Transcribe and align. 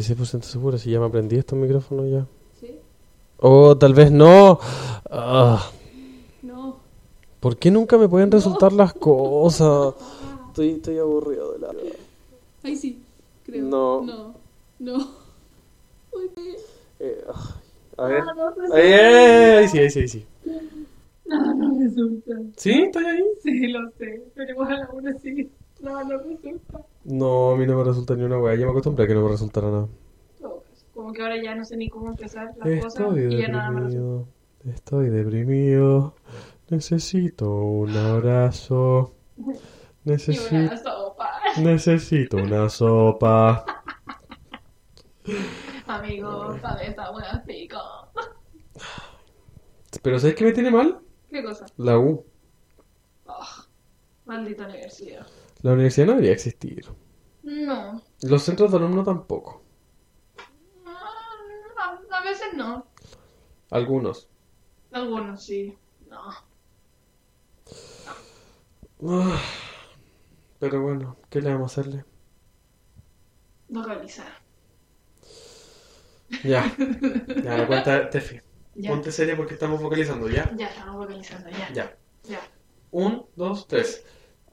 96% 0.00 0.42
seguro 0.42 0.78
si 0.78 0.90
ya 0.90 1.00
me 1.00 1.06
aprendí 1.06 1.36
estos 1.36 1.58
micrófonos 1.58 2.10
ya. 2.10 2.26
¿Sí? 2.60 2.78
Oh, 3.38 3.76
tal 3.76 3.94
vez 3.94 4.10
no. 4.10 4.58
Ah. 5.10 5.70
No. 6.42 6.76
¿Por 7.40 7.56
qué 7.56 7.70
nunca 7.70 7.96
me 7.96 8.08
pueden 8.08 8.30
resultar 8.30 8.72
no. 8.72 8.78
las 8.78 8.92
cosas? 8.94 9.94
Ah. 10.00 10.46
Estoy, 10.48 10.70
estoy 10.70 10.98
aburrido 10.98 11.52
de 11.52 11.58
la... 11.60 11.74
Ay, 12.62 12.76
sí, 12.76 13.02
creo. 13.44 13.64
No. 13.64 14.02
No. 14.02 14.34
No. 14.78 15.08
Eh, 16.98 17.24
a 17.98 18.06
ver. 18.06 18.20
Ah, 18.22 18.34
no, 18.34 18.50
no 18.50 18.74
ay, 18.74 18.82
ay, 18.82 19.56
ay, 19.58 19.68
sí, 19.68 19.78
ahí 19.78 19.90
sí, 19.90 20.00
ahí 20.00 20.08
sí. 20.08 20.26
No, 21.26 21.54
no 21.54 21.78
resulta. 21.80 22.32
¿Sí? 22.56 22.70
¿Estoy 22.70 23.04
ahí? 23.04 23.24
Sí, 23.42 23.66
lo 23.66 23.90
sé. 23.98 24.22
Pero 24.34 24.52
igual 24.52 24.82
aún 24.88 25.08
así... 25.08 25.50
No, 25.80 26.02
no 26.04 26.18
resulta. 26.18 26.80
No, 27.04 27.50
a 27.52 27.56
mí 27.56 27.66
no 27.66 27.76
me 27.76 27.84
resulta 27.84 28.14
ni 28.16 28.22
una 28.24 28.38
weá. 28.38 28.54
Ya 28.56 28.64
me 28.64 28.70
acostumbré 28.72 29.04
a 29.04 29.08
que 29.08 29.14
no 29.14 29.22
me 29.24 29.30
resultara 29.30 29.70
nada. 29.70 29.88
Eso. 30.36 30.62
Como 30.94 31.12
que 31.12 31.22
ahora 31.22 31.36
ya 31.42 31.54
no 31.54 31.64
sé 31.64 31.76
ni 31.76 31.88
cómo 31.88 32.08
empezar 32.10 32.46
las 32.56 32.66
Estoy 32.68 32.80
cosas 32.80 33.16
y 33.18 33.36
ya 33.38 33.48
nada 33.48 33.70
me 33.70 33.80
resulta. 33.80 34.04
deprimido. 34.04 34.28
Estoy 34.64 35.08
deprimido. 35.10 36.14
Necesito 36.68 37.50
un 37.54 37.90
abrazo. 37.96 39.14
Y 40.06 40.08
una 40.10 40.16
Necesito, 40.18 40.76
sopa. 40.76 41.30
necesito 41.60 42.36
una 42.36 42.68
sopa. 42.68 43.64
Amigo, 45.88 46.56
sabes, 46.60 46.90
está 46.90 47.10
buena 47.10 47.42
pico. 47.44 47.78
Pero 50.02 50.18
¿sabes 50.20 50.36
qué 50.36 50.44
me 50.44 50.52
tiene 50.52 50.70
mal? 50.70 51.00
¿Qué 51.28 51.42
cosa? 51.42 51.66
La 51.76 51.98
U. 51.98 52.24
Ah, 53.26 53.64
maldita 54.26 54.66
universidad. 54.66 55.26
La 55.66 55.72
universidad 55.72 56.06
no 56.06 56.12
debería 56.12 56.30
existir. 56.32 56.86
No. 57.42 58.00
Los 58.22 58.42
centros 58.44 58.70
de 58.70 58.76
alumnos 58.76 59.04
tampoco. 59.04 59.64
Ah, 60.86 61.98
A, 62.10 62.18
a 62.18 62.22
veces 62.22 62.54
no. 62.54 62.86
Algunos. 63.72 64.28
Algunos 64.92 65.42
sí. 65.42 65.76
No. 66.08 66.20
Ah, 69.02 69.40
Pero 70.60 70.82
bueno, 70.82 71.16
¿qué 71.30 71.40
le 71.40 71.52
vamos 71.52 71.76
a 71.76 71.80
hacerle? 71.80 72.04
Localizar. 73.68 74.40
Ya. 76.44 76.72
Ya, 77.42 77.58
la 77.58 77.66
cuenta, 77.66 78.08
Tefi. 78.08 78.40
Ya. 78.76 78.90
Ponte 78.90 79.10
seria 79.10 79.36
porque 79.36 79.54
estamos 79.54 79.80
focalizando, 79.82 80.28
¿ya? 80.28 80.48
Ya 80.56 80.68
estamos 80.68 81.00
localizando, 81.00 81.50
ya. 81.50 81.72
Ya. 81.72 81.96
Ya. 82.22 82.40
Un, 82.92 83.26
dos, 83.34 83.66
tres. 83.66 84.04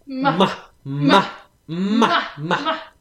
Ma, 0.07 0.72
ma, 0.83 1.25
ma, 1.67 2.21
ma. 2.37 2.93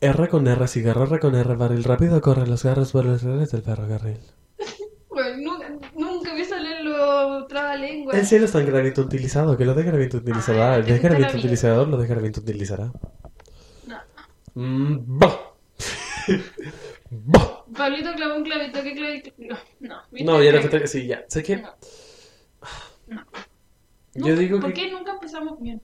R 0.00 0.28
con 0.28 0.46
R, 0.46 0.68
cigarro, 0.68 1.04
R 1.04 1.18
con 1.18 1.34
R, 1.34 1.56
barril 1.56 1.82
rápido, 1.82 2.20
corre 2.20 2.46
los 2.46 2.62
garros 2.62 2.92
por 2.92 3.06
los 3.06 3.22
redes 3.22 3.52
del 3.52 3.62
ferrocarril. 3.62 4.18
bueno, 5.08 5.36
nunca, 5.38 5.70
nunca 5.96 6.34
me 6.34 6.44
salen 6.44 6.84
los 6.84 7.48
trabalenguas. 7.48 8.14
El 8.14 8.26
cielo 8.26 8.44
está 8.44 8.60
en 8.60 8.66
granito 8.66 9.00
utilizado, 9.00 9.56
que 9.56 9.64
lo 9.64 9.72
de 9.74 9.82
granito 9.82 10.18
utilizará. 10.18 10.76
El 10.76 10.84
de 10.84 11.10
mía. 11.10 11.30
utilizador, 11.34 11.88
lo 11.88 11.96
de 11.96 12.06
granito 12.06 12.40
utilizará. 12.40 12.92
No. 13.86 13.96
Mm, 14.54 15.18
bah. 15.18 15.40
Bah. 17.10 17.53
Pablito 17.76 18.12
clavó 18.14 18.36
un 18.36 18.44
clavito, 18.44 18.82
¿qué 18.82 18.94
clavito? 18.94 19.30
No, 19.38 19.56
no. 19.80 20.02
No, 20.24 20.42
ya 20.42 20.52
lo 20.52 20.68
que. 20.68 20.86
Sí, 20.86 21.06
ya. 21.06 21.24
¿Sabes 21.28 21.46
qué? 21.46 21.56
No. 21.58 21.70
No. 23.08 23.22
Yo 24.14 24.28
Nunca- 24.28 24.34
digo 24.40 24.60
¿Por 24.60 24.72
que... 24.72 24.82
qué 24.82 24.90
nunca 24.92 25.12
empezamos 25.12 25.60
bien? 25.60 25.82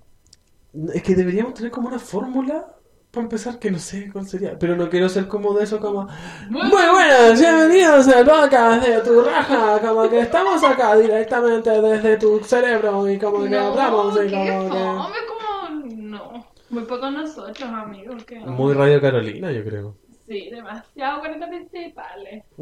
Es 0.94 1.02
que 1.02 1.14
deberíamos 1.16 1.54
tener 1.54 1.70
como 1.72 1.88
una 1.88 1.98
fórmula 1.98 2.76
para 3.10 3.24
empezar, 3.24 3.58
que 3.58 3.72
no 3.72 3.78
sé 3.80 4.08
cuál 4.12 4.24
sería. 4.26 4.56
Pero 4.56 4.76
no 4.76 4.88
quiero 4.88 5.08
ser 5.08 5.26
como 5.26 5.52
de 5.52 5.64
eso, 5.64 5.80
como... 5.80 6.06
Muy 6.48 6.70
buenas, 6.70 7.40
bienvenidos 7.40 8.06
al 8.06 8.24
podcast 8.24 8.86
de 8.86 9.00
tu 9.00 9.20
raja. 9.22 9.80
Como 9.80 10.08
que 10.08 10.20
estamos 10.20 10.62
acá 10.62 10.94
directamente 10.96 11.70
desde 11.70 12.16
tu 12.18 12.38
cerebro 12.44 13.10
y 13.10 13.18
como 13.18 13.42
que 13.48 13.56
hablamos 13.56 14.14
y 14.24 14.30
como 14.30 14.44
que... 14.44 14.78
fome, 14.78 15.16
como... 15.26 15.86
No. 15.96 16.46
Muy 16.70 16.84
poco 16.84 17.10
nosotros, 17.10 17.68
amigos. 17.68 18.22
Que 18.24 18.38
no. 18.38 18.52
Muy 18.52 18.74
Radio 18.74 19.00
Carolina, 19.00 19.50
yo 19.50 19.64
creo. 19.64 19.96
Sí, 20.30 20.48
demasiado 20.48 21.18
40 21.18 21.48
principales. 21.48 22.44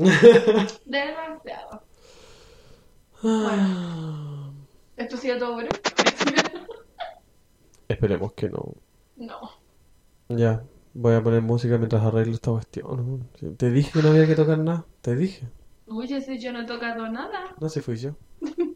demasiado. 0.86 1.82
Ah, 3.22 4.50
¿Esto 4.96 5.16
ha 5.16 5.18
sido 5.18 5.38
todo 5.38 5.52
bueno? 5.52 5.68
Esperemos 7.88 8.32
que 8.32 8.48
no. 8.48 8.72
no. 9.16 9.50
Ya, 10.30 10.62
voy 10.94 11.14
a 11.14 11.22
poner 11.22 11.42
música 11.42 11.76
mientras 11.76 12.02
arreglo 12.02 12.32
esta 12.32 12.52
cuestión. 12.52 13.28
Te 13.58 13.70
dije 13.70 13.92
que 13.92 14.02
no 14.02 14.12
había 14.12 14.26
que 14.26 14.34
tocar 14.34 14.56
nada. 14.56 14.86
Te 15.02 15.14
dije. 15.14 15.46
Uy, 15.88 16.08
si 16.08 16.38
yo 16.38 16.54
no 16.54 16.62
he 16.62 16.66
tocado 16.66 17.06
nada. 17.10 17.54
No 17.60 17.68
sé, 17.68 17.82
fui 17.82 17.98
yo. 17.98 18.12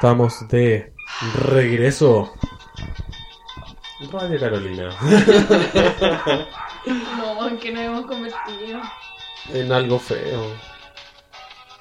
Estamos 0.00 0.48
de 0.48 0.94
regreso. 1.44 2.32
Radio 4.10 4.40
Carolina. 4.40 4.88
No, 7.18 7.48
¿en 7.48 7.58
qué 7.58 7.70
nos 7.70 7.84
hemos 7.84 8.06
convertido? 8.06 8.80
En 9.52 9.70
algo 9.70 9.98
feo. 9.98 10.54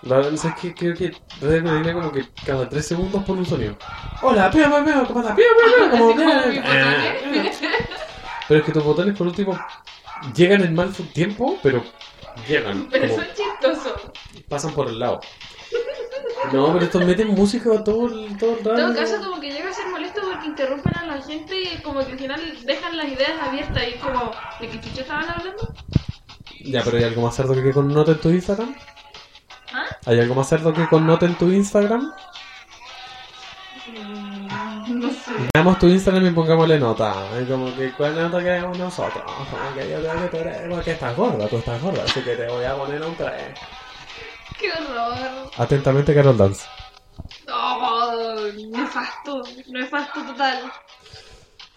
La 0.02 0.18
verdad 0.18 0.34
es 0.34 0.42
que 0.62 0.74
creo 0.74 0.94
que 0.96 1.14
Radio 1.40 1.64
Carolina 1.64 1.94
como 1.94 2.12
que 2.12 2.26
cada 2.46 2.68
tres 2.68 2.88
segundos 2.88 3.24
pone 3.24 3.40
un 3.40 3.46
sonido. 3.46 3.78
Hola, 4.22 4.52
pío, 4.52 4.66
pío, 4.66 4.84
pío, 4.84 5.06
¿cómo 5.08 5.22
estás? 5.22 5.36
Pío, 5.38 5.46
pío, 5.58 5.76
pío, 5.78 5.90
como- 5.92 6.16
mi 6.16 6.60
botones. 6.60 7.60
Pero 8.50 8.60
es 8.60 8.66
que 8.66 8.72
tus 8.74 8.84
botones 8.84 9.18
por 9.18 9.28
último 9.28 9.58
llegan 10.36 10.62
en 10.66 10.76
mal 10.76 10.92
tiempo, 11.14 11.58
pero 11.64 11.82
llegan. 12.50 12.90
Pero 12.92 13.08
como 13.08 13.24
son 13.24 13.34
chistosos. 13.34 14.12
pasan 14.50 14.74
por 14.74 14.90
el 14.90 15.00
lado. 15.00 15.22
No, 16.54 16.74
pero 16.74 16.86
estos 16.86 17.06
meten 17.06 17.28
música 17.30 17.84
todo 17.84 18.08
el, 18.08 18.38
todo 18.38 18.52
el 18.54 18.58
En 18.60 18.66
rato. 18.66 18.76
todo 18.82 18.96
caso, 18.96 19.20
como 19.30 19.42
que 19.42 19.52
llega 19.52 19.70
a 19.70 19.74
ser 19.74 19.88
molesto 19.90 20.22
porque 20.30 20.46
interrumpen 20.48 20.96
a 20.98 21.06
la 21.06 21.22
gente 21.22 21.62
y 21.62 21.82
como 21.82 22.00
que 22.06 22.14
al 22.14 22.20
final 22.20 22.42
dejan 22.66 22.98
las 22.98 23.08
ideas 23.08 23.32
abiertas 23.42 23.84
y 23.88 23.98
como, 24.00 24.32
¿de 24.60 24.70
qué 24.70 24.80
chucha 24.82 25.02
estaban 25.02 25.30
hablando? 25.30 25.74
Ya, 26.62 26.82
pero 26.84 26.98
¿hay 26.98 27.04
algo 27.04 27.22
más 27.22 27.36
cerdo 27.36 27.54
que 27.54 27.72
con 27.72 27.88
nota 27.94 28.12
en 28.12 28.20
tu 28.20 28.30
Instagram? 28.30 28.76
¿Ah? 29.74 29.86
¿Hay 30.06 30.20
algo 30.20 30.36
más 30.36 30.48
cerdo 30.50 30.74
que 30.74 30.88
con 30.88 31.06
nota 31.06 31.26
en 31.26 31.36
tu 31.36 31.50
Instagram? 31.52 32.12
Mm, 33.88 35.00
No 35.00 35.10
sé. 35.10 35.32
Veamos 35.54 35.80
tu 35.80 35.88
Instagram 35.88 36.26
y 36.28 36.32
pongámosle 36.32 36.80
nota. 36.80 37.14
Como 37.48 37.74
que, 37.76 37.92
¿cuál 37.94 38.16
nota 38.16 38.40
queremos 38.40 38.78
nosotros? 38.78 39.24
Como 39.26 39.74
que 39.76 39.90
yo 39.90 40.00
creo 40.00 40.22
que 40.22 40.28
tú 40.30 40.38
eres, 40.38 40.58
porque 40.70 40.92
estás 40.92 41.16
gorda, 41.16 41.48
tú 41.48 41.58
estás 41.58 41.82
gorda, 41.82 42.04
así 42.04 42.22
que 42.22 42.36
te 42.36 42.48
voy 42.48 42.66
a 42.66 42.76
poner 42.76 43.02
un 43.04 43.16
3. 43.16 43.32
¡Qué 44.60 44.72
horror! 44.72 45.52
Atentamente, 45.58 46.14
Carol 46.14 46.38
Dance. 46.38 46.66
¡Oh! 47.52 48.38
Nefasto, 48.70 49.44
nefasto 49.68 50.26
total. 50.26 50.72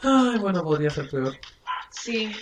Ay, 0.03 0.39
bueno, 0.39 0.63
podría 0.63 0.91
ser 0.91 1.09
peor. 1.09 1.37
Sí, 1.93 2.35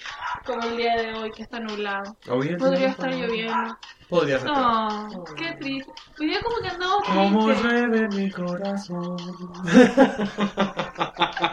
como 0.46 0.62
el 0.62 0.76
día 0.76 0.94
de 0.96 1.12
hoy 1.14 1.30
que 1.32 1.42
está 1.42 1.58
nublado. 1.60 2.16
Hoy 2.28 2.56
Podría 2.56 2.88
estar 2.88 3.10
lloviendo. 3.12 3.76
Podría 4.08 4.38
ser 4.38 4.46
peor. 4.46 4.58
Oh, 4.62 5.24
qué 5.36 5.52
triste. 5.58 5.92
Hoy 6.18 6.26
día 6.28 6.40
como 6.42 6.56
que 6.62 6.68
andamos 6.68 7.02
Como 7.04 7.50
llueve 7.52 8.08
mi 8.08 8.30
corazón. 8.30 9.16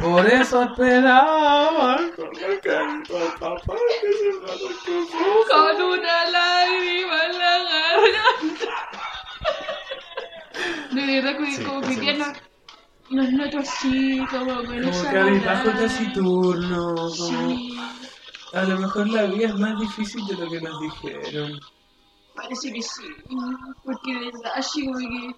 Por 0.00 0.26
eso 0.26 0.62
esperaba 0.62 1.98
con 2.16 2.36
el 2.36 2.60
canto 2.60 3.16
al 3.16 3.32
papá 3.38 3.74
que 4.00 4.12
se 4.12 4.30
Con 5.48 5.82
una 5.82 6.24
lágrima 6.30 7.24
en 7.24 7.38
la 7.38 7.58
garganta. 7.58 8.74
De 10.92 11.06
verdad 11.06 11.36
que 11.38 11.46
Sí, 11.52 11.64
como 11.64 11.80
que 11.80 11.96
tiene 11.96 12.24
nos 13.10 13.32
noto 13.32 13.58
así, 13.58 14.18
como 14.30 14.56
con 14.56 14.66
Como 14.66 14.88
esa 14.88 15.10
que 15.10 15.18
a 15.18 15.54
bajo 15.54 15.70
taciturno, 15.70 16.94
como 16.94 17.10
Sí, 17.48 17.78
a 18.52 18.62
lo 18.64 18.78
mejor 18.78 19.08
la 19.08 19.24
vida 19.24 19.48
es 19.48 19.54
más 19.56 19.78
difícil 19.80 20.26
de 20.26 20.34
lo 20.34 20.50
que 20.50 20.60
nos 20.60 20.80
dijeron. 20.80 21.60
parece 22.34 22.72
que 22.72 22.82
sí. 22.82 23.08
Porque 23.84 24.12
de 24.12 24.26
verdad, 24.26 24.52
así 24.56 24.86
como 24.86 24.98
que 24.98 25.34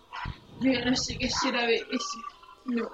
yo 0.61 0.85
no 0.85 0.97
sé 0.97 1.17
qué 1.19 1.29
será 1.29 1.67
veces. 1.67 2.17
No. 2.67 2.89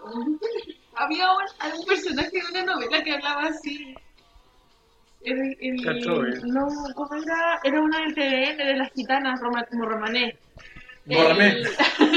Había 0.94 1.30
un, 1.32 1.44
algún 1.60 1.86
personaje 1.86 2.30
de 2.30 2.50
una 2.50 2.74
novela 2.74 3.02
que 3.02 3.12
hablaba 3.12 3.42
así. 3.44 3.94
El, 5.22 5.76
no, 6.44 6.66
¿cómo 6.94 7.14
era? 7.14 7.60
Era 7.62 7.80
una 7.80 7.98
del 8.00 8.14
TVN 8.14 8.56
de 8.56 8.76
las 8.76 8.92
gitanas, 8.92 9.40
Roma, 9.40 9.64
como 9.70 9.84
Romané. 9.86 10.36
Morramé. 11.06 11.62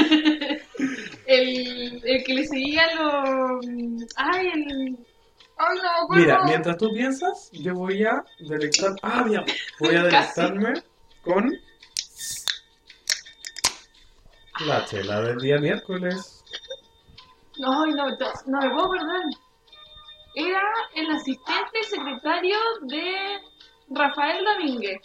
El, 1.26 2.00
el, 2.04 2.24
que 2.24 2.34
le 2.34 2.44
seguía 2.46 2.94
lo. 2.94 3.60
Ay, 4.16 4.46
el. 4.48 4.98
Ay, 5.58 5.78
no. 5.82 6.16
Mira, 6.16 6.44
mientras 6.44 6.76
tú 6.78 6.92
piensas, 6.92 7.50
yo 7.52 7.74
voy 7.74 8.04
a 8.04 8.24
delectar. 8.40 8.92
Ah, 9.02 9.24
bien. 9.24 9.44
Voy 9.80 9.94
a 9.96 10.02
delectarme 10.04 10.74
con. 11.22 11.52
La 14.66 14.84
chela 14.86 15.20
del 15.20 15.38
día 15.38 15.58
miércoles. 15.58 16.42
Ay, 17.56 17.90
no, 17.92 18.06
no, 18.08 18.32
no 18.46 18.60
me 18.60 18.70
puedo 18.70 18.86
acordar. 18.86 19.22
Era 20.34 20.62
el 20.94 21.10
asistente 21.10 21.82
secretario 21.88 22.56
de 22.82 23.40
Rafael 23.90 24.44
Domínguez. 24.44 24.98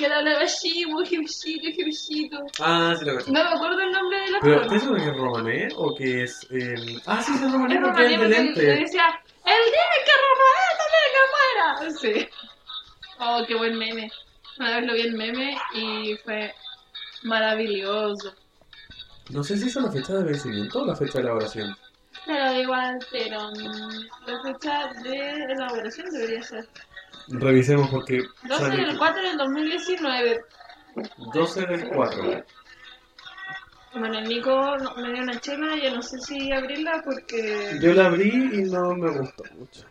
Que 0.00 0.06
así, 0.42 0.86
muy 0.86 1.04
jefecito, 1.06 1.68
jefecito. 1.76 2.38
Ah, 2.60 2.94
sí 2.98 3.04
lo 3.04 3.12
No 3.14 3.20
me 3.32 3.40
acuerdo 3.40 3.80
el 3.80 3.92
nombre 3.92 4.18
del 4.18 4.34
Pero, 4.40 4.54
actor. 4.56 4.70
¿qué 4.70 4.76
es 4.76 4.84
lo 4.86 4.94
que 4.94 5.02
es 5.02 5.16
Romané? 5.16 5.68
¿O 5.76 5.94
que 5.94 6.22
es 6.22 6.46
el.? 6.50 7.02
Ah, 7.04 7.22
sí, 7.22 7.32
es 7.34 7.52
Romané 7.52 7.80
porque 7.82 8.06
es 8.06 8.12
Romané 8.12 8.18
de 8.18 8.28
le 8.28 8.28
lente. 8.28 8.60
decía, 8.62 9.04
el 9.44 9.64
día 9.72 9.86
que 10.06 10.12
Rafael 10.24 10.78
también 10.80 11.98
que 12.00 12.12
muera. 12.14 12.28
Sí. 12.28 12.28
Oh, 13.18 13.44
qué 13.46 13.54
buen 13.56 13.76
meme. 13.78 14.10
Una 14.58 14.76
vez 14.76 14.86
lo 14.86 14.94
vi 14.94 15.00
en 15.02 15.16
meme 15.18 15.58
y 15.74 16.16
fue 16.24 16.54
maravilloso. 17.24 18.32
No 19.28 19.44
sé 19.44 19.58
si 19.58 19.68
es 19.68 19.76
la 19.76 19.92
fecha 19.92 20.14
de 20.14 20.24
vencimiento 20.24 20.80
o 20.80 20.86
la 20.86 20.96
fecha 20.96 21.18
de 21.18 21.24
elaboración. 21.24 21.76
Pero 22.24 22.52
igual, 22.54 22.98
pero 23.10 23.50
mm, 23.50 24.26
la 24.26 24.42
fecha 24.42 24.92
de 25.02 25.44
elaboración 25.52 26.06
debería 26.10 26.42
ser 26.42 26.66
Revisemos 27.28 27.88
porque 27.90 28.22
12 28.48 28.62
sale 28.64 28.86
del 28.86 28.98
4 28.98 29.22
del 29.22 29.36
2019. 29.38 30.44
12 31.32 31.66
del 31.66 31.88
4. 31.90 32.44
Bueno, 33.94 34.18
el 34.18 34.28
Nico 34.28 34.76
no- 34.78 34.94
me 34.96 35.12
dio 35.12 35.22
una 35.22 35.40
chela, 35.40 35.76
ya 35.76 35.90
no 35.94 36.00
sé 36.02 36.18
si 36.20 36.52
abrirla 36.52 37.02
porque... 37.04 37.78
Yo 37.80 37.92
la 37.92 38.06
abrí 38.06 38.28
y 38.28 38.62
no 38.70 38.94
me 38.94 39.10
gustó 39.18 39.42
mucho. 39.58 39.84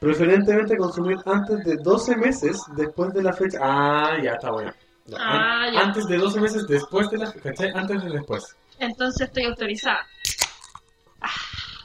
Preferentemente 0.00 0.76
consumir 0.76 1.18
antes 1.26 1.64
de 1.64 1.76
12 1.76 2.16
meses 2.16 2.60
después 2.76 3.12
de 3.12 3.22
la 3.22 3.32
fecha. 3.32 3.58
Ah, 3.62 4.16
ya 4.22 4.32
está 4.32 4.50
bueno. 4.50 4.72
Ya, 5.06 5.16
Ah, 5.20 5.62
an- 5.64 5.72
ya. 5.74 5.80
Antes 5.80 6.06
de 6.06 6.16
12 6.18 6.40
meses 6.40 6.66
después 6.68 7.08
de 7.10 7.18
la 7.18 7.26
fecha. 7.32 7.50
¿Cachai? 7.50 7.72
Antes 7.74 8.02
de 8.04 8.10
después. 8.10 8.56
Entonces 8.78 9.26
estoy 9.28 9.44
autorizada. 9.44 10.06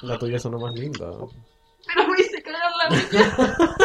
La 0.02 0.18
tuya 0.20 0.38
sonó 0.38 0.60
más 0.60 0.74
linda. 0.76 1.08
Pero 1.88 2.08
me 2.08 2.20
hice 2.20 2.42
cagar 2.44 2.72
la 2.78 2.90
uña. 2.90 3.56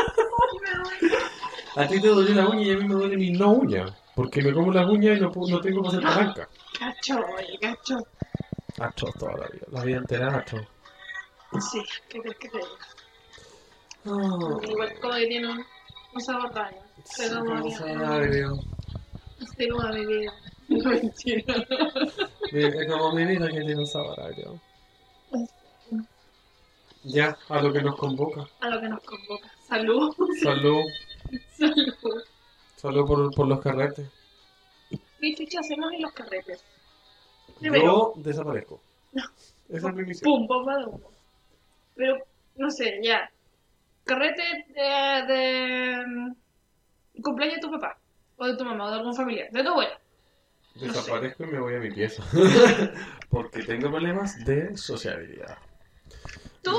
A 1.76 1.86
ti 1.86 2.00
te 2.00 2.08
dolió 2.08 2.34
la 2.34 2.48
uña 2.48 2.62
y 2.62 2.70
a 2.72 2.76
mí 2.76 2.88
me 2.88 2.94
duele 2.94 3.16
mi 3.16 3.30
no 3.30 3.50
uña. 3.52 3.86
Porque 4.14 4.42
me 4.42 4.52
como 4.52 4.72
las 4.72 4.88
uñas 4.88 5.18
y 5.18 5.20
no, 5.20 5.30
no 5.34 5.60
tengo 5.60 5.82
maceta 5.82 6.14
blanca. 6.16 6.48
Cacho, 6.78 7.18
oye, 7.36 7.58
cacho. 7.60 7.98
Hacho 8.80 9.06
toda 9.18 9.36
la 9.36 9.46
vida. 9.48 9.66
La 9.70 9.84
vida 9.84 9.98
entera 9.98 10.36
hacho. 10.38 10.56
Sí, 11.60 11.82
¿qué 12.08 12.20
crees 12.20 12.36
que 12.38 12.48
te 12.48 12.58
diga? 12.58 12.68
Oh, 14.06 14.60
Igual 14.62 15.00
como 15.00 15.14
que 15.14 15.26
tiene 15.26 15.48
un, 15.50 15.64
un 16.14 16.20
sabor 16.20 16.52
raro. 16.54 16.76
Pero 17.16 17.44
no, 17.44 17.44
¿cómo 17.44 17.70
se 17.70 17.84
bien. 17.84 17.98
llama, 17.98 18.18
bebé? 18.18 18.44
Este 19.40 19.66
no 19.68 19.88
mi 19.92 20.06
vida. 20.06 20.32
No 20.68 20.90
mentira. 20.90 21.54
Es 22.52 22.86
como 22.92 23.12
mi 23.14 23.24
vida 23.24 23.46
que 23.48 23.60
tiene 23.60 23.76
un 23.76 23.86
sabor 23.86 24.20
agrio. 24.20 24.60
Ya, 27.04 27.38
a 27.48 27.62
lo 27.62 27.72
que 27.72 27.80
nos 27.82 27.96
convoca. 27.96 28.46
A 28.60 28.68
lo 28.68 28.80
que 28.80 28.88
nos 28.88 29.00
convoca. 29.00 29.50
Salud. 29.68 30.14
Salud. 30.42 30.82
Salud. 31.56 32.22
Salud 32.76 33.06
por, 33.06 33.34
por 33.34 33.46
los 33.48 33.60
carretes. 33.60 34.08
¿Qué 35.20 35.58
hacemos 35.58 35.92
en 35.92 36.02
los 36.02 36.12
carretes? 36.12 36.64
Primero, 37.60 37.84
Yo 37.84 38.22
desaparezco. 38.22 38.80
Esa 39.68 39.88
es 39.88 39.94
mi 39.94 40.04
misión. 40.04 40.30
pum, 40.30 40.46
bomba 40.46 40.76
de 40.78 40.84
humo. 40.86 41.10
Pero, 41.96 42.16
no 42.56 42.70
sé, 42.70 43.00
ya. 43.02 43.28
Carrete 44.04 44.42
de, 44.68 45.32
de 45.34 46.06
mm, 46.06 47.22
cumpleaños 47.22 47.56
de 47.56 47.60
tu 47.62 47.70
papá, 47.70 47.98
o 48.36 48.46
de 48.46 48.56
tu 48.56 48.64
mamá, 48.64 48.86
o 48.86 48.90
de 48.90 48.96
algún 48.98 49.14
familiar, 49.14 49.50
de 49.50 49.62
tu 49.62 49.68
abuela. 49.70 50.00
Desaparezco 50.76 51.44
y 51.44 51.46
me 51.48 51.60
voy 51.60 51.74
a 51.74 51.78
mi 51.80 51.90
pieza. 51.90 52.22
Porque 53.30 53.64
tengo 53.64 53.90
problemas 53.90 54.42
de 54.44 54.76
sociabilidad. 54.76 55.58
¿Tú? 56.68 56.76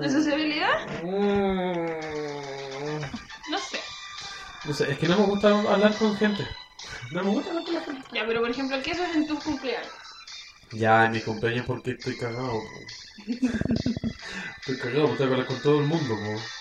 ¿De 0.00 0.10
sociabilidad? 0.10 0.68
Mm. 1.04 3.02
No 3.46 3.58
sé. 3.58 3.80
No 4.64 4.72
sé, 4.72 4.90
es 4.92 4.98
que 4.98 5.08
no 5.08 5.18
me 5.18 5.24
gusta 5.26 5.48
hablar 5.50 5.96
con 5.98 6.16
gente. 6.16 6.48
No 7.10 7.24
me 7.24 7.30
gusta 7.30 7.50
hablar 7.50 7.64
con 7.64 7.74
la 7.74 7.80
gente. 7.82 8.08
Ya, 8.12 8.26
pero 8.26 8.40
por 8.40 8.50
ejemplo, 8.50 8.82
¿qué 8.82 8.92
haces 8.92 9.14
en 9.14 9.26
tus 9.26 9.40
cumpleaños? 9.42 9.92
Ya, 10.70 11.04
en 11.04 11.12
mi 11.12 11.20
cumpleaños 11.22 11.66
porque 11.66 11.90
estoy 11.92 12.16
cagado, 12.16 12.62
po. 12.70 12.94
Estoy 14.58 14.78
cagado, 14.78 15.08
porque 15.08 15.24
hablar 15.24 15.46
con 15.46 15.60
todo 15.60 15.80
el 15.80 15.86
mundo, 15.86 16.16
po. 16.18 16.57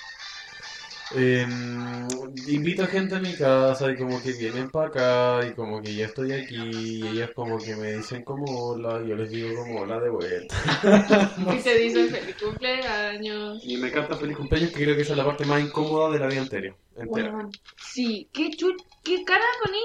Em, 1.16 2.08
invito 2.48 2.84
a 2.84 2.88
gente 2.88 3.16
a 3.16 3.20
mi 3.20 3.34
casa 3.34 3.90
y 3.90 3.96
como 3.96 4.22
que 4.22 4.34
vienen 4.34 4.70
para 4.70 4.88
acá 4.88 5.48
y 5.48 5.54
como 5.54 5.82
que 5.82 5.96
ya 5.96 6.06
estoy 6.06 6.34
aquí 6.34 6.58
y 7.02 7.08
ellos 7.08 7.32
como 7.34 7.58
que 7.58 7.76
me 7.78 7.94
dicen 7.94 8.24
como 8.24 8.46
hola 8.46 9.02
y 9.04 9.10
yo 9.10 9.16
les 9.16 9.32
digo 9.32 9.56
como 9.56 9.82
hola 9.82 10.00
de 10.00 10.10
vuelta. 10.10 10.56
Y 11.56 11.60
te 11.60 11.78
dicen 11.78 12.10
feliz 12.10 12.36
cumpleaños. 12.36 13.64
Y 13.64 13.78
me 13.78 13.88
encanta 13.88 14.18
feliz 14.18 14.36
cumpleaños 14.36 14.72
que 14.72 14.84
creo 14.84 14.96
que 14.96 15.04
esa 15.04 15.14
es 15.14 15.18
la 15.18 15.26
parte 15.26 15.46
más 15.46 15.62
incómoda 15.62 16.12
de 16.12 16.20
la 16.20 16.28
vida 16.28 16.42
entera. 16.42 16.76
entera. 16.98 17.32
Bueno, 17.32 17.50
sí, 17.78 18.28
qué 18.34 18.50
chu 18.52 18.76
qué 19.04 19.24
cara 19.24 19.46
poní 19.64 19.84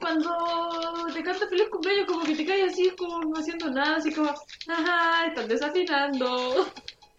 cuando 0.00 1.06
te 1.14 1.22
canta 1.22 1.46
feliz 1.48 1.68
cumpleaños, 1.70 2.06
como 2.06 2.24
que 2.24 2.34
te 2.34 2.44
caes 2.44 2.72
así, 2.72 2.90
como 2.98 3.20
no 3.20 3.38
haciendo 3.38 3.70
nada, 3.70 3.96
así 3.96 4.12
como, 4.12 4.30
ajá, 4.68 5.26
están 5.28 5.48
desafinando. 5.48 6.66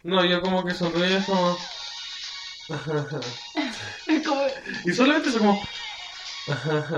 No, 0.03 0.25
yo 0.25 0.41
como 0.41 0.63
que 0.63 0.73
sonrío 0.73 1.17
es 1.17 1.25
como... 1.25 1.57
Como, 2.67 4.41
y 4.85 4.93
solamente 4.93 5.29
eso 5.29 5.39
como... 5.39 5.67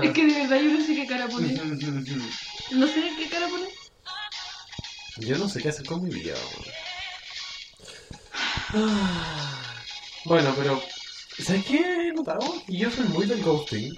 es 0.02 0.12
que 0.12 0.26
de 0.26 0.34
verdad 0.34 0.60
yo 0.60 0.70
no 0.72 0.84
sé 0.84 0.94
qué 0.94 1.06
cara 1.06 1.28
poner. 1.30 1.62
No 2.72 2.86
sé 2.86 3.12
qué 3.18 3.28
cara 3.28 3.48
poner. 3.48 3.68
Yo 5.18 5.36
no 5.38 5.48
sé 5.48 5.60
qué 5.60 5.68
hacer 5.68 5.84
con 5.86 6.02
mi 6.02 6.10
vida. 6.10 6.34
Bueno, 10.24 10.54
pero... 10.56 10.82
¿Sabes 11.38 11.64
qué 11.66 12.08
he 12.08 12.12
notado? 12.12 12.40
Y 12.66 12.78
yo 12.78 12.90
soy 12.90 13.06
muy 13.06 13.26
del 13.26 13.42
ghosting. 13.42 13.94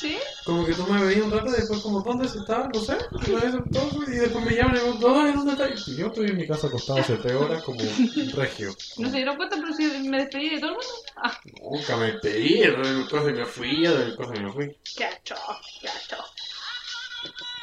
¿Sí? 0.00 0.18
Como 0.44 0.64
que 0.66 0.74
tú 0.74 0.82
me 0.84 1.04
veías 1.04 1.24
un 1.24 1.30
rato 1.32 1.48
y 1.48 1.52
después 1.52 1.80
como, 1.80 2.00
¿dónde 2.02 2.28
se 2.28 2.38
estaba? 2.38 2.68
No 2.68 2.78
sé. 2.80 2.96
Y 3.26 4.10
después 4.10 4.44
me 4.44 4.54
llaman 4.54 4.76
y 4.76 4.78
me 4.78 4.80
preguntan, 4.80 5.26
"Ay, 5.26 5.32
¿dónde 5.32 5.52
estás? 5.52 5.88
Y 5.88 5.96
yo 5.96 6.06
estoy 6.08 6.26
en 6.30 6.36
mi 6.36 6.46
casa 6.46 6.66
acostado 6.68 7.00
hace 7.00 7.16
tres 7.16 7.34
horas 7.34 7.62
como 7.64 7.80
un 7.80 8.32
regio. 8.32 8.76
No 8.96 9.08
se 9.10 9.16
dieron 9.16 9.36
cuenta, 9.36 9.56
pero 9.56 9.72
si 9.72 9.84
me 10.04 10.18
despedí 10.18 10.50
de 10.50 10.60
todo 10.60 10.70
el 10.70 10.76
mundo. 10.76 10.92
Ah, 11.16 11.40
Nunca 11.62 11.96
me 11.96 12.12
pedí, 12.14 12.58
de 12.58 13.06
cosas 13.10 13.32
me 13.32 13.46
fui, 13.46 13.82
de 13.82 14.14
cosas 14.16 14.40
me 14.40 14.52
fui. 14.52 14.76
gacho, 14.98 15.36
gacho. 15.82 16.24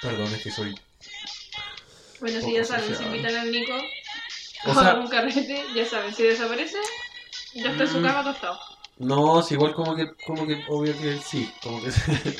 Perdón, 0.01 0.33
es 0.33 0.43
que 0.43 0.51
soy... 0.51 0.75
Bueno, 2.19 2.41
si 2.41 2.53
ya 2.53 2.63
saben, 2.63 2.95
si 2.95 3.03
invitan 3.03 3.35
al 3.35 3.51
Nico 3.51 3.75
O 4.65 4.71
a 4.71 4.75
sea- 4.75 4.95
un 4.95 5.07
carrete, 5.07 5.65
ya 5.75 5.85
saben, 5.85 6.13
si 6.13 6.23
desaparece, 6.23 6.77
ya 7.55 7.71
está 7.71 7.83
en 7.83 7.89
su 7.89 7.99
Mm. 7.99 8.03
cama 8.03 8.19
acostado. 8.21 8.59
No, 8.97 9.39
es 9.39 9.51
igual 9.51 9.73
como 9.73 9.95
que, 9.95 10.13
como 10.25 10.45
que, 10.45 10.63
obvio 10.69 10.97
que 10.97 11.19
sí, 11.19 11.51
como 11.61 11.81
que, 11.81 11.89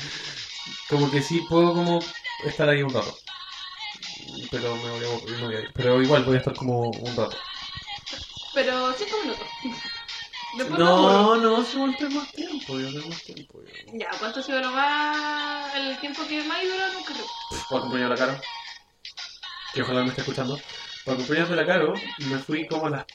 como 0.88 1.10
que 1.10 1.20
sí 1.20 1.40
puedo 1.48 1.74
como 1.74 2.00
estar 2.44 2.68
ahí 2.68 2.82
un 2.82 2.92
rato. 2.92 3.16
Pero 4.50 4.76
me 4.76 4.90
voy 4.90 5.04
a 5.04 5.46
voy 5.46 5.54
ir. 5.54 5.70
Pero 5.74 6.02
igual 6.02 6.24
voy 6.24 6.36
a 6.36 6.38
estar 6.38 6.54
como 6.54 6.90
un 6.90 7.16
rato. 7.16 7.36
Pero 8.54 8.92
cinco 8.92 9.16
minutos. 9.22 9.48
Después. 10.56 10.78
No, 10.78 11.36
no, 11.36 11.64
si 11.64 11.76
igual 11.76 11.96
tengo 11.96 12.20
más 12.20 12.30
tiempo, 12.30 12.78
yo 12.78 12.92
tengo 12.92 13.08
más 13.08 13.22
tiempo. 13.24 13.60
Yo. 13.60 13.98
Ya, 13.98 14.08
¿cuánto 14.20 14.40
lo 14.60 14.70
más. 14.70 15.74
el 15.74 15.98
tiempo 15.98 16.22
que 16.28 16.44
más 16.44 16.62
duró 16.62 16.86
en 16.86 16.96
un 16.96 17.02
carrete? 17.02 17.28
Para 17.68 17.78
acompañar 17.80 18.06
a 18.06 18.08
la 18.10 18.16
Caro, 18.16 18.40
que 19.72 19.82
ojalá 19.82 20.02
me 20.02 20.08
esté 20.10 20.20
escuchando, 20.20 20.60
para 21.04 21.16
acompañar 21.16 21.52
a 21.52 21.56
la 21.56 21.66
Caro, 21.66 21.94
me 22.18 22.38
fui 22.38 22.68
como 22.68 22.86
a 22.86 22.90
las 22.90 23.06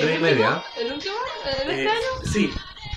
¿El 0.00 0.06
tres 0.06 0.20
y 0.20 0.22
último? 0.22 0.40
media. 0.40 0.64
¿El 0.78 0.92
último? 0.92 1.14
¿El 1.62 1.66
de 1.68 1.72
Eh, 1.74 1.78
este 1.84 1.90
año? 1.90 2.30
Sí, 2.32 2.50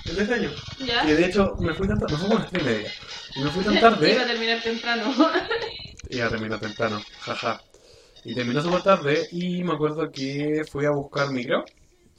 el 0.06 0.16
de 0.16 0.22
este 0.22 0.34
año. 0.34 0.50
Ya. 0.86 1.04
Y 1.10 1.12
de 1.12 1.26
hecho 1.26 1.54
me 1.58 1.74
fui 1.74 1.88
tan 1.88 1.98
tarde, 1.98 2.12
me 2.14 2.18
fui 2.18 2.28
como 2.28 2.38
a 2.38 2.42
las 2.42 2.50
tres 2.50 2.62
y 2.62 2.66
media. 2.66 2.92
Y 3.36 3.40
me 3.40 3.50
fui 3.50 3.64
tan 3.64 3.74
Iba 3.76 3.88
a 3.88 3.90
tarde. 3.90 4.14
terminar 4.26 4.62
temprano. 4.62 5.14
Y 6.10 6.16
ya 6.16 6.28
terminó 6.28 6.58
temprano, 6.58 7.02
jaja. 7.20 7.60
Y 8.24 8.34
terminó 8.34 8.62
súper 8.62 8.82
tarde 8.82 9.28
y 9.32 9.62
me 9.64 9.74
acuerdo 9.74 10.10
que 10.10 10.62
fui 10.70 10.84
a 10.86 10.90
buscar 10.90 11.30
micro. 11.30 11.64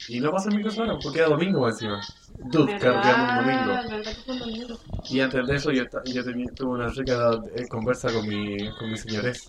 Y 0.08 0.20
no 0.20 0.30
pasé 0.30 0.50
el 0.50 0.56
micro 0.56 0.70
solo, 0.70 0.98
porque 1.02 1.20
era 1.20 1.28
domingo 1.28 1.66
encima. 1.66 2.00
Dude, 2.38 2.78
carreamos 2.78 3.30
un 3.30 3.36
domingo. 3.46 3.72
¿Verdad 3.90 4.12
que 4.14 4.20
fue 4.22 4.34
un 4.34 4.40
domingo? 4.40 4.78
Y 5.08 5.20
antes 5.20 5.46
de 5.46 5.56
eso 5.56 5.70
yo, 5.72 5.84
yo 6.04 6.22
tenía, 6.24 6.46
tuve 6.54 6.68
una 6.74 6.88
rica 6.88 7.30
eh, 7.56 7.66
conversa 7.66 8.12
con 8.12 8.28
mi, 8.28 8.56
con 8.78 8.90
mi 8.90 8.98
señores. 8.98 9.48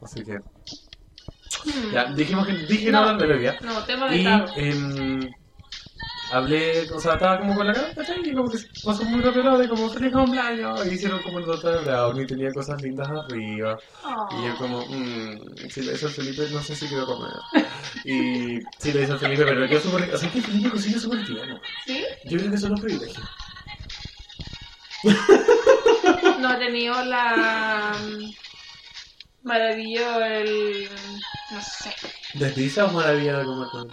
Así 0.00 0.24
que... 0.24 0.38
Ya, 1.92 2.04
dijimos 2.12 2.46
que 2.46 2.52
dije 2.54 2.90
No. 2.90 3.00
no 3.02 3.08
hablar 3.10 3.18
de 3.18 3.26
bebida. 3.34 3.58
No, 3.62 3.84
tema 3.84 4.14
Y 4.14 4.18
vetado. 4.24 4.46
em, 4.56 5.30
hablé, 6.32 6.90
o 6.90 6.98
sea, 7.00 7.14
estaba 7.14 7.38
como 7.38 7.54
con 7.54 7.66
la 7.66 7.72
cara, 7.74 7.94
¿cachai? 7.94 8.20
Y 8.24 8.34
como 8.34 8.50
que 8.50 8.58
pasó 8.84 9.04
muy 9.04 9.20
rápido 9.20 9.58
de 9.58 9.68
como 9.68 9.88
feliz 9.90 10.12
cumpleaños. 10.12 10.86
Y 10.86 10.94
hicieron 10.94 11.22
como 11.22 11.38
el 11.38 11.44
doctor 11.46 11.78
de 11.78 11.84
Brown 11.90 12.20
y 12.20 12.26
tenía 12.26 12.52
cosas 12.52 12.80
lindas 12.82 13.08
arriba. 13.08 13.78
Y 14.30 14.46
yo 14.46 14.56
como, 14.56 14.86
mmm, 14.86 15.68
si 15.70 15.82
le 15.82 15.92
hizo 15.94 16.06
el 16.06 16.12
Felipe, 16.12 16.48
no 16.52 16.62
sé 16.62 16.74
si 16.74 16.86
quiero 16.88 17.06
comer. 17.06 17.32
Y 18.04 18.58
sí 18.78 18.92
le 18.92 19.02
hizo 19.02 19.12
el 19.14 19.18
Felipe, 19.18 19.44
pero 19.44 19.66
yo 19.66 19.78
súper... 19.80 20.12
O 20.14 20.16
sea, 20.18 20.30
que 20.30 20.40
Felipe 20.40 20.70
cocina 20.70 20.98
súper 20.98 21.24
tierno. 21.26 21.60
¿Sí? 21.86 22.04
Yo 22.24 22.38
creo 22.38 22.50
que 22.50 22.56
eso 22.56 22.66
es 22.66 22.72
un 22.72 22.80
privilegio. 22.80 23.22
No 26.40 26.48
ha 26.48 26.58
tenido 26.58 27.04
la. 27.04 27.92
Maravillo 29.42 30.24
el. 30.24 30.88
No 31.50 31.60
sé. 31.60 31.90
¿Desdiza 32.34 32.84
o 32.84 32.92
maravilla 32.92 33.38
de 33.38 33.44
comer 33.44 33.68
con 33.70 33.88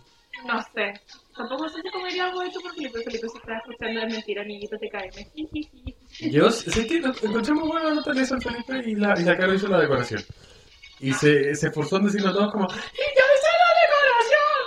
No 0.45 0.61
sé. 0.73 0.93
Tampoco 1.35 1.69
sé 1.69 1.81
si 1.81 1.89
comería 1.89 2.25
algo 2.25 2.43
hecho 2.43 2.59
por 2.59 2.73
Felipe. 2.75 3.01
Felipe 3.03 3.27
se 3.29 3.37
está 3.37 3.57
escuchando 3.57 3.99
de 4.01 4.07
mentira, 4.07 4.41
amiguito, 4.41 4.77
te 4.77 4.89
cae. 4.89 5.09
Yo 6.31 6.51
sé 6.51 6.85
que 6.85 6.97
encontré 6.97 7.53
muy 7.53 7.69
buena 7.69 7.93
nota 7.93 8.13
le 8.13 8.21
hizo 8.21 8.35
el 8.35 8.41
Felipe 8.41 8.83
y 8.89 8.95
la, 8.95 9.19
y 9.19 9.23
la 9.23 9.37
Caro 9.37 9.53
hizo 9.53 9.67
la 9.67 9.79
decoración. 9.79 10.23
Y 10.99 11.13
se, 11.13 11.55
se 11.55 11.67
esforzó 11.67 11.97
en 11.97 12.05
decirlo 12.05 12.29
a 12.29 12.33
todos 12.33 12.51
como, 12.51 12.67
¡Y 12.67 12.75
yo 12.75 13.23
hice 13.37 13.49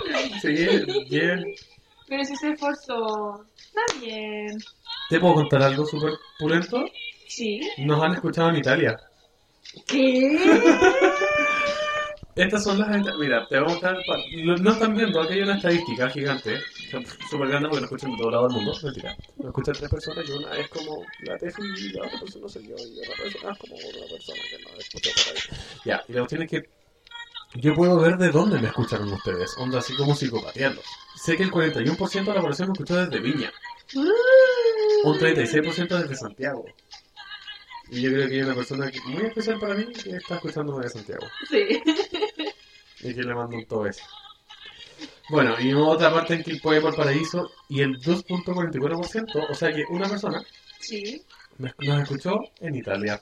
la 0.09 0.17
decoración! 0.25 0.39
Sí, 0.41 1.05
bien. 1.09 1.55
Pero 2.07 2.25
si 2.25 2.35
se 2.35 2.49
esforzó. 2.49 3.45
Está 3.55 3.99
bien. 3.99 4.57
¿Te 5.09 5.19
puedo 5.19 5.35
contar 5.35 5.61
algo 5.61 5.85
súper 5.85 6.13
pulento? 6.39 6.85
Sí. 7.27 7.61
Nos 7.77 8.01
han 8.01 8.13
escuchado 8.13 8.49
en 8.49 8.57
Italia. 8.57 8.99
¿Qué? 9.87 10.37
Estas 12.35 12.63
son 12.63 12.79
las... 12.79 12.89
Mira, 13.17 13.47
te 13.47 13.59
voy 13.59 13.69
a 13.69 13.73
mostrar... 13.73 13.97
No 14.43 14.55
no 14.57 14.71
están 14.71 14.95
viendo, 14.95 15.21
aquí 15.21 15.33
hay 15.33 15.41
una 15.41 15.55
estadística 15.55 16.09
gigante. 16.09 16.59
Súper 17.29 17.47
grande 17.47 17.69
porque 17.69 17.81
lo 17.81 17.85
escuchan 17.85 18.11
de 18.11 18.17
todo 18.17 18.31
lado 18.31 18.47
del 18.47 18.57
mundo. 18.57 18.73
Mentira. 18.83 19.15
Lo 19.37 19.49
escuchan 19.49 19.75
tres 19.75 19.89
personas 19.89 20.27
y 20.27 20.31
una 20.31 20.55
es 20.57 20.67
como 20.69 21.05
la 21.21 21.37
Tefi 21.37 21.61
y 21.61 21.89
la 21.93 22.05
otra 22.05 22.19
persona 22.19 22.49
soy 22.49 22.67
yo 22.67 22.75
y 22.75 22.99
otra 22.99 23.23
persona 23.23 23.51
es 23.51 23.59
como 23.59 23.75
otra 23.75 24.07
persona 24.09 24.39
que 24.49 24.63
no 24.63 24.79
escucha 24.79 25.09
por 25.15 25.35
ahí. 25.35 25.41
Ya, 25.85 26.03
y 26.07 26.13
la 26.13 26.19
cuestión 26.21 26.41
es 26.43 26.49
que 26.49 26.69
yo 27.55 27.75
puedo 27.75 27.99
ver 27.99 28.17
de 28.17 28.31
dónde 28.31 28.59
me 28.59 28.67
escucharon 28.67 29.13
ustedes. 29.13 29.55
Onda 29.57 29.77
así 29.79 29.95
como 29.95 30.15
psicopatearlos. 30.15 30.85
Sé 31.15 31.37
que 31.37 31.43
el 31.43 31.51
41% 31.51 32.11
de 32.11 32.33
la 32.33 32.41
población 32.41 32.69
me 32.69 32.73
escuchó 32.73 32.95
desde 32.95 33.19
Viña. 33.19 33.51
Un 35.03 35.19
36% 35.19 35.87
desde 35.87 36.15
Santiago. 36.15 36.65
Y 37.93 38.01
yo 38.01 38.09
creo 38.11 38.27
que 38.27 38.33
hay 38.35 38.41
una 38.41 38.55
persona 38.55 38.89
que- 38.91 38.99
muy 39.01 39.23
especial 39.23 39.59
para 39.59 39.75
mí 39.75 39.85
que 39.93 40.15
está 40.15 40.35
escuchándome 40.35 40.83
de 40.83 40.89
Santiago. 40.89 41.27
Sí. 41.49 41.81
Y 43.01 43.13
que 43.13 43.21
le 43.23 43.35
mando 43.35 43.57
un 43.57 43.65
todo 43.65 43.85
ese. 43.85 44.01
Bueno, 45.29 45.55
y 45.59 45.73
otra 45.73 46.11
parte 46.11 46.33
en 46.35 46.43
que 46.43 46.55
puede 46.55 46.81
por 46.81 46.95
paraíso 46.95 47.49
y 47.69 47.81
el 47.81 47.99
2.44%, 47.99 49.45
o 49.49 49.53
sea 49.53 49.71
que 49.71 49.83
una 49.89 50.07
persona 50.09 50.43
Sí. 50.79 51.23
nos 51.59 51.71
escuchó 52.01 52.39
en 52.59 52.75
Italia. 52.75 53.21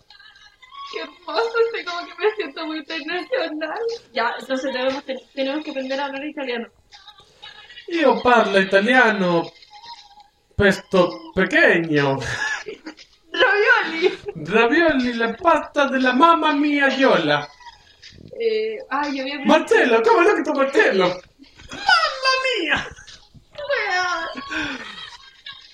Qué 0.93 0.99
hermoso, 1.01 1.51
estoy 1.65 1.85
como 1.85 2.05
que 2.07 2.13
me 2.25 2.35
siento 2.35 2.65
muy 2.65 2.77
internacional. 2.79 3.79
Ya, 4.13 4.33
entonces 4.39 4.73
debemos, 4.73 5.03
tenemos 5.33 5.63
que 5.63 5.71
aprender 5.71 5.99
a 5.99 6.05
hablar 6.05 6.25
italiano. 6.25 6.67
Io 7.87 8.21
parlo 8.21 8.59
italiano, 8.59 9.51
pesto 10.55 11.31
pequeño, 11.35 12.17
Ravioli. 13.41 14.19
ravioli, 14.45 15.13
la 15.13 15.33
pasta 15.33 15.87
de 15.87 15.99
la 15.99 16.13
mamma 16.13 16.53
mia 16.53 16.87
Yola. 16.89 17.47
Eh, 18.39 18.77
ay, 18.89 19.15
yo 19.15 19.23
había 19.23 19.39
Marcello, 19.45 20.01
come 20.01 20.27
no 20.27 20.35
che 20.35 20.41
tu 20.41 20.51
Marcello? 20.53 21.07
Mamma 21.07 22.33
mia! 22.59 22.87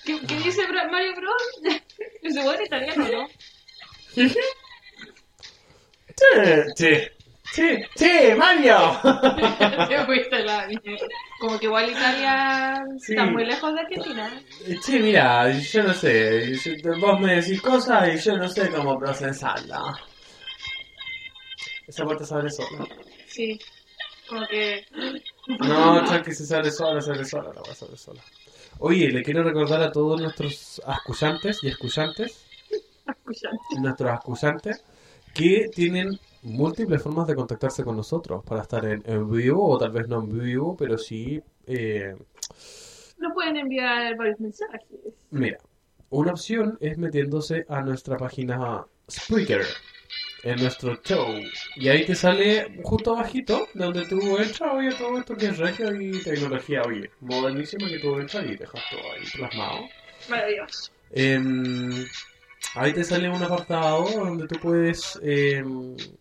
¿Qué, 0.04 0.20
qué 0.26 0.34
dice 0.36 0.66
Mario 0.90 1.14
Bros? 1.16 1.60
Es 2.22 2.36
igual 2.36 2.60
italiano, 2.62 3.08
¿no? 3.08 3.28
Sì, 4.14 4.28
sì, 6.74 7.10
sì, 7.52 7.78
sì, 7.94 8.34
Mario! 8.36 9.00
Te 9.88 10.04
fuiste 10.04 10.44
la 10.44 10.66
mierda. 10.66 11.06
Como 11.40 11.58
que 11.58 11.66
igual 11.66 11.90
Italia 11.90 12.84
Sí. 12.98 13.12
está 13.12 13.26
muy 13.26 13.44
lejos 13.44 13.74
de 13.74 13.80
Argentina. 13.80 14.42
Sí, 14.82 14.98
mira, 14.98 15.50
yo 15.58 15.82
no 15.84 15.94
sé, 15.94 16.54
yo- 16.56 16.98
vos 17.00 17.20
me 17.20 17.36
decís 17.36 17.60
cosas 17.62 18.08
y 18.14 18.18
yo 18.18 18.36
no 18.36 18.48
sé 18.48 18.70
cómo 18.70 18.98
procesarla. 18.98 19.98
Esa 21.86 22.04
puerta 22.04 22.24
se 22.24 22.34
abre 22.34 22.50
sola. 22.50 22.86
Sí. 23.26 23.58
Como 24.28 24.46
que. 24.46 24.84
No, 25.60 26.04
tranqui, 26.04 26.32
se 26.34 26.54
abre 26.54 26.70
sola, 26.70 27.00
se 27.00 27.10
abre 27.10 27.24
sola, 27.24 27.50
la 27.54 27.74
se 27.74 27.84
abre 27.86 27.96
sola. 27.96 28.22
Oye, 28.80 29.08
le 29.10 29.22
quiero 29.22 29.42
recordar 29.42 29.80
a 29.82 29.90
todos 29.90 30.20
nuestros 30.20 30.82
escuchantes 30.86 31.60
y 31.64 31.68
escuchantes, 31.68 32.44
Escuchando. 33.06 33.58
nuestros 33.80 34.12
escuchantes, 34.12 34.84
que 35.34 35.70
tienen 35.74 36.18
múltiples 36.42 37.02
formas 37.02 37.26
de 37.26 37.34
contactarse 37.34 37.84
con 37.84 37.96
nosotros 37.96 38.44
para 38.44 38.62
estar 38.62 38.84
en, 38.84 39.02
en 39.06 39.30
vivo 39.30 39.68
o 39.68 39.78
tal 39.78 39.90
vez 39.90 40.08
no 40.08 40.20
en 40.20 40.38
vivo, 40.38 40.76
pero 40.76 40.96
sí 40.98 41.40
eh, 41.66 42.14
Nos 43.18 43.32
pueden 43.34 43.56
enviar 43.56 44.16
varios 44.16 44.40
mensajes. 44.40 44.82
Mira, 45.30 45.58
una 46.10 46.32
opción 46.32 46.78
es 46.80 46.96
metiéndose 46.96 47.66
a 47.68 47.82
nuestra 47.82 48.16
página 48.16 48.86
Spreaker, 49.10 49.66
en 50.42 50.60
nuestro 50.60 50.96
show. 51.02 51.34
Y 51.76 51.88
ahí 51.88 52.06
te 52.06 52.14
sale 52.14 52.80
justo 52.82 53.12
abajito, 53.12 53.68
donde 53.74 54.06
tú 54.06 54.38
entras, 54.38 54.72
oye, 54.72 54.92
todo 54.94 55.18
esto 55.18 55.36
que 55.36 55.46
es 55.46 55.58
regio 55.58 56.00
y 56.00 56.22
tecnología, 56.22 56.82
oye, 56.86 57.10
modernísima 57.20 57.88
que 57.88 57.98
tú 57.98 58.18
entras 58.18 58.46
y 58.46 58.56
dejas 58.56 58.82
todo 58.90 59.12
ahí 59.12 59.24
plasmado. 59.34 59.88
Maravilloso. 60.30 60.92
Em, 61.10 62.06
ahí 62.74 62.92
te 62.92 63.04
sale 63.04 63.28
un 63.28 63.42
apartado 63.42 64.04
donde 64.10 64.46
tú 64.46 64.58
puedes 64.60 65.18
eh, 65.22 65.64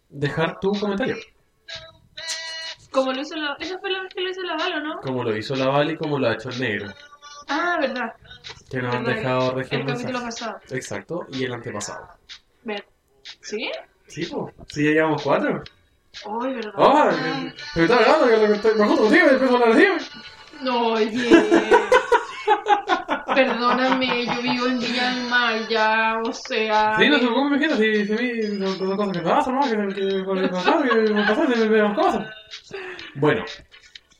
dejar 0.10 0.60
tu 0.60 0.72
comentario. 0.72 1.16
Como 2.92 3.12
lo 3.14 3.22
hizo 3.22 3.36
la... 3.36 3.56
Esa 3.60 3.78
fue 3.80 3.92
la 3.92 4.02
vez 4.04 4.14
que 4.14 4.22
lo 4.22 4.30
hizo 4.30 4.42
la 4.44 4.56
bala, 4.56 4.80
¿no? 4.80 5.00
Como 5.02 5.24
lo 5.24 5.36
hizo 5.36 5.56
la 5.56 5.68
Val 5.68 5.92
y 5.92 5.98
como 5.98 6.18
lo 6.18 6.28
ha 6.30 6.34
hecho 6.34 6.50
el 6.50 6.60
negro. 6.60 6.94
Ah, 7.48 7.78
verdad. 7.80 8.14
Que 8.70 8.82
nos 8.82 8.96
han 8.96 9.04
Verdad, 9.04 9.18
dejado 9.22 9.50
El 9.52 9.56
región 9.58 9.86
capítulo 9.86 10.20
mensajes. 10.20 10.40
pasado. 10.40 10.60
Exacto, 10.72 11.28
y 11.32 11.44
el 11.46 11.54
antepasado. 11.54 12.08
Ver. 12.64 12.86
¿Sí? 13.42 13.70
Sí, 14.08 14.26
pues. 14.26 14.54
Sí, 14.70 14.86
ya 14.86 14.92
llevamos 14.92 15.22
cuatro. 15.22 15.64
Ay, 16.42 16.54
verdad. 16.56 16.74
¡Ah! 16.78 17.54
que- 17.74 17.80
Me 17.80 17.86
está 17.86 17.98
hablando 17.98 18.28
que 18.48 18.54
estoy- 18.54 18.76
me 18.76 18.86
junto 18.88 19.04
contigo 19.04 19.26
y 19.28 19.30
a 19.30 19.48
hablar 19.48 19.70
así. 19.70 19.86
No, 20.62 20.88
oye. 20.94 21.30
Perdóname, 23.38 24.26
yo 24.26 24.42
vivo 24.42 24.66
en 24.66 24.80
Villa 24.80 25.14
del 25.14 25.24
Mar 25.26 25.68
ya, 25.70 26.20
o 26.26 26.34
sea. 26.34 26.96
Sí, 26.98 27.08
no 27.08 27.20
te 27.20 27.28
preocupes, 27.28 27.52
me 27.52 27.60
quedas. 27.60 27.78
Si, 27.78 28.06
si 28.08 28.14
a 28.14 28.16
mí 28.16 28.42
son, 28.66 28.78
son 28.80 28.98
cosas 28.98 29.14
que 29.16 29.24
pasan, 29.24 29.56
¿no? 29.56 29.62
Que, 29.62 29.70
que 29.94 30.08
que 30.08 30.42
me 30.42 30.48
pasan, 30.48 31.70
me 31.70 31.96
cosas. 31.96 32.28
Bueno, 33.14 33.46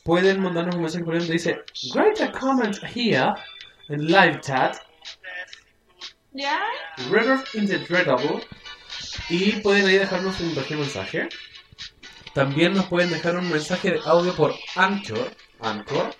pueden 0.04 0.40
mandarnos 0.40 0.76
un 0.76 0.82
mensaje 0.82 1.04
por 1.04 1.18
donde 1.18 1.34
dice: 1.34 1.64
Write 1.96 2.26
a 2.26 2.32
comment 2.32 2.78
here 2.96 3.34
en 3.90 4.06
live 4.06 4.40
chat, 4.42 4.78
¿Ya? 6.34 6.60
River 7.10 7.40
in 7.56 7.66
the 7.66 7.80
Dreadable. 7.80 8.46
Y 9.30 9.54
pueden 9.64 9.88
ahí 9.88 9.98
dejarnos 9.98 10.40
un 10.42 10.54
pequeño 10.54 10.82
mensaje. 10.82 11.28
También 12.36 12.74
nos 12.74 12.86
pueden 12.86 13.10
dejar 13.10 13.36
un 13.36 13.50
mensaje 13.50 13.94
de 13.94 14.00
audio 14.06 14.32
por 14.36 14.54
Anchor, 14.76 15.32
Anchor, 15.60 16.14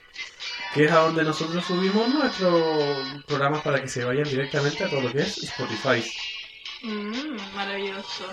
que 0.74 0.86
es 0.86 0.92
a 0.92 1.00
donde 1.00 1.24
nosotros 1.24 1.64
subimos 1.66 2.10
nuestros 2.10 3.24
programas 3.26 3.62
para 3.62 3.82
que 3.82 3.88
se 3.88 4.04
vayan 4.04 4.26
directamente 4.26 4.84
a 4.84 4.90
todo 4.90 5.02
lo 5.02 5.12
que 5.12 5.22
es 5.22 5.44
Spotify. 5.44 6.04
Mmm, 6.84 7.38
maravilloso. 7.56 8.26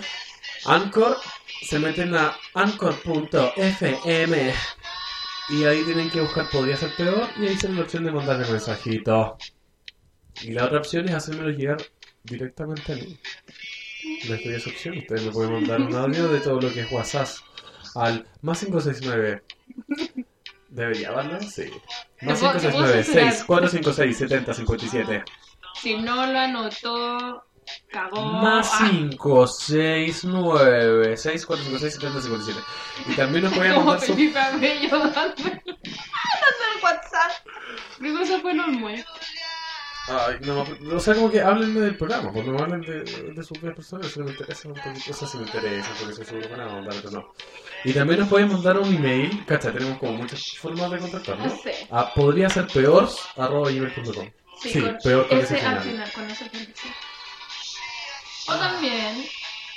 Anchor, 0.65 1.17
se 1.61 1.79
meten 1.79 2.15
a 2.15 2.37
anchor.fm 2.53 4.53
y 5.49 5.63
ahí 5.63 5.83
tienen 5.83 6.09
que 6.09 6.21
buscar 6.21 6.49
Podría 6.49 6.75
ser 6.75 6.93
peor 6.95 7.29
y 7.37 7.47
ahí 7.47 7.57
sale 7.57 7.75
la 7.75 7.81
opción 7.81 8.03
de 8.03 8.11
mandarle 8.11 8.49
mensajito. 8.49 9.37
Y 10.41 10.51
la 10.51 10.65
otra 10.65 10.79
opción 10.79 11.07
es 11.07 11.15
hacérmelo 11.15 11.49
llegar 11.49 11.77
directamente 12.23 12.93
a 12.93 12.95
mí. 12.95 13.17
Les 14.27 14.43
doy 14.43 14.53
esa 14.53 14.69
opción. 14.69 14.97
Ustedes 14.97 15.23
me 15.23 15.31
pueden 15.31 15.53
mandar 15.53 15.81
un 15.81 15.95
audio 15.95 16.27
de 16.27 16.39
todo 16.39 16.61
lo 16.61 16.73
que 16.73 16.81
es 16.81 16.91
WhatsApp 16.91 17.27
al 17.95 18.27
más 18.41 18.59
569. 18.59 19.43
¿Debería 20.75 21.11
darlo? 21.11 21.39
Sí. 21.41 21.71
Más 22.21 22.39
Te 22.39 22.45
puedo- 22.45 22.59
te 22.59 22.69
puedo 22.69 22.85
569 22.93 23.03
censurar. 23.03 23.33
6456 23.33 24.17
7057. 24.17 25.23
Si 25.81 25.97
no 25.97 26.25
lo 26.27 26.39
anotó, 26.39 27.45
cagó. 27.89 28.21
Más 28.25 28.69
Ah, 28.73 28.87
5, 28.91 29.47
6, 29.47 30.25
9, 30.25 31.15
6, 31.17 31.45
4, 31.45 31.65
5, 31.65 31.79
6, 31.79 31.93
70, 31.93 32.21
57. 32.21 32.59
Y 33.07 33.13
también 33.15 33.43
nos 33.45 33.53
Como 33.53 33.63
mandar 33.85 33.99
su... 34.05 34.13
Felipe 34.13 34.37
Abello 34.39 34.89
dando, 34.99 35.13
dando 35.13 35.35
el 35.45 36.83
WhatsApp. 36.83 37.31
Eso 38.01 38.39
fue. 38.41 38.53
Ay, 40.07 40.37
no, 40.41 40.63
o 40.95 40.99
sea, 40.99 41.15
como 41.15 41.31
que 41.31 41.41
háblenme 41.41 41.81
del 41.81 41.97
programa, 41.97 42.31
pues 42.31 42.45
no 42.45 42.59
hablen 42.59 42.81
de, 42.81 43.03
de 43.03 43.43
sus 43.43 43.59
vidas 43.59 43.75
personales, 43.75 44.11
eso 44.11 44.23
me 44.23 44.31
interesa 44.31 44.67
un 44.67 44.75
poquito, 44.75 45.09
eso 45.11 45.27
sí 45.27 45.37
me 45.37 45.43
interesa, 45.45 45.89
porque 45.99 46.13
soy 46.15 46.25
seguro 46.25 46.47
que 46.47 46.53
van 46.55 46.61
a 46.61 46.73
mandar, 46.73 46.93
pero 46.97 47.11
no. 47.11 47.33
Y 47.83 47.93
también 47.93 48.19
nos 48.19 48.29
pueden 48.29 48.51
mandar 48.51 48.77
un 48.77 48.95
email, 48.95 49.43
cacha, 49.45 49.71
tenemos 49.71 49.97
como 49.97 50.13
muchas 50.13 50.57
formas 50.59 50.91
de 50.91 50.97
No 50.97 51.01
contactarnos. 51.03 51.61
sé. 51.61 51.87
A 51.89 52.13
podría 52.13 52.49
ser 52.49 52.67
peor, 52.67 53.09
arroba 53.35 53.69
gmail.com. 53.71 54.29
Sí, 54.61 54.69
Sí, 54.69 54.81
con 54.81 54.97
peor 55.03 55.27
con 55.27 55.37
ese 55.39 55.57
ese 55.57 55.65
al 55.65 55.79
final. 55.81 55.83
final, 55.83 56.11
con 56.13 56.29
ese 56.29 56.49
final, 56.49 56.73
sí. 56.75 56.89
O 58.47 58.55
también 58.55 59.25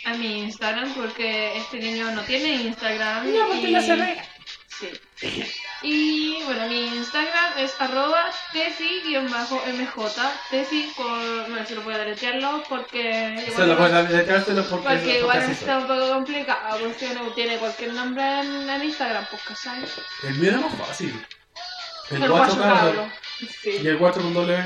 a 0.04 0.14
mi 0.14 0.42
Instagram, 0.42 0.92
porque 0.94 1.56
este 1.56 1.78
niño 1.78 2.10
no 2.12 2.22
tiene 2.22 2.54
Instagram. 2.64 3.32
No, 3.32 3.46
porque 3.48 3.70
y... 3.70 3.80
cerré. 3.80 4.22
Sí. 4.78 5.44
Y 5.82 6.42
bueno, 6.44 6.66
mi 6.68 6.86
Instagram 6.86 7.58
es 7.58 7.74
arroba 7.80 8.30
tesi-mj. 8.52 10.32
Tesi 10.50 10.92
con. 10.96 11.50
Bueno, 11.50 11.66
se 11.66 11.74
lo 11.74 11.82
voy 11.82 11.94
a 11.94 11.98
deletrearlo 11.98 12.62
porque. 12.68 13.44
Se 13.54 13.66
lo 13.66 13.76
pueden 13.76 14.08
deletreárselo 14.08 14.64
porque, 14.68 14.88
Porque 14.88 15.18
igual 15.18 15.42
está 15.50 15.78
un 15.78 15.86
poco 15.86 16.08
complicado, 16.10 16.78
porque 16.78 17.06
uno 17.06 17.32
tiene 17.32 17.56
cualquier 17.58 17.92
nombre 17.94 18.22
en, 18.40 18.70
en 18.70 18.84
Instagram, 18.84 19.26
pues, 19.30 19.58
soy. 19.58 19.84
El 20.28 20.34
mío 20.36 20.50
era 20.50 20.60
más 20.60 20.74
fácil. 20.74 21.26
El, 22.10 22.22
El 22.22 22.30
guacho 22.30 22.58
cabro. 22.58 23.10
Sí. 23.62 23.80
Y 23.82 23.86
el 23.86 23.96
guacho 23.98 24.20
con 24.20 24.34
doble 24.34 24.56
B. 24.56 24.64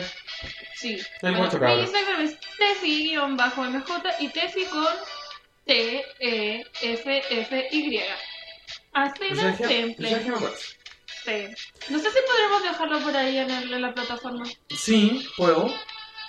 Sí. 0.77 1.01
El 1.23 1.37
guacho 1.37 1.59
mi 1.59 1.61
cabro. 1.61 1.81
Instagram 1.81 2.21
es 2.21 2.39
tefi-mj 2.59 4.15
y 4.21 4.29
tefi 4.29 4.65
con 4.67 4.87
E 5.67 6.05
T-E-F-F-Y. 6.21 8.03
Simple. 9.69 10.09
Sergio 10.09 10.35
me 10.37 10.41
parece. 10.43 10.67
Sí. 11.25 11.65
No 11.91 11.99
sé 11.99 12.11
si 12.11 12.19
podremos 12.27 12.63
dejarlo 12.63 13.01
por 13.01 13.17
ahí 13.17 13.39
en, 13.39 13.51
el- 13.51 13.73
en 13.73 13.83
la 13.83 13.95
plataforma. 13.95 14.45
Sí, 14.71 15.27
puedo. 15.37 15.73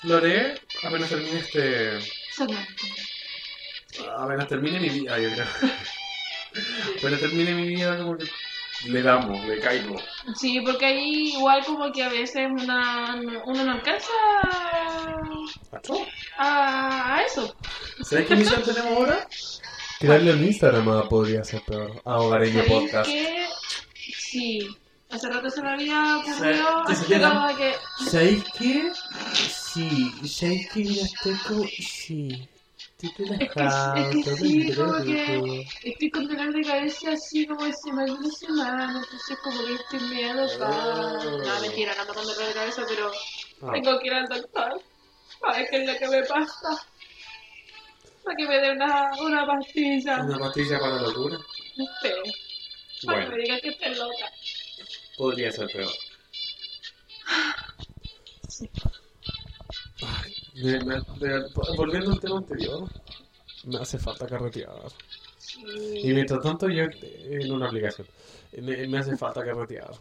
Lo 0.03 0.17
haré 0.17 0.59
apenas 0.83 1.09
termine 1.09 1.39
este. 1.39 1.99
Segmento. 2.35 2.83
Apenas 4.17 4.47
termine 4.47 4.79
mi 4.79 4.89
vida, 4.89 5.19
yo 5.19 5.29
creo. 5.33 5.45
apenas 6.99 7.19
termine 7.19 7.53
mi 7.53 7.67
vida, 7.69 7.97
como 7.97 8.17
que 8.17 8.25
le 8.85 9.01
damos, 9.01 9.45
le 9.47 9.59
caigo. 9.59 9.95
Sí, 10.35 10.59
porque 10.61 10.85
ahí 10.85 11.33
igual 11.35 11.63
como 11.65 11.91
que 11.91 12.03
a 12.03 12.09
veces 12.09 12.47
una, 12.51 13.15
uno 13.45 13.63
no 13.63 13.71
alcanza 13.71 14.11
a, 16.37 17.15
a 17.15 17.21
eso. 17.23 17.55
¿Sabes 18.03 18.27
qué 18.27 18.35
misión 18.35 18.63
tenemos 18.63 18.97
ahora? 18.97 19.27
Crearle 20.07 20.33
un 20.33 20.43
Instagram 20.45 20.89
a 20.89 21.09
podría 21.09 21.43
ser 21.43 21.61
peor. 21.61 22.01
Hogareño 22.03 22.63
¿Sabéis 22.63 22.71
Podcast. 22.91 23.09
que 23.09 23.45
Sí. 24.19 24.67
Hace 25.09 25.29
rato 25.29 25.49
se 25.49 25.61
me 25.61 25.69
había 25.69 26.17
ocurrido, 26.17 26.65
Sí, 26.87 26.95
se 26.95 27.05
pero 27.05 27.19
quedan. 27.19 27.55
que 27.57 27.75
¿Sabéis 28.09 28.43
qué? 28.57 28.91
Sí, 29.33 30.11
¿sabéis 30.27 30.69
estoy 30.75 31.35
como... 31.47 31.63
Sí. 31.67 32.49
Estoy 33.01 33.25
Es 33.39 33.51
que, 33.51 33.63
es 34.19 34.25
que 34.25 34.35
sí, 34.37 34.73
como 34.75 35.03
que 35.03 35.65
estoy 35.83 36.09
con 36.11 36.27
dolor 36.27 36.53
de 36.53 36.61
cabeza 36.63 37.11
así 37.11 37.45
como 37.45 37.65
de 37.65 37.73
semana 37.73 38.13
a 38.13 38.31
semana, 38.31 39.01
entonces 39.03 39.37
como 39.43 39.65
que 39.65 39.73
estoy 39.73 39.99
medio 40.09 40.31
acá. 40.31 40.69
No, 40.69 41.61
mentira, 41.61 41.93
no 41.95 42.01
ando 42.01 42.13
con 42.13 42.25
dolor 42.25 42.47
de 42.47 42.53
cabeza, 42.53 42.83
pero 42.87 43.11
Ah, 43.61 43.71
tengo 43.73 43.99
que 43.99 44.07
ir 44.07 44.13
al 44.13 44.27
doctor. 44.27 44.81
A 45.45 45.51
ver 45.57 45.67
qué 45.69 45.83
es 45.83 45.87
lo 45.93 45.99
que 45.99 46.07
me 46.07 46.23
pasa. 46.23 46.87
Para 48.25 48.35
que 48.37 48.47
me 48.47 48.57
dé 48.59 48.71
una, 48.71 49.11
una 49.21 49.45
pastilla. 49.45 50.23
Una 50.23 50.39
pastilla 50.39 50.79
para 50.79 50.95
la 50.95 51.01
locura. 51.01 51.37
Sé. 52.01 52.13
Para 53.05 53.19
que 53.19 53.25
Bueno, 53.25 53.29
me 53.31 53.37
diga 53.43 53.59
que 53.59 53.69
estoy 53.69 53.95
loca. 53.95 54.31
podría 55.17 55.51
ser 55.51 55.67
peor. 55.67 55.91
Ay, 60.01 60.33
me- 60.55 60.79
me- 60.85 61.01
me- 61.19 61.75
volviendo 61.77 62.11
al 62.11 62.19
tema 62.19 62.37
anterior, 62.37 62.89
me 63.65 63.77
hace 63.77 63.97
falta 63.97 64.27
carretear. 64.27 64.73
Y 65.65 66.01
Sí. 66.01 66.13
mientras 66.13 66.41
tanto, 66.41 66.69
yo 66.69 66.83
en 67.01 67.51
una 67.51 67.67
aplicación, 67.67 68.07
me, 68.57 68.97
hace 68.97 69.15
falta 69.17 69.43
carretear. 69.43 69.91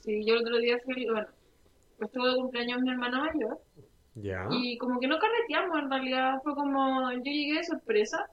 sí, 0.00 0.24
yo 0.26 0.34
el 0.34 0.40
otro 0.40 0.58
día 0.58 0.76
fui, 0.84 1.04
bueno, 1.06 1.26
pues 1.98 2.08
estuve 2.10 2.30
de 2.30 2.36
cumpleaños 2.36 2.80
mi 2.82 2.90
hermana 2.90 3.18
mayor. 3.20 3.58
Ya. 4.20 4.46
Y 4.50 4.76
como 4.78 5.00
que 5.00 5.06
no 5.06 5.18
carreteamos, 5.18 5.78
en 5.78 5.90
realidad 5.90 6.34
fue 6.42 6.54
como 6.54 7.12
yo 7.12 7.22
llegué 7.24 7.58
de 7.58 7.64
sorpresa, 7.64 8.26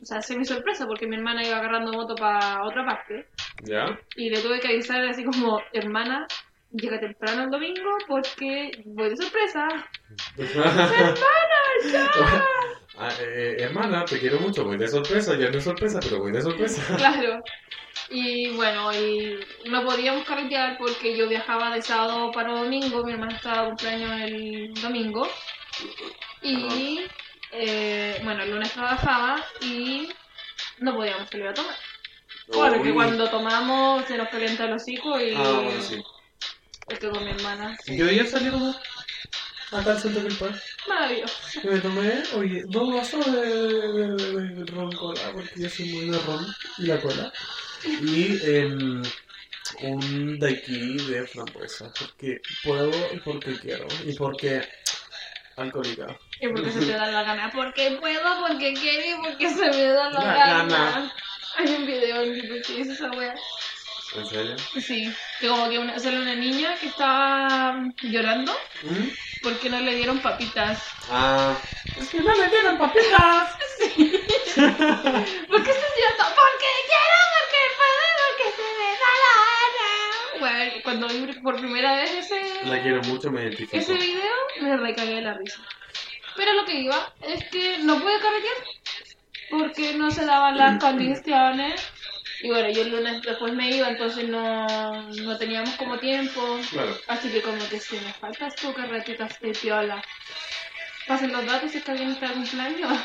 o 0.00 0.04
sea, 0.04 0.22
semi 0.22 0.44
sorpresa 0.44 0.86
porque 0.86 1.06
mi 1.06 1.16
hermana 1.16 1.44
iba 1.44 1.56
agarrando 1.56 1.92
moto 1.92 2.14
para 2.14 2.64
otra 2.64 2.84
parte 2.84 3.26
¿Ya? 3.62 3.98
y 4.16 4.30
le 4.30 4.40
tuve 4.40 4.60
que 4.60 4.68
avisar 4.68 5.04
así 5.04 5.24
como, 5.24 5.60
hermana, 5.72 6.26
llega 6.72 7.00
temprano 7.00 7.44
el 7.44 7.50
domingo 7.50 7.90
porque 8.06 8.70
voy 8.84 9.10
de 9.10 9.16
sorpresa. 9.16 9.68
Ah, 12.96 13.08
eh, 13.20 13.56
hermana, 13.58 14.04
te 14.04 14.20
quiero 14.20 14.38
mucho, 14.38 14.64
voy 14.64 14.76
de 14.76 14.86
sorpresa, 14.86 15.36
ya 15.36 15.50
no 15.50 15.58
es 15.58 15.64
sorpresa, 15.64 15.98
pero 16.00 16.20
voy 16.20 16.30
de 16.30 16.40
sorpresa. 16.40 16.96
Claro. 16.96 17.42
Y 18.10 18.50
bueno, 18.50 18.92
y 18.92 19.38
no 19.66 19.82
podíamos 19.84 20.24
carretear 20.24 20.76
porque 20.78 21.16
yo 21.16 21.28
viajaba 21.28 21.74
de 21.74 21.82
sábado 21.82 22.30
para 22.32 22.52
domingo, 22.52 23.04
mi 23.04 23.12
hermana 23.12 23.36
estaba 23.36 23.62
de 23.62 23.68
cumpleaños 23.68 24.20
el 24.22 24.74
domingo. 24.74 25.28
Y 26.42 27.06
eh, 27.52 28.20
bueno, 28.22 28.42
el 28.42 28.50
lunes 28.50 28.72
trabajaba 28.72 29.44
y 29.62 30.08
no 30.78 30.94
podíamos 30.94 31.28
salir 31.30 31.46
a 31.48 31.54
tomar. 31.54 31.76
Porque 32.46 32.88
Uy. 32.88 32.94
cuando 32.94 33.28
tomamos 33.30 34.04
se 34.06 34.16
nos 34.18 34.28
calienta 34.28 34.64
el 34.66 34.74
hocico 34.74 35.18
y 35.18 35.32
Ah, 35.34 35.60
bueno, 35.64 35.80
sí. 35.80 36.02
estoy 36.88 37.10
con 37.10 37.24
mi 37.24 37.30
hermana. 37.30 37.76
¿Y 37.86 37.96
qué 37.96 38.04
día 38.04 38.26
salieron 38.26 38.76
acá 39.72 39.92
al 39.92 39.98
centro 39.98 40.22
del 40.22 40.36
país? 40.36 40.56
Maravilloso. 40.86 41.60
Que 41.62 41.68
me 41.70 41.80
tomé, 41.80 42.22
oye, 42.36 42.62
dos 42.68 42.94
vasos 42.94 43.24
de, 43.32 43.46
de, 43.46 44.08
de- 44.14 44.54
de 44.56 44.64
ron 44.66 44.92
cola, 44.92 45.32
porque 45.32 45.50
yo 45.56 45.70
soy 45.70 45.86
muy 45.86 46.10
de 46.10 46.18
ron 46.18 46.46
y 46.78 46.86
la 46.86 47.00
cola. 47.00 47.32
Y 47.86 48.38
em, 48.44 49.02
un 49.82 50.38
daiquiri 50.38 50.96
de 51.06 51.26
frambuesa, 51.26 51.92
porque 51.98 52.40
puedo 52.62 52.90
y 53.12 53.18
porque 53.20 53.58
quiero. 53.60 53.86
Y 54.04 54.14
porque 54.14 54.62
Alcohólica. 55.56 56.18
Y 56.40 56.48
porque 56.48 56.70
se 56.72 56.80
te 56.80 56.92
da 56.92 57.06
la 57.06 57.22
gana. 57.22 57.50
Porque 57.54 57.96
puedo, 58.00 58.46
porque 58.46 58.74
quiero 58.74 59.06
y 59.06 59.22
porque 59.22 59.50
se 59.50 59.70
me 59.70 59.84
da 59.84 60.10
la, 60.10 60.20
La 60.20 60.34
gana. 60.34 60.64
gana. 60.64 61.12
Hay 61.56 61.68
un 61.74 61.86
video 61.86 62.22
en 62.22 62.34
YouTube 62.34 62.62
que 62.66 62.72
dice 62.74 62.92
esa 62.92 63.10
wea. 63.10 63.34
¿En 64.16 64.26
serio? 64.26 64.56
Sí, 64.80 65.12
que 65.40 65.48
como 65.48 65.68
que 65.68 65.78
una, 65.78 65.98
sale 65.98 66.20
una 66.20 66.34
niña 66.34 66.76
que 66.76 66.86
estaba 66.86 67.76
llorando 68.02 68.52
¿Mm? 68.82 69.08
porque 69.42 69.70
no 69.70 69.80
le 69.80 69.94
dieron 69.94 70.20
papitas. 70.20 70.82
Ah. 71.10 71.56
Es 71.96 72.08
que 72.08 72.20
no 72.20 72.32
le 72.32 72.48
dieron 72.48 72.78
papitas. 72.78 73.50
¿Por 74.56 75.62
qué 75.62 75.70
estás 75.70 75.92
llorando? 75.96 76.34
Porque 76.34 76.70
quiero, 76.88 77.23
cuando 80.82 81.08
vi 81.08 81.32
por 81.42 81.56
primera 81.58 81.96
vez 81.96 82.10
ese, 82.12 82.40
La 82.66 82.82
quiero 82.82 83.02
mucho, 83.02 83.30
me 83.30 83.42
identifico. 83.42 83.76
ese 83.76 83.94
video, 83.94 84.32
me 84.62 84.76
recagué 84.76 85.14
de 85.16 85.22
la 85.22 85.34
risa. 85.34 85.60
Pero 86.36 86.52
lo 86.54 86.64
que 86.64 86.80
iba 86.80 87.12
es 87.22 87.44
que 87.50 87.78
no 87.78 88.00
pude 88.00 88.18
carretear 88.20 88.56
porque 89.50 89.94
no 89.94 90.10
se 90.10 90.24
daban 90.24 90.58
las 90.58 90.80
condiciones. 90.80 91.80
Y 92.42 92.48
bueno, 92.48 92.68
yo 92.70 92.82
el 92.82 92.90
lunes 92.90 93.22
después 93.22 93.54
me 93.54 93.70
iba, 93.70 93.88
entonces 93.88 94.28
no, 94.28 95.08
no 95.10 95.38
teníamos 95.38 95.70
como 95.76 95.98
tiempo. 95.98 96.58
Claro. 96.70 96.96
Así 97.08 97.30
que 97.30 97.40
como 97.40 97.58
que 97.68 97.78
si 97.80 97.96
me 97.96 98.12
faltas 98.14 98.56
tu 98.56 98.72
carretitas 98.74 99.40
de 99.40 99.52
piola. 99.52 100.02
Pasen 101.06 101.32
los 101.32 101.46
datos 101.46 101.70
si 101.70 101.78
es 101.78 101.84
que 101.84 101.90
alguien 101.92 102.10
está 102.12 102.28
de 102.28 102.34
cumpleaños. 102.34 102.98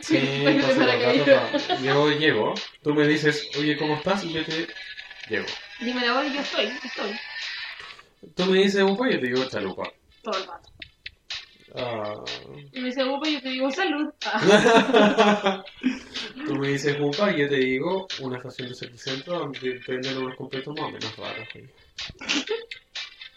Sí, 0.00 0.18
los 0.44 0.76
datos, 0.78 1.28
pa- 1.28 1.76
Yo 1.82 2.10
llego, 2.10 2.54
tú 2.82 2.94
me 2.94 3.06
dices, 3.06 3.48
oye, 3.58 3.76
¿cómo 3.76 3.96
estás? 3.96 4.24
Y 4.24 4.32
yo 4.32 4.44
te 4.44 4.66
llego. 5.28 5.46
Dime 5.80 6.04
la 6.06 6.14
hora 6.18 6.26
y 6.26 6.32
yo 6.34 6.40
estoy, 6.40 6.66
estoy. 6.84 7.18
Tú 8.34 8.46
me 8.46 8.58
dices, 8.58 8.82
upa, 8.82 9.08
y 9.08 9.12
yo 9.14 9.20
te 9.20 9.26
digo, 9.26 9.44
chalupa. 9.48 9.84
Todo 10.22 10.38
el 10.38 10.46
rato. 10.46 10.70
Ah. 11.78 12.14
Y 12.72 12.80
me 12.80 12.86
dice 12.88 13.04
upa 13.04 13.28
y 13.28 13.34
yo 13.34 13.42
te 13.42 13.48
digo 13.50 13.70
salud. 13.70 14.10
Ah, 14.24 15.62
Tú 16.46 16.54
me 16.54 16.68
dices 16.68 16.96
upa 16.98 17.30
y 17.32 17.40
yo 17.40 17.48
te 17.48 17.56
digo 17.56 18.06
una 18.20 18.38
estación 18.38 18.68
de 18.70 18.74
servicentro 18.74 19.38
donde 19.40 19.80
venden 19.86 20.16
unos 20.18 20.36
completos 20.36 20.74
más 20.74 20.84
o 20.88 20.90
menos 20.92 21.16
raros. 21.16 21.48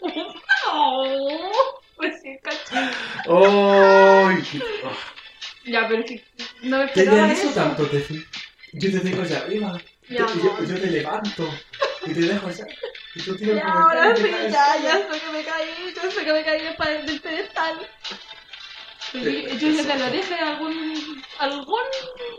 no. 0.66 1.02
Pues 1.96 2.14
sí, 2.22 2.38
qué- 2.42 2.56
ah. 3.28 4.40
Ya, 5.66 5.86
pero 5.86 6.00
es 6.02 6.06
que 6.06 6.24
no 6.62 6.78
me 6.78 6.86
¿Te 6.88 7.00
esperaba 7.00 7.18
idealizo 7.26 7.42
eso. 7.50 7.54
tanto, 7.54 7.86
Tefi? 7.86 8.24
Yo 8.72 8.90
te 8.90 9.00
dejo 9.00 9.22
allá 9.22 9.38
arriba. 9.40 9.78
Mi 10.10 10.16
Yo, 10.16 10.26
yo, 10.26 10.80
te 10.80 10.86
levanto 10.90 11.48
y 12.04 12.12
te 12.12 12.20
dejo 12.20 12.48
allá. 12.48 12.66
Y 13.14 13.22
tú 13.22 13.36
el 13.40 13.60
ahora 13.60 14.12
y 14.12 14.16
sí, 14.20 14.30
ya, 14.50 14.76
ya 14.82 15.08
sé 15.08 15.20
que 15.20 15.32
me 15.32 15.44
caí, 15.44 15.94
yo 15.94 16.10
sé 16.10 16.24
que 16.24 16.32
me 16.32 16.44
caí 16.44 16.62
del 16.62 17.06
del 17.06 17.20
pedestal. 17.20 17.88
Eh, 19.14 19.56
Yo 19.60 19.70
ya 19.70 19.84
te 19.84 19.98
lo 19.98 20.10
dije, 20.10 20.34
algún, 20.34 21.22
algún 21.38 21.80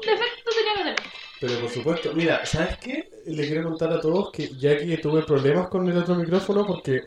defecto 0.06 0.52
tenía 0.54 0.74
que 0.74 0.80
tener. 0.80 0.96
Pero 1.40 1.62
por 1.62 1.70
supuesto, 1.70 2.14
mira, 2.14 2.46
¿sabes 2.46 2.78
qué? 2.78 3.10
Le 3.26 3.48
quiero 3.48 3.64
contar 3.64 3.94
a 3.94 4.02
todos 4.02 4.32
que 4.32 4.50
ya 4.58 4.78
que 4.78 4.98
tuve 4.98 5.24
problemas 5.24 5.70
con 5.70 5.88
el 5.88 5.98
otro 5.98 6.16
micrófono 6.16 6.68
porque 6.68 7.04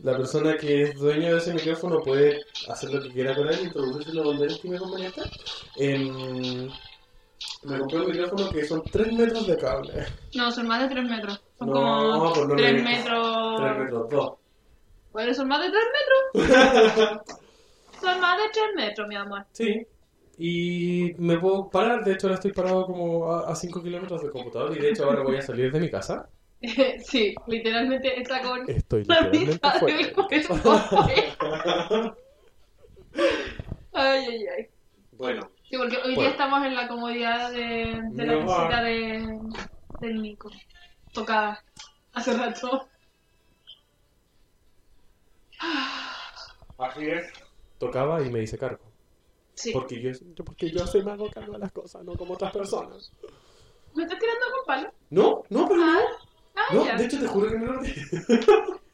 la 0.00 0.16
persona 0.16 0.56
que 0.58 0.82
es 0.82 0.94
dueño 0.96 1.32
de 1.32 1.38
ese 1.38 1.54
micrófono 1.54 2.02
puede 2.02 2.44
hacer 2.68 2.90
lo 2.90 3.02
que 3.02 3.10
quiera 3.10 3.34
con 3.34 3.48
él, 3.48 3.58
introducírselo 3.62 4.22
donde 4.22 4.46
él 4.46 4.52
estime 4.52 4.78
conveniente. 4.78 5.22
Em, 5.76 6.70
me 7.64 7.78
compré 7.78 8.00
un 8.00 8.06
micrófono 8.10 8.50
que 8.50 8.64
son 8.64 8.82
3 8.84 9.12
metros 9.12 9.46
de 9.46 9.56
cable. 9.56 10.06
No, 10.34 10.50
son 10.52 10.66
más 10.68 10.82
de 10.82 10.88
3 10.94 11.08
metros. 11.08 11.42
Son 11.58 11.68
No, 11.68 11.74
como 11.74 12.32
pues 12.34 12.46
no 12.48 12.56
3 12.56 12.72
le- 12.72 12.82
metros. 12.82 13.56
3 13.60 13.78
metros 13.78 14.08
2. 14.10 14.32
Bueno, 15.12 15.34
son 15.34 15.48
más 15.48 15.60
de 15.62 15.70
3 15.70 15.84
metros. 16.44 17.20
son 18.00 18.20
más 18.20 18.36
de 18.38 18.44
3 18.52 18.64
metros, 18.76 19.08
mi 19.08 19.16
amor. 19.16 19.44
Sí. 19.52 19.86
Y 20.36 21.14
me 21.18 21.38
puedo 21.38 21.68
parar, 21.70 22.02
de 22.04 22.12
hecho 22.14 22.26
ahora 22.26 22.34
estoy 22.34 22.52
parado 22.52 22.86
como 22.86 23.32
a 23.32 23.54
5 23.54 23.80
kilómetros 23.82 24.20
del 24.22 24.32
computador 24.32 24.76
y 24.76 24.80
de 24.80 24.90
hecho 24.90 25.04
ahora 25.04 25.22
voy 25.22 25.36
a 25.36 25.42
salir 25.42 25.70
de 25.70 25.78
mi 25.80 25.88
casa. 25.90 26.28
sí, 27.04 27.34
literalmente 27.46 28.20
está 28.20 28.40
con 28.42 28.68
Estoy 28.68 29.04
la 29.04 29.20
literalmente 29.20 29.52
mitad 29.52 29.78
fuera. 29.78 29.96
del 29.96 30.12
cuerpo. 30.12 30.58
Ay, 33.92 34.24
ay, 34.28 34.46
ay. 34.58 34.66
Bueno, 35.12 35.48
Sí, 35.68 35.76
porque 35.78 35.96
hoy 35.96 36.14
Bueno. 36.14 36.20
día 36.20 36.30
estamos 36.30 36.64
en 36.66 36.74
la 36.74 36.88
comodidad 36.88 37.50
de, 37.52 38.00
de 38.10 38.26
la 38.26 38.32
No. 38.34 38.40
visita 38.42 38.82
de, 38.82 39.38
del 40.00 40.22
Nico. 40.22 40.50
Tocada. 41.12 41.62
Hace 42.12 42.34
rato. 42.36 42.88
así 46.78 47.06
es. 47.08 47.26
Tocaba 47.78 48.22
y 48.22 48.30
me 48.30 48.42
hice 48.42 48.58
cargo. 48.58 48.84
Sí. 49.54 49.72
Porque 49.72 50.00
yo, 50.00 50.10
yo- 50.34 50.44
porque 50.44 50.70
yo 50.70 50.84
me 51.04 51.12
hago 51.12 51.30
cargo 51.30 51.52
de 51.54 51.58
las 51.60 51.72
cosas, 51.72 52.04
no 52.04 52.16
como 52.16 52.34
otras 52.34 52.52
personas. 52.52 53.12
¿Me 53.94 54.02
estás 54.02 54.18
tirando 54.18 54.46
con 54.50 54.64
palo? 54.66 54.92
No, 55.10 55.44
no, 55.48 55.68
pero 55.68 55.80
no. 55.80 55.98
Ah, 56.56 56.62
No, 56.72 56.84
ya. 56.86 56.96
de 56.96 57.04
hecho 57.04 57.20
te 57.20 57.26
juro 57.26 57.48
que 57.50 57.58
no 57.58 57.72
lo 57.72 57.80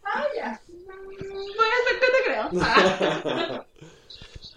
Ah, 0.04 0.24
ya. 0.37 0.61
Voy 0.68 1.68
a 1.68 1.76
hacer 1.80 2.00
que 2.00 2.06
te 2.06 2.24
creo. 2.24 2.48
Ah. 2.62 3.64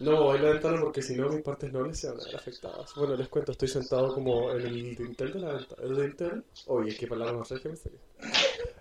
No, 0.04 0.24
voy 0.24 0.38
a 0.38 0.42
la 0.42 0.50
ventana 0.52 0.82
porque 0.82 1.02
si 1.02 1.16
no 1.16 1.30
mis 1.30 1.42
partes 1.42 1.72
nobles 1.72 2.00
se 2.00 2.10
van 2.10 2.20
a 2.20 2.24
ver 2.26 2.36
afectadas. 2.36 2.94
Bueno, 2.96 3.16
les 3.16 3.30
cuento, 3.30 3.54
estoy 3.54 3.68
sentado 3.70 4.14
como 4.14 4.52
en 4.52 4.62
el 4.66 4.96
dintel 4.96 5.34
de 5.34 5.40
la 5.40 5.54
ventana. 5.54 5.82
¿El 5.84 5.96
dintel? 5.96 6.44
Oye, 6.68 6.96
qué 6.96 7.08
palabra 7.08 7.34
más 7.34 7.50
regia 7.50 7.72
me 7.72 7.78
salió. 7.78 8.00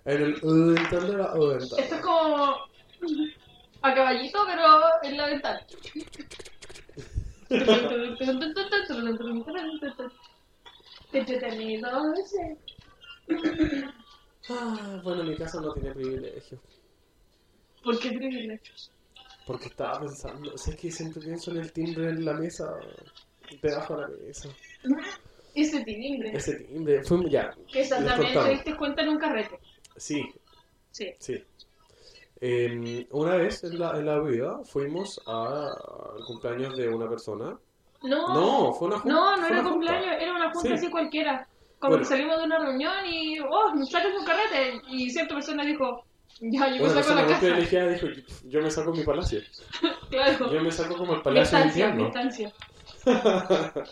En 0.05 0.21
el 0.21 0.33
dintel 0.75 1.07
de 1.07 1.17
la 1.17 1.25
Esto 1.27 1.77
es 1.77 1.89
ventana. 1.89 2.01
como 2.01 2.57
a 3.81 3.93
caballito, 3.93 4.39
pero 4.45 4.63
en 5.03 5.17
la 5.17 5.27
ventana. 5.27 5.65
Entretenido. 11.13 11.89
Ah, 14.49 15.01
bueno, 15.03 15.23
mi 15.23 15.35
casa 15.37 15.61
no 15.61 15.73
tiene 15.73 15.91
privilegio. 15.93 16.59
¿Por 17.83 17.99
qué 17.99 18.09
privilegios? 18.09 18.92
Porque 19.45 19.65
estaba 19.67 19.99
pensando, 19.99 20.57
sé 20.57 20.75
que 20.75 20.89
siempre 20.91 21.21
pienso 21.21 21.51
en 21.51 21.57
el 21.57 21.71
timbre 21.73 22.09
en 22.09 22.23
la 22.25 22.33
mesa, 22.33 22.65
debajo 23.61 23.97
de 23.97 24.01
la 24.03 24.07
mesa. 24.25 24.49
Ese 25.55 25.83
timbre. 25.83 26.31
Ese 26.35 26.55
timbre, 26.61 27.03
fue 27.03 27.29
ya. 27.29 27.53
Que 27.71 27.85
también 27.87 28.33
te 28.33 28.49
diste 28.49 28.75
cuenta 28.75 29.03
en 29.03 29.09
un 29.09 29.17
carrete. 29.19 29.59
Sí, 29.97 30.23
Sí. 30.91 31.11
sí. 31.19 31.43
Eh, 32.41 33.07
una 33.11 33.35
vez 33.35 33.63
en 33.63 33.79
la, 33.79 33.91
en 33.97 34.05
la 34.05 34.19
vida 34.19 34.59
fuimos 34.65 35.21
al 35.27 35.71
cumpleaños 36.27 36.75
de 36.75 36.89
una 36.89 37.07
persona. 37.09 37.57
No, 38.01 38.27
No, 38.33 38.73
fue 38.73 38.87
una 38.89 38.99
junta. 38.99 39.13
no, 39.13 39.37
no 39.37 39.45
era 39.47 39.55
junta. 39.57 39.69
cumpleaños, 39.71 40.15
era 40.21 40.31
una 40.35 40.51
junta 40.51 40.67
Sí. 40.69 40.73
así 40.73 40.89
cualquiera. 40.89 41.47
Como 41.79 41.91
Bueno. 41.91 42.03
que 42.03 42.09
salimos 42.09 42.37
de 42.39 42.43
una 42.45 42.59
reunión 42.59 42.93
y, 43.07 43.39
oh, 43.39 43.73
me 43.75 43.85
sacas 43.85 44.11
un 44.17 44.25
carrete. 44.25 44.81
Y 44.89 45.09
cierta 45.11 45.35
persona 45.35 45.63
dijo, 45.65 46.03
ya, 46.39 46.75
yo 46.75 46.83
me 46.83 46.89
saco 46.89 47.13
la 47.13 47.89
dijo, 47.89 48.07
yo 48.45 48.61
me 48.61 48.71
saco 48.71 48.91
mi 48.91 49.03
palacio. 49.03 49.41
Claro. 50.09 50.53
Yo 50.53 50.61
me 50.61 50.71
saco 50.71 50.95
como 50.95 51.15
el 51.15 51.21
palacio 51.23 51.57
de 51.57 52.03
distancia. 52.03 52.53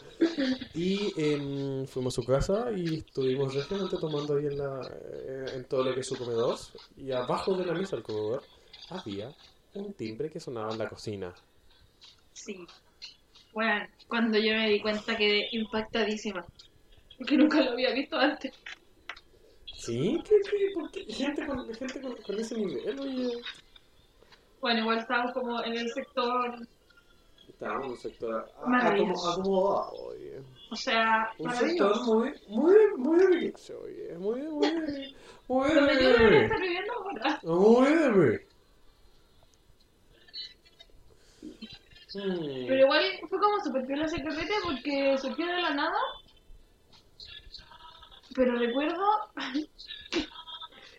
y 0.76 1.12
em, 1.18 1.86
fuimos 1.88 2.14
a 2.14 2.22
su 2.22 2.28
casa 2.28 2.72
y 2.76 3.00
estuvimos 3.00 3.54
realmente 3.54 3.98
tomando 3.98 4.38
ahí 4.38 4.46
en, 4.46 4.58
la, 4.58 4.82
eh, 4.88 5.46
en 5.56 5.66
todo 5.66 5.84
lo 5.84 5.94
que 5.94 6.02
es 6.02 6.08
su 6.08 6.16
comedor. 6.16 6.58
Y 6.96 7.12
abajo 7.12 7.56
de 7.56 7.66
la 7.66 7.74
mesa 7.74 7.96
del 7.96 8.04
comedor 8.04 8.44
había 8.90 9.34
un 9.74 9.94
timbre 9.94 10.30
que 10.30 10.40
sonaba 10.40 10.72
en 10.72 10.78
la 10.78 10.90
cocina. 10.90 11.34
Sí. 12.34 12.68
Bueno, 13.54 13.88
cuando 14.08 14.38
yo 14.38 14.54
me 14.54 14.70
di 14.70 14.80
cuenta 14.80 15.18
quedé 15.18 15.50
impactadísima. 15.52 16.46
Porque 17.18 17.38
nunca 17.38 17.62
lo 17.62 17.72
había 17.72 17.94
visto 17.94 18.18
antes. 18.18 18.52
¿Sí? 19.82 20.22
¿Qué, 20.28 20.36
qué, 20.50 20.70
por 20.76 20.92
qué? 20.92 21.06
Gente, 21.12 21.46
con, 21.48 21.74
gente 21.74 22.02
con, 22.02 22.16
con 22.16 22.40
ese 22.40 22.56
nivel, 22.56 23.00
oye. 23.00 23.42
Bueno, 24.60 24.82
igual 24.82 25.00
estábamos 25.00 25.34
como 25.34 25.64
en 25.64 25.74
el 25.74 25.90
sector, 25.92 26.56
Estábamos 27.50 27.86
en 27.86 27.92
un 27.92 27.98
sector 27.98 28.52
acomodado, 28.64 29.92
oye. 30.08 30.40
o 30.70 30.76
sea, 30.76 31.32
Un 31.40 31.52
sector 31.52 32.00
muy, 32.06 32.32
muy, 32.48 32.76
muy 32.98 33.20
de 33.20 33.28
mi, 33.28 33.54
oye. 33.84 34.18
Muy, 34.20 34.42
muy, 34.42 35.16
muy 35.48 35.70
de 35.70 35.76
Donde 35.76 35.94
yo 36.04 36.10
debería 36.10 36.30
mi. 36.30 36.44
estar 36.46 36.62
viviendo 36.62 36.94
ahora. 36.94 37.40
Muy 37.44 37.88
de. 37.96 38.48
Hmm. 42.14 42.68
Pero 42.68 42.76
igual 42.86 43.04
fue 43.30 43.40
como 43.40 43.60
súper 43.64 43.86
piola 43.88 44.06
ese 44.06 44.22
carrete 44.22 44.54
porque 44.64 45.18
surgió 45.18 45.46
de 45.48 45.62
la 45.62 45.74
nada. 45.74 45.98
Pero 48.36 48.58
recuerdo 48.58 49.06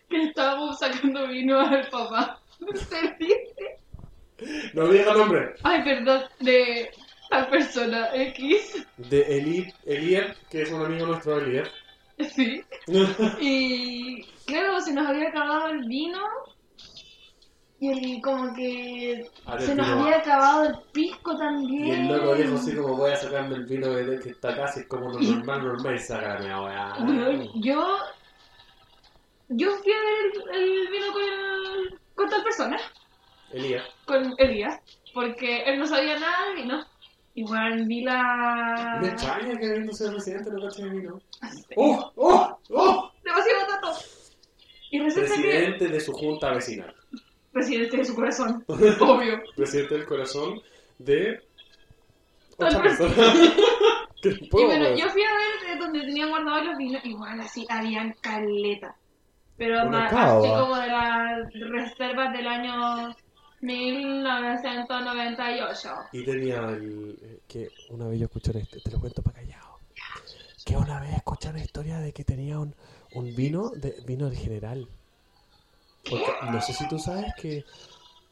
que 0.09 0.23
estábamos 0.23 0.79
sacando 0.79 1.27
vino 1.27 1.59
al 1.59 1.87
papá. 1.89 2.39
¿Se 2.75 3.15
dice? 3.19 4.71
No 4.73 4.87
diga 4.87 5.13
nombre. 5.13 5.55
Ay, 5.63 5.83
perdón, 5.83 6.23
de 6.39 6.91
la 7.31 7.49
persona 7.49 8.09
X. 8.13 8.85
De 8.97 9.21
Eli, 9.37 9.73
Elier, 9.85 10.35
que 10.49 10.63
es 10.63 10.71
un 10.71 10.85
amigo 10.85 11.05
nuestro, 11.07 11.39
Elier. 11.39 11.71
Sí. 12.35 12.63
Y 13.39 14.23
claro, 14.45 14.81
se 14.81 14.93
nos 14.93 15.07
había 15.07 15.29
acabado 15.29 15.69
el 15.69 15.85
vino. 15.85 16.19
Y 17.83 17.89
el, 18.15 18.21
como 18.21 18.53
que 18.53 19.29
ver, 19.45 19.61
se 19.61 19.75
nos 19.75 19.87
había 19.89 20.17
acabado 20.19 20.63
el 20.69 20.75
pisco 20.93 21.35
también. 21.37 21.85
Y 21.85 21.91
el 21.91 22.07
loco 22.07 22.35
dijo 22.35 22.55
así 22.55 22.75
como 22.77 22.95
voy 22.95 23.11
a 23.11 23.15
sacarme 23.17 23.55
el 23.55 23.65
vino 23.65 23.87
que, 23.93 24.19
que 24.23 24.29
está 24.29 24.55
casi 24.55 24.87
como 24.87 25.09
lo 25.11 25.19
normal, 25.19 25.63
normal 25.65 25.95
y 25.95 25.99
sacarme 25.99 26.49
a 26.49 26.61
Weón, 26.61 27.49
Yo. 27.61 27.97
Yo 29.49 29.69
fui 29.71 29.91
a 29.91 29.99
ver 29.99 30.55
el, 30.55 30.61
el 30.61 30.87
vino 30.91 31.11
con, 31.11 31.21
el- 31.23 31.99
con 32.15 32.29
tal 32.29 32.43
persona, 32.43 32.77
Elías. 33.51 33.83
con 34.05 34.33
Elías, 34.37 34.79
porque 35.13 35.63
él 35.63 35.77
no 35.79 35.85
sabía 35.85 36.17
nada 36.17 36.47
de 36.49 36.61
vino. 36.61 36.85
Igual 37.35 37.85
vi 37.85 38.03
la. 38.03 38.99
Me 39.01 39.09
extraña 39.09 39.57
que 39.59 39.79
no 39.79 39.91
sea 39.91 40.11
presidente 40.11 40.49
no 40.51 40.61
cache 40.61 40.83
de 40.83 40.89
vino. 40.89 41.19
¡Oh! 41.75 42.11
¡Oh! 42.15 42.57
¡Oh! 42.69 43.11
Demasiado 43.23 43.67
tato. 43.67 43.99
Y 44.91 44.99
resulta 44.99 45.35
que. 45.35 45.41
Presidente 45.41 45.87
de 45.89 45.99
su 45.99 46.13
junta 46.13 46.51
vecinal. 46.53 46.95
Presidente 47.53 47.97
de 47.97 48.05
su 48.05 48.15
corazón. 48.15 48.63
Obvio. 48.67 49.41
Presidente 49.55 49.93
del 49.95 50.05
corazón 50.05 50.59
de. 50.97 51.39
Otra 52.57 52.81
persona. 52.81 53.13
Y 54.25 54.47
bueno, 54.49 54.85
weón. 54.85 54.97
yo 54.97 55.09
fui 55.09 55.21
a 55.21 55.33
ver 55.35 55.77
donde 55.79 55.99
tenían 55.99 56.29
guardados 56.29 56.65
los 56.67 56.77
vinos, 56.77 57.03
igual 57.03 57.41
así, 57.41 57.65
habían 57.69 58.13
caleta. 58.21 58.95
Pero 59.57 59.79
cava. 59.91 60.37
así 60.37 60.47
como 60.47 60.77
de 60.77 60.87
las 60.87 61.51
reservas 61.69 62.31
del 62.31 62.47
año 62.47 63.13
1998. 63.59 65.89
Y 66.13 66.23
tenía 66.23 66.69
el. 66.69 67.17
eh, 67.21 67.39
que 67.49 67.67
una 67.89 68.07
vez 68.07 68.17
yo 68.19 68.25
escuché, 68.27 68.57
este, 68.57 68.79
te 68.79 68.91
lo 68.91 69.01
cuento 69.01 69.21
para 69.21 69.41
callado. 69.41 69.77
Que 70.65 70.77
una 70.77 71.01
vez 71.01 71.15
escuché 71.15 71.49
una 71.49 71.59
historia 71.59 71.99
de 71.99 72.13
que 72.13 72.23
tenía 72.23 72.59
un, 72.59 72.73
un 73.13 73.35
vino, 73.35 73.71
de, 73.71 73.93
vino 74.05 74.29
del 74.29 74.37
general. 74.37 74.87
Porque 76.09 76.31
no 76.51 76.61
sé 76.61 76.73
si 76.73 76.87
tú 76.87 76.99
sabes 76.99 77.33
que 77.41 77.63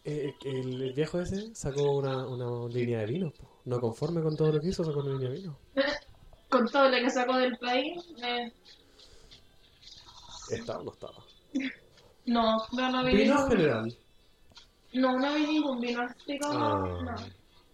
eh, 0.03 0.33
que 0.39 0.49
el, 0.49 0.81
el 0.81 0.93
viejo 0.93 1.21
ese 1.21 1.53
sacó 1.55 1.91
una, 1.91 2.25
una 2.27 2.67
línea 2.73 2.99
de 2.99 3.05
vino. 3.05 3.31
po. 3.31 3.47
No 3.65 3.79
conforme 3.79 4.21
con 4.23 4.35
todo 4.35 4.51
lo 4.51 4.59
que 4.59 4.69
hizo, 4.69 4.83
sacó 4.83 4.99
una 5.01 5.11
línea 5.13 5.29
de 5.29 5.35
vino. 5.37 5.57
Con 6.49 6.67
todo 6.69 6.89
lo 6.89 6.97
que 6.97 7.09
sacó 7.09 7.37
del 7.37 7.57
país, 7.59 8.03
eh, 8.23 8.51
¿Estaba 10.49 10.79
o 10.79 10.83
no 10.83 10.91
estaba? 10.91 11.13
no, 12.25 12.57
no, 12.73 12.91
no 12.91 13.03
vi 13.05 13.15
Vino 13.15 13.35
ningún- 13.35 13.49
general. 13.51 13.97
No, 14.93 15.17
no 15.17 15.33
vi 15.35 15.45
ningún 15.47 15.79
vino 15.79 16.01
como. 16.41 16.65
Ah. 16.65 17.15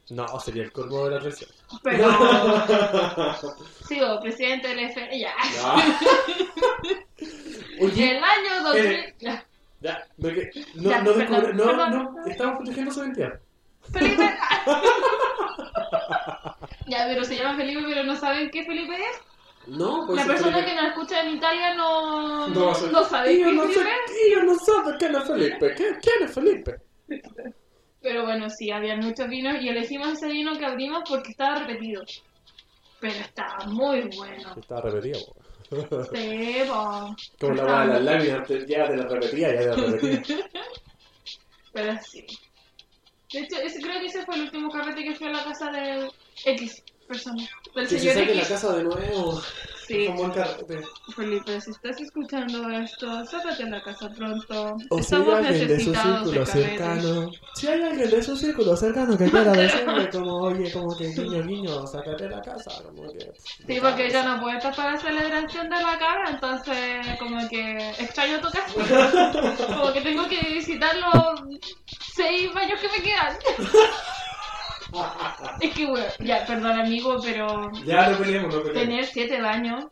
No. 0.09 0.25
No, 0.27 0.39
sería 0.39 0.63
el 0.63 0.71
colmo 0.71 1.03
de 1.05 1.11
la 1.11 1.19
traición. 1.19 1.49
Pero. 1.83 2.07
sigo, 3.87 4.19
presidente 4.21 4.67
del 4.69 4.79
F. 4.79 5.19
Ya. 5.19 5.33
Oye, 7.81 8.17
El 8.17 8.23
año 8.23 8.63
2000. 8.63 8.85
eh, 8.85 9.15
Ya. 9.79 9.99
ya, 9.99 10.07
no, 10.17 10.29
que- 10.33 10.49
no, 10.75 10.89
Ya, 10.89 11.01
no, 11.01 11.13
perdón, 11.13 11.19
descubre- 11.19 11.53
no, 11.53 11.63
perdón. 11.65 11.91
no, 12.15 12.25
estamos 12.25 12.55
protegiendo 12.57 12.91
su 12.91 12.99
identidad. 13.01 13.39
Felipe. 13.93 14.23
ya, 16.87 17.05
pero 17.07 17.23
se 17.23 17.35
llama 17.35 17.55
Felipe, 17.57 17.83
pero 17.87 18.03
no 18.03 18.15
saben 18.15 18.49
qué 18.49 18.65
Felipe 18.65 18.95
es. 18.95 19.21
No, 19.67 20.05
pues 20.07 20.19
La 20.21 20.25
persona 20.33 20.57
Felipe. 20.57 20.71
que 20.71 20.75
nos 20.81 20.85
escucha 20.91 21.21
en 21.23 21.35
Italia 21.35 21.75
no, 21.75 22.47
No, 22.47 22.73
ser- 22.73 22.91
no 22.91 23.03
sabe 23.03 23.37
no 23.39 23.63
sé, 23.63 23.73
Felipe 23.73 24.31
yo 24.33 24.43
no 24.43 24.55
sé 24.55 24.71
quién 24.97 25.15
es 25.15 25.23
Felipe. 25.27 25.75
¿Qué- 25.75 25.97
¿Quién 26.01 26.23
es 26.23 26.33
Felipe? 26.33 26.75
Pero 28.01 28.23
bueno, 28.23 28.49
sí, 28.49 28.71
había 28.71 28.95
muchos 28.95 29.27
vinos 29.27 29.57
y 29.61 29.67
elegimos 29.69 30.09
ese 30.13 30.27
vino 30.27 30.57
que 30.57 30.65
abrimos 30.65 31.03
porque 31.09 31.31
estaba 31.31 31.55
repetido. 31.59 32.03
Pero 33.01 33.13
estaba 33.15 33.65
muy 33.67 34.09
bueno. 34.15 34.55
Estaba 34.57 34.81
repetido. 34.81 35.19
Sí. 35.69 36.61
Como 37.39 37.53
la 37.55 37.65
weá 37.65 37.81
de 37.81 37.87
las 37.93 38.01
láminas, 38.03 38.47
te- 38.47 38.65
ya 38.67 38.87
te 38.87 38.95
la 38.97 39.07
repetía, 39.07 39.53
ya 39.53 39.59
te 39.59 39.65
la 39.81 39.87
repetía. 39.87 40.23
Pero 41.73 41.97
sí. 42.09 42.25
De 43.33 43.39
hecho, 43.39 43.57
ese, 43.61 43.81
creo 43.81 43.99
que 43.99 44.05
ese 44.07 44.23
fue 44.25 44.35
el 44.35 44.41
último 44.43 44.69
carrete 44.71 45.03
que 45.03 45.15
fui 45.15 45.27
a 45.27 45.31
la 45.31 45.43
casa 45.43 45.69
de 45.71 46.09
X 46.45 46.81
persona. 47.07 47.43
Del 47.75 47.87
Que 47.87 47.89
se 47.89 47.99
señor 47.99 48.15
saque 48.15 48.35
la 48.35 48.41
X. 48.41 48.49
casa 48.49 48.75
de 48.77 48.83
nuevo. 48.83 49.41
Sí. 49.87 50.09
Felipe, 51.15 51.61
si 51.61 51.71
estás 51.71 52.01
escuchando 52.01 52.69
esto, 52.71 53.25
sácate 53.25 53.63
a 53.63 53.67
la 53.67 53.81
casa 53.81 54.09
pronto. 54.09 54.75
O 54.89 55.01
si 55.01 55.15
hay 55.15 55.31
alguien 55.31 55.67
de 55.67 55.79
su 55.79 55.95
círculo 55.95 56.45
cercano. 56.45 57.31
Si 57.55 57.67
hay 57.67 57.81
alguien 57.81 58.09
de 58.09 58.21
su 58.21 58.35
círculo 58.35 58.75
cercano 58.75 59.17
que 59.17 59.29
quiera 59.29 59.51
decirle 59.53 60.09
como, 60.09 60.41
oye, 60.41 60.71
como 60.73 60.95
que 60.97 61.07
guiño, 61.07 61.43
guiño, 61.43 61.87
sácate 61.87 62.25
de 62.25 62.29
la 62.31 62.41
casa. 62.41 62.83
Como 62.83 63.03
que, 63.13 63.31
Sí, 63.65 63.79
porque 63.81 64.09
ya 64.09 64.23
no 64.23 64.41
puedo 64.41 64.57
estar 64.57 64.75
para 64.75 64.91
la 64.91 64.99
celebración 64.99 65.69
de 65.69 65.81
la 65.81 65.97
cara, 65.97 66.31
entonces 66.31 67.17
como 67.17 67.47
que 67.47 67.77
extraño 67.99 68.41
tu 68.41 68.49
casa. 68.49 68.67
Como 69.77 69.93
que 69.93 70.01
tengo 70.01 70.27
que 70.27 70.39
visitar 70.53 70.95
los 70.97 71.59
seis 72.13 72.53
baños 72.53 72.79
que 72.79 72.89
me 72.89 73.03
quedan. 73.03 73.37
Es 75.61 75.73
que, 75.73 75.85
bueno, 75.85 76.05
ya, 76.19 76.45
perdón 76.45 76.79
amigo, 76.79 77.17
pero 77.21 77.71
Ya 77.85 78.09
no 78.09 78.17
peleemos, 78.17 78.53
no 78.55 78.61
peleemos. 78.63 78.83
tener 78.89 79.05
siete 79.05 79.41
baños, 79.41 79.85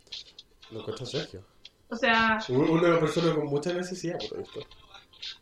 Lo 0.72 0.80
encuentro 0.80 1.06
Sergio. 1.06 1.42
o 1.90 1.96
sea, 1.96 2.40
Un- 2.50 2.70
Una 2.70 3.00
persona 3.00 3.34
con 3.36 3.46
mucha 3.48 3.74
necesidad, 3.74 4.18
por 4.30 4.40
esto. 4.40 4.60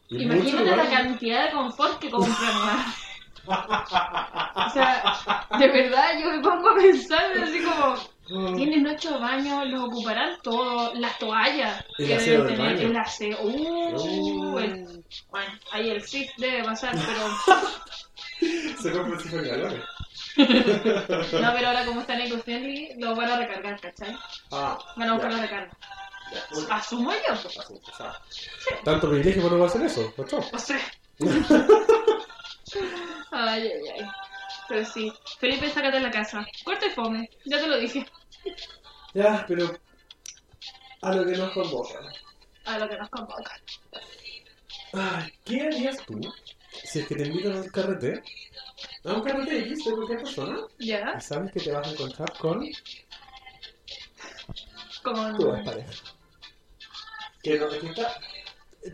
Y 0.10 0.26
mucho 0.26 0.38
imagínate 0.50 0.76
la 0.76 0.90
cantidad 0.90 1.46
de 1.46 1.52
confort 1.52 2.00
que 2.00 2.10
compran, 2.10 2.36
weón. 2.58 2.84
O 3.46 4.70
sea, 4.70 5.46
de 5.60 5.68
verdad 5.68 6.18
yo 6.20 6.32
me 6.32 6.40
pongo 6.42 6.70
a 6.70 6.76
pensar 6.76 7.32
así 7.44 7.62
como, 7.62 8.56
tienen 8.56 8.88
ocho 8.88 9.20
baños, 9.20 9.68
los 9.68 9.84
ocuparán 9.84 10.38
todos, 10.42 10.98
las 10.98 11.18
toallas 11.20 11.84
El 11.98 12.08
que 12.08 12.16
aseo 12.16 12.44
deben 12.46 12.56
tener, 12.58 12.82
el 12.86 12.96
aseo, 12.98 13.38
uh, 13.42 13.96
Uh. 14.54 14.60
el- 14.60 15.04
bueno, 15.30 15.54
ahí 15.72 15.90
el 15.90 16.02
SIF 16.02 16.32
debe 16.38 16.64
pasar, 16.64 16.94
pero 16.96 17.28
Se 18.82 18.92
compra 18.92 19.20
el 19.22 19.48
galones. 19.48 19.84
no, 20.38 21.54
pero 21.54 21.68
ahora 21.68 21.86
como 21.86 22.02
están 22.02 22.22
en 22.22 22.42
friendly, 22.42 22.94
lo 22.98 23.16
van 23.16 23.30
a 23.32 23.38
recargar, 23.38 23.80
¿cachai? 23.80 24.16
Ah, 24.52 24.78
Van 24.96 25.10
a 25.10 25.14
buscar 25.14 25.32
ya, 25.32 25.38
la 25.38 25.44
recarga. 25.44 25.78
ya. 26.32 26.76
Asumo 26.76 27.12
yo. 27.12 27.34
O 27.34 27.98
sea, 27.98 28.20
Tanto 28.84 29.10
privilegio 29.10 29.42
para 29.44 29.54
no 29.56 29.60
va 29.60 29.66
a 29.66 29.70
hacer 29.70 29.82
eso, 29.84 30.14
¿no? 30.18 30.24
o 30.52 30.60
sea. 30.60 30.80
Ay, 33.32 33.68
ay, 33.68 33.90
ay. 34.00 34.08
Pero 34.68 34.86
sí, 34.86 35.14
Felipe, 35.40 35.70
sácate 35.70 35.98
de 35.98 36.04
la 36.04 36.12
casa. 36.12 36.46
Corta 36.64 36.86
y 36.88 36.90
fome, 36.92 37.30
ya 37.46 37.60
te 37.60 37.68
lo 37.68 37.78
dije. 37.78 38.06
Ya, 39.14 39.46
pero 39.48 39.78
a 41.02 41.14
lo 41.14 41.26
que 41.26 41.34
nos 41.38 41.52
convoca. 41.52 42.00
A 42.66 42.80
lo 42.80 42.90
que 42.90 42.98
nos 42.98 43.10
convoca. 43.10 43.60
Ay, 44.94 45.32
¿qué 45.46 45.62
harías 45.62 45.98
tú 46.06 46.20
si 46.84 47.00
es 47.00 47.08
que 47.08 47.16
te 47.16 47.26
invitan 47.28 47.54
a 47.54 47.62
un 47.62 47.70
carrete? 47.70 48.24
A 49.06 49.14
un 49.14 49.22
carrete 49.24 49.60
X 49.60 49.86
de 49.86 49.92
cualquier 49.92 50.20
persona 50.20 50.58
¿Ya? 50.80 51.16
y 51.18 51.22
sabes 51.22 51.52
que 51.52 51.60
te 51.60 51.72
vas 51.72 51.88
a 51.88 51.92
encontrar 51.92 52.34
con 52.38 52.64
Como... 55.04 55.38
tu 55.38 55.64
pareja. 55.64 55.92
Que 57.42 57.60
no, 57.60 57.68
que 57.70 57.88
está... 57.88 58.16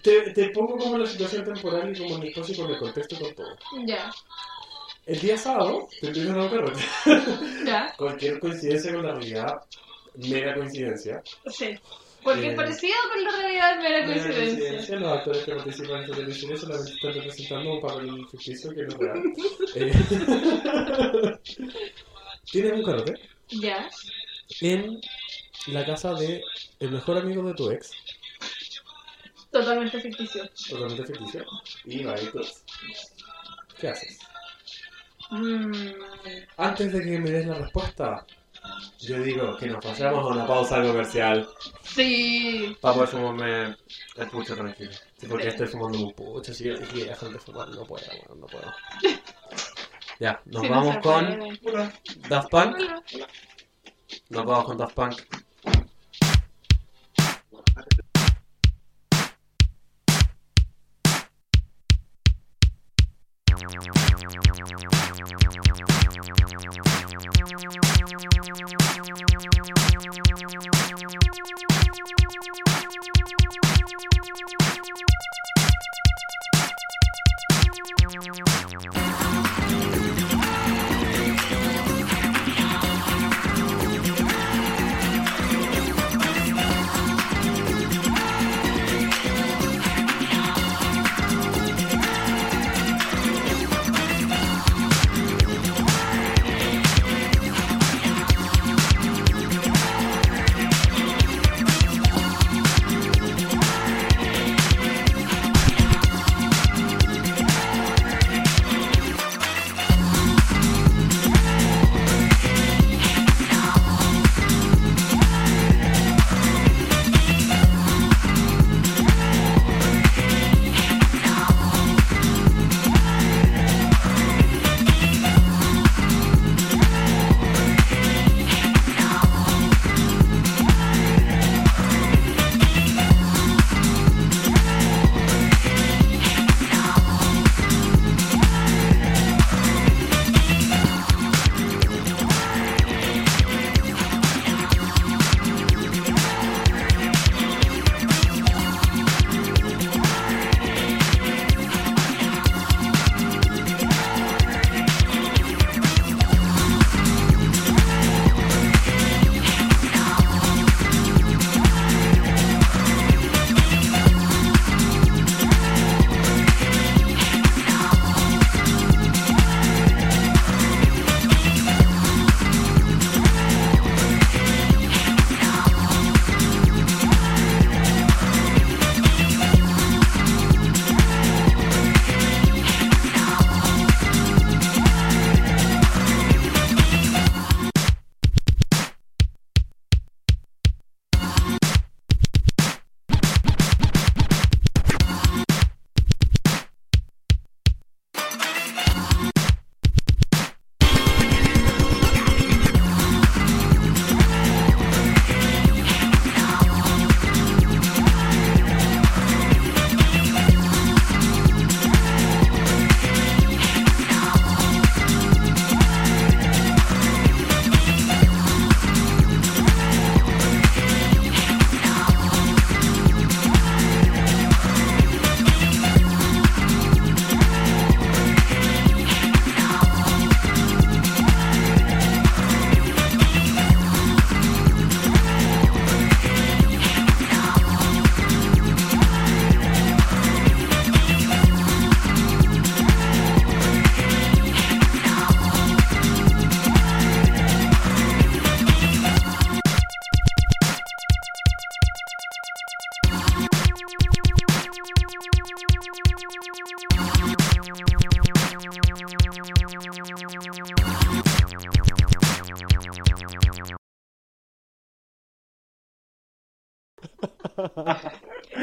Te, 0.04 0.32
te 0.34 0.50
pongo 0.50 0.78
como 0.78 0.98
la 1.00 1.08
situación 1.08 1.44
temporal 1.46 1.96
y 1.96 2.00
como 2.00 2.16
en 2.18 2.24
el 2.24 2.34
caso 2.34 2.52
y 2.52 2.56
con 2.58 2.70
el 2.70 2.78
contexto 2.78 3.16
y 3.16 3.20
con 3.20 3.36
todo. 3.36 3.58
Ya, 3.88 4.12
El 5.06 5.20
día 5.20 5.36
sábado 5.38 5.88
te 6.00 6.08
invitan 6.08 6.40
a 6.40 6.44
un 6.44 6.50
carrete. 6.50 6.82
ya, 7.66 7.94
Cualquier 7.98 8.40
coincidencia 8.40 8.94
con 8.94 9.04
la 9.06 9.14
realidad, 9.16 9.54
mera 10.16 10.54
coincidencia. 10.56 11.24
sí. 11.48 11.78
Porque 12.24 12.48
Eh, 12.48 12.50
es 12.50 12.56
parecido 12.56 12.96
con 13.12 13.24
la 13.24 13.32
realidad 13.32 13.78
mera 13.82 14.06
Mera 14.08 14.24
coincidencia. 14.24 14.96
Los 14.98 15.12
actores 15.18 15.44
que 15.44 15.56
participan 15.56 15.96
en 15.98 16.04
esta 16.04 16.16
televisión 16.16 16.58
solamente 16.58 16.92
están 16.94 17.14
representando 17.14 17.74
un 17.74 17.82
papel 17.82 18.28
ficticio 18.32 18.74
que 18.76 18.82
no 18.84 18.88
es 18.90 18.98
real. 18.98 19.24
Eh, 19.76 19.94
Tienes 22.52 22.74
un 22.74 22.84
carrete 22.84 23.20
Ya, 23.50 23.90
en 24.62 25.00
la 25.68 25.86
casa 25.86 26.14
de 26.16 26.44
el 26.80 26.92
mejor 26.92 27.18
amigo 27.18 27.44
de 27.44 27.54
tu 27.54 27.70
ex, 27.70 27.92
totalmente 29.52 30.00
ficticio. 30.02 30.50
totalmente 30.70 31.06
ficticio, 31.06 31.46
y 31.86 32.02
ir 32.02 32.32
tu 32.32 32.40
ex. 32.40 32.64
¿Qué 33.80 33.88
haces? 33.90 34.20
Mm, 35.32 35.92
Antes 36.58 36.92
de 36.92 37.02
que 37.04 37.20
me 37.20 37.30
des 37.30 37.46
la 37.46 37.56
respuesta, 37.60 38.26
yo 39.00 39.22
digo 39.22 39.58
que 39.58 39.68
nos 39.68 39.84
pasamos 39.84 40.24
a 40.24 40.28
una 40.28 40.48
pausa 40.48 40.82
comercial. 40.82 41.48
Sí. 41.84 42.78
Para 42.82 42.94
poder 42.96 43.10
fumarme 43.10 43.76
el 44.16 44.28
pucho 44.30 44.56
tranquilo. 44.56 44.92
Sí, 45.18 45.28
porque 45.28 45.48
estoy 45.48 45.68
fumando 45.68 46.00
un 46.00 46.14
pucho, 46.14 46.54
si 46.54 46.68
y 46.68 47.02
dejar 47.02 47.30
de 47.30 47.40
fumar, 47.40 47.70
no 47.70 47.86
puedo, 47.86 48.06
bueno, 48.28 48.42
no 48.42 48.48
puedo. 48.48 48.72
Ya, 50.20 50.42
nos 50.46 50.68
vamos 50.68 50.98
con 50.98 51.58
Daft 52.30 52.50
Punk. 52.50 52.78
Nos 54.30 54.46
vamos 54.46 54.66
con 54.66 54.78
Daft 54.78 54.94
Punk. 54.94 55.16
Thank 64.20 64.34
you. 70.74 70.79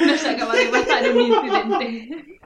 No 0.03 0.17
se 0.17 0.31
acaba 0.31 0.57
de 0.57 0.69
pasar 0.69 1.09
un 1.11 1.21
incidente. 1.21 2.41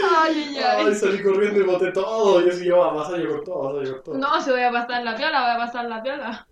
Ay, 0.00 0.34
ay, 0.40 0.58
Ay, 0.76 0.86
ay. 0.86 0.94
salí 0.94 1.22
corriendo 1.22 1.60
y 1.60 1.64
boté 1.64 1.92
todo. 1.92 2.40
Yo 2.44 2.52
sí, 2.52 2.64
yo, 2.66 2.78
vas 2.78 3.10
a 3.10 3.16
llevar 3.16 3.42
todo, 3.42 3.62
vas 3.64 3.74
a 3.76 3.84
llevar 3.84 4.02
todo. 4.02 4.18
No, 4.18 4.40
se 4.40 4.50
voy 4.50 4.62
a 4.62 4.70
pasar 4.72 5.02
la 5.04 5.16
piola, 5.16 5.40
voy 5.42 5.50
a 5.50 5.58
pasar 5.66 5.84
la 5.86 6.02
piola. 6.02 6.48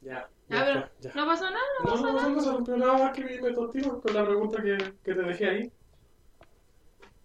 Ya, 0.00 0.28
Ya, 0.48 0.64
pero 0.64 0.90
ya. 1.00 1.12
no 1.14 1.26
pasó 1.26 1.44
nada, 1.44 1.56
no 1.78 1.84
No, 1.86 1.92
pasó 1.92 2.06
no, 2.06 2.12
nada. 2.12 2.28
no 2.30 2.40
se 2.40 2.50
rompió 2.52 2.76
nada 2.76 2.98
más 2.98 3.12
que 3.16 3.24
mi 3.24 3.54
contigo 3.54 4.00
con 4.00 4.14
la 4.14 4.24
pregunta 4.24 4.62
que, 4.62 4.76
que 5.02 5.14
te 5.14 5.22
dejé 5.22 5.46
ahí. 5.48 5.72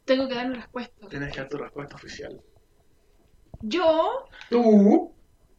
Tengo 0.05 0.27
que 0.27 0.35
dar 0.35 0.47
mi 0.47 0.55
respuesta. 0.55 1.07
Tienes 1.09 1.31
que 1.33 1.39
dar 1.39 1.49
tu 1.49 1.57
respuesta 1.57 1.95
oficial. 1.95 2.39
Yo, 3.61 4.25
Tú, 4.49 5.14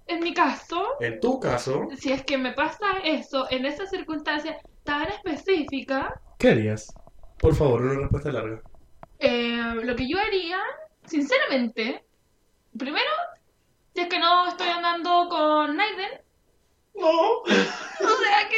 en 0.09 0.20
mi 0.20 0.32
caso, 0.34 0.86
en 1.00 1.20
tu 1.20 1.38
caso, 1.40 1.88
si 1.96 2.12
es 2.12 2.24
que 2.24 2.38
me 2.38 2.52
pasa 2.52 2.86
eso 3.04 3.46
en 3.50 3.66
esa 3.66 3.86
circunstancia 3.86 4.59
tan 4.84 5.09
específica, 5.09 6.20
¿qué 6.38 6.50
harías? 6.50 6.94
Por 7.38 7.54
favor, 7.54 7.82
una 7.82 8.00
respuesta 8.00 8.30
larga. 8.32 8.61
eh, 9.18 9.74
lo 9.82 9.96
que 9.96 10.09
yo 10.09 10.18
haría, 10.20 10.61
sinceramente, 11.07 12.04
primero, 12.78 13.11
si 13.94 14.02
es 14.02 14.09
que 14.09 14.18
no 14.18 14.48
estoy 14.48 14.68
andando 14.68 15.28
con 15.28 15.76
Naiden, 15.76 16.20
No. 16.94 17.40
o 17.40 17.46
sea 17.46 18.48
que... 18.48 18.57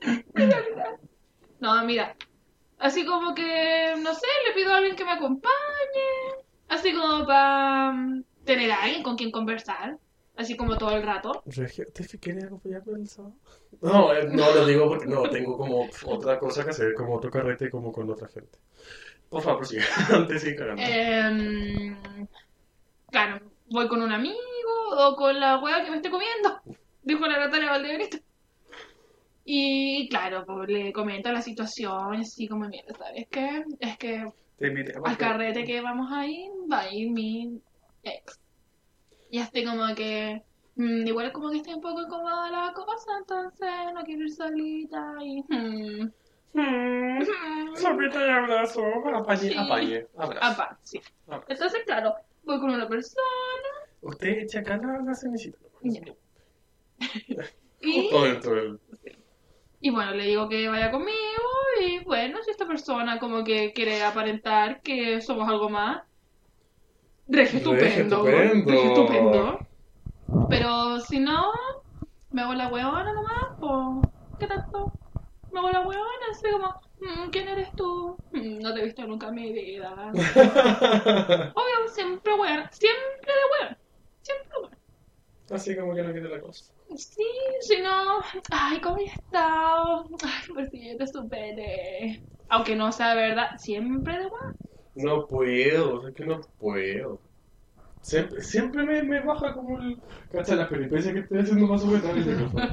No, 1.60 1.82
mira, 1.84 2.14
así 2.78 3.04
como 3.06 3.34
que, 3.34 3.94
no 3.98 4.14
sé, 4.14 4.26
le 4.46 4.52
pido 4.54 4.72
a 4.72 4.76
alguien 4.76 4.94
que 4.94 5.04
me 5.04 5.12
acompañe, 5.12 5.52
así 6.68 6.92
como 6.94 7.26
para 7.26 7.94
tener 8.46 8.70
a 8.70 8.82
alguien 8.82 9.02
con 9.02 9.16
quien 9.16 9.30
conversar, 9.30 9.98
así 10.36 10.56
como 10.56 10.78
todo 10.78 10.96
el 10.96 11.02
rato. 11.02 11.42
Regio, 11.44 11.84
¿te 11.92 12.06
quieres 12.18 12.44
acompañarme 12.44 13.00
el 13.00 13.08
sábado? 13.08 13.34
No, 13.82 14.14
eh, 14.14 14.26
no 14.30 14.54
lo 14.54 14.66
digo 14.66 14.88
porque 14.88 15.06
no, 15.06 15.28
tengo 15.28 15.58
como 15.58 15.88
otra 16.06 16.38
cosa 16.38 16.64
que 16.64 16.70
hacer, 16.70 16.94
como 16.94 17.16
otro 17.16 17.30
carrete 17.30 17.70
como 17.70 17.92
con 17.92 18.08
otra 18.08 18.28
gente. 18.28 18.58
Por 19.28 19.42
favor, 19.42 19.58
prosigue. 19.58 19.82
Antes 20.14 20.42
sí, 20.42 20.54
cagando. 20.56 20.82
Em, 20.82 21.96
claro, 23.10 23.40
voy 23.68 23.88
con 23.88 24.00
un 24.00 24.12
amigo 24.12 24.38
o 24.96 25.16
con 25.16 25.38
la 25.38 25.58
hueá 25.58 25.84
que 25.84 25.90
me 25.90 25.96
esté 25.96 26.10
comiendo, 26.10 26.60
dijo 27.02 27.26
la 27.26 27.38
Natalia 27.38 27.70
Valdebenito. 27.70 28.18
Y 29.44 30.08
claro, 30.08 30.44
pues, 30.44 30.68
le 30.68 30.92
comento 30.92 31.30
la 31.30 31.42
situación, 31.42 32.14
y 32.14 32.22
así 32.22 32.48
como, 32.48 32.68
mira, 32.68 32.92
¿sabes 32.98 33.26
qué? 33.30 33.64
Es 33.78 33.96
que 33.96 34.28
al 35.04 35.18
carrete 35.18 35.64
que 35.64 35.80
vamos 35.80 36.10
a 36.10 36.26
ir, 36.26 36.50
va 36.70 36.80
a 36.80 36.92
ir 36.92 37.10
mi 37.10 37.60
ex. 38.06 38.40
Y 39.30 39.38
así 39.38 39.64
como 39.64 39.94
que, 39.94 40.42
mm, 40.76 41.06
igual 41.06 41.32
como 41.32 41.50
que 41.50 41.58
está 41.58 41.74
un 41.74 41.80
poco 41.82 42.02
incómoda 42.02 42.50
la 42.50 42.72
cosa, 42.72 43.18
entonces 43.18 43.68
no 43.94 44.02
quiero 44.04 44.22
ir 44.22 44.32
solita 44.32 45.14
y... 45.22 45.42
mm, 45.48 46.10
Mm, 46.58 47.22
Sopita 47.76 48.26
y 48.26 48.30
abrazo. 48.30 48.82
Apañe, 49.14 49.50
Sí. 49.50 49.54
apañe. 49.58 50.06
Abrazo. 50.16 50.42
apa, 50.46 50.78
sí. 50.82 50.98
Abrazo. 51.26 51.44
Entonces, 51.48 51.82
claro, 51.84 52.14
voy 52.44 52.58
con 52.60 52.70
una 52.70 52.88
persona 52.88 53.22
Usted 54.00 54.28
echa 54.38 54.60
acá 54.60 54.78
la, 54.78 55.00
la. 55.02 55.14
Ya. 55.82 56.00
y... 57.82 58.10
Y 59.80 59.90
bueno, 59.90 60.12
le 60.12 60.24
digo 60.24 60.48
que 60.48 60.66
vaya 60.68 60.90
conmigo 60.90 61.12
y 61.86 61.98
bueno, 62.04 62.42
si 62.42 62.50
esta 62.50 62.66
persona 62.66 63.18
como 63.18 63.44
que 63.44 63.74
quiere 63.74 64.02
aparentar 64.02 64.80
que 64.80 65.20
somos 65.20 65.46
algo 65.48 65.68
más, 65.68 66.04
regio 67.26 67.58
estupendo, 67.58 68.16
estupendo. 68.26 68.70
regio 68.70 68.88
estupendo. 68.88 69.62
Pero 70.48 71.00
si 71.00 71.18
no, 71.18 71.50
me 72.30 72.42
hago 72.42 72.54
la 72.54 72.68
huevona 72.68 73.04
nomás, 73.12 73.46
pues, 73.58 74.12
¿qué 74.38 74.46
tanto? 74.46 74.96
Me 75.50 75.58
hago 75.60 75.70
la 75.70 75.80
huevona, 75.80 76.26
así 76.30 76.46
como, 76.52 76.74
"Mm, 77.00 77.30
¿quién 77.30 77.48
eres 77.48 77.74
tú? 77.74 78.20
"Mm, 78.30 78.58
no 78.60 78.74
te 78.74 78.80
he 78.80 78.84
visto 78.84 79.06
nunca 79.06 79.28
en 79.28 79.34
mi 79.34 79.52
vida. 79.52 80.12
Obvio, 81.54 81.88
siempre 81.94 82.32
huevona, 82.32 82.70
siempre 82.72 83.32
de 83.32 83.44
huevona, 83.52 83.80
siempre 84.22 84.48
huevona. 84.56 84.78
Así 85.50 85.76
como 85.76 85.94
que 85.94 86.02
no 86.02 86.12
quiere 86.12 86.28
la 86.28 86.40
cosa. 86.40 86.72
Sí, 86.96 87.24
si 87.60 87.80
no, 87.80 88.20
ay, 88.50 88.80
¿cómo 88.80 88.98
he 88.98 89.04
estado? 89.04 90.06
Ay, 90.24 90.54
por 90.54 90.68
si 90.70 90.88
yo 90.90 90.96
te 90.96 91.06
superé. 91.06 92.24
Aunque 92.48 92.76
no 92.76 92.92
sea 92.92 93.14
verdad, 93.14 93.48
siempre 93.58 94.18
de 94.18 94.28
guay. 94.28 94.40
No 94.96 95.26
puedo, 95.26 96.08
es 96.08 96.14
que 96.14 96.24
no 96.26 96.40
puedo. 96.58 97.20
Siempre, 98.00 98.40
siempre 98.42 98.84
me, 98.84 99.02
me 99.02 99.20
baja 99.20 99.52
como 99.52 99.78
el... 99.80 99.98
Cacha 100.30 100.54
la 100.54 100.68
peripecia 100.68 101.12
que 101.12 101.20
estoy 101.20 101.40
haciendo 101.40 101.66
más 101.66 101.82
sujetar 101.82 102.16
el 102.16 102.24
micrófono. 102.24 102.64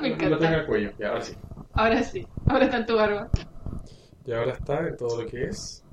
Me 0.00 0.10
Lo 0.10 0.16
tengo 0.16 0.34
encanta. 0.36 0.48
al 0.60 0.66
cuello, 0.66 0.92
y 0.98 1.02
ahora 1.02 1.20
sí. 1.22 1.34
Ahora 1.72 2.02
sí, 2.02 2.26
ahora 2.46 2.64
está 2.66 2.76
en 2.78 2.86
tu 2.86 2.94
barba, 2.96 3.28
Y 4.24 4.32
ahora 4.32 4.52
está 4.52 4.86
en 4.86 4.96
todo 4.96 5.22
lo 5.22 5.28
que 5.28 5.44
es 5.44 5.84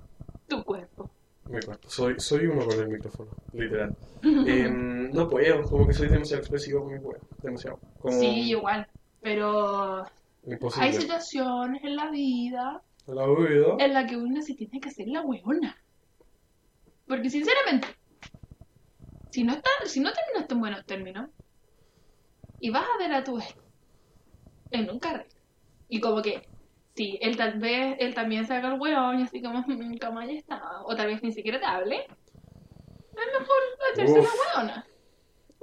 tu 0.47 0.63
cuerpo. 0.63 1.09
mi 1.49 1.59
cuerpo. 1.59 1.89
Soy, 1.89 2.15
soy 2.19 2.45
uno 2.47 2.65
con 2.65 2.79
el 2.79 2.87
micrófono, 2.87 3.31
literal. 3.53 3.95
Em, 4.23 5.11
no 5.11 5.27
puedo, 5.27 5.63
como 5.63 5.87
que 5.87 5.93
soy 5.93 6.07
demasiado 6.09 6.41
expresivo 6.41 6.83
con 6.83 6.93
mi 6.93 6.99
huevo. 6.99 7.27
Demasiado. 7.41 7.79
Como 7.99 8.17
Sí, 8.19 8.49
igual. 8.51 8.87
Pero 9.21 10.05
imposible. 10.45 10.87
hay 10.87 10.93
situaciones 10.93 11.83
en 11.83 11.95
la 11.95 12.11
vida 12.11 12.81
La 13.07 13.25
en 13.77 13.93
la 13.93 14.05
que 14.05 14.17
uno 14.17 14.41
se 14.41 14.55
tiene 14.55 14.81
que 14.81 14.89
hacer 14.89 15.07
la 15.07 15.21
huevona. 15.21 15.77
Porque 17.07 17.29
sinceramente, 17.29 17.87
si 19.31 19.43
no, 19.43 19.51
está, 19.53 19.69
si 19.85 19.99
no 19.99 20.13
terminaste 20.13 20.53
en 20.53 20.59
buenos 20.61 20.85
términos 20.85 21.29
y 22.59 22.71
vas 22.71 22.87
a 22.95 22.97
ver 22.97 23.13
a 23.13 23.23
tu 23.23 23.37
ex 23.37 23.55
en 24.71 24.89
un 24.89 24.99
carrete 24.99 25.35
y 25.89 26.01
como 26.01 26.21
que, 26.23 26.49
sí, 26.95 27.19
él 27.21 27.37
tal 27.37 27.59
vez, 27.59 27.97
él 27.99 28.15
también 28.15 28.47
saca 28.47 28.69
el 28.73 28.79
hueón 28.81 29.19
y 29.19 29.23
así 29.23 29.41
como, 29.41 29.61
"Mm, 29.67 29.97
como 29.99 30.21
ya 30.23 30.33
está, 30.33 30.61
o 30.85 30.95
tal 30.95 31.07
vez 31.07 31.23
ni 31.23 31.31
siquiera 31.33 31.59
te 31.59 31.65
hable, 31.67 31.97
es 33.15 33.39
mejor 33.39 33.57
hacerse 33.91 34.19
Uf. 34.19 34.33
la 34.53 34.61
hueona. 34.61 34.85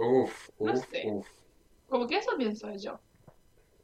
Uf, 0.06 0.50
No 0.60 0.74
uf, 0.74 0.84
sé. 0.84 1.02
uf. 1.04 1.28
Como 1.86 2.06
que 2.08 2.18
eso 2.18 2.36
pienso 2.38 2.68
yo. 2.76 3.00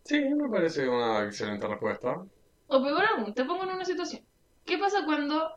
Sí, 0.05 0.19
me 0.35 0.49
parece 0.49 0.89
una 0.89 1.25
excelente 1.25 1.67
respuesta. 1.69 2.27
O 2.69 2.83
peor 2.83 3.05
aún, 3.05 3.33
te 3.35 3.45
pongo 3.45 3.65
en 3.65 3.71
una 3.71 3.85
situación. 3.85 4.23
¿Qué 4.65 4.79
pasa 4.79 5.05
cuando 5.05 5.57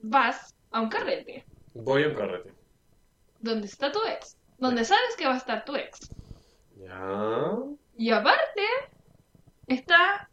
vas 0.00 0.54
a 0.70 0.80
un 0.80 0.88
carrete 0.88 1.44
Voy 1.74 2.04
a 2.04 2.08
un 2.08 2.14
carrete. 2.14 2.52
donde 3.40 3.66
está 3.66 3.92
tu 3.92 4.00
ex? 4.04 4.36
Donde 4.58 4.84
sabes 4.84 5.16
que 5.16 5.26
va 5.26 5.34
a 5.34 5.38
estar 5.38 5.64
tu 5.64 5.74
ex. 5.76 6.10
Ya. 6.76 7.56
Y 7.96 8.10
aparte, 8.10 8.62
está 9.66 10.28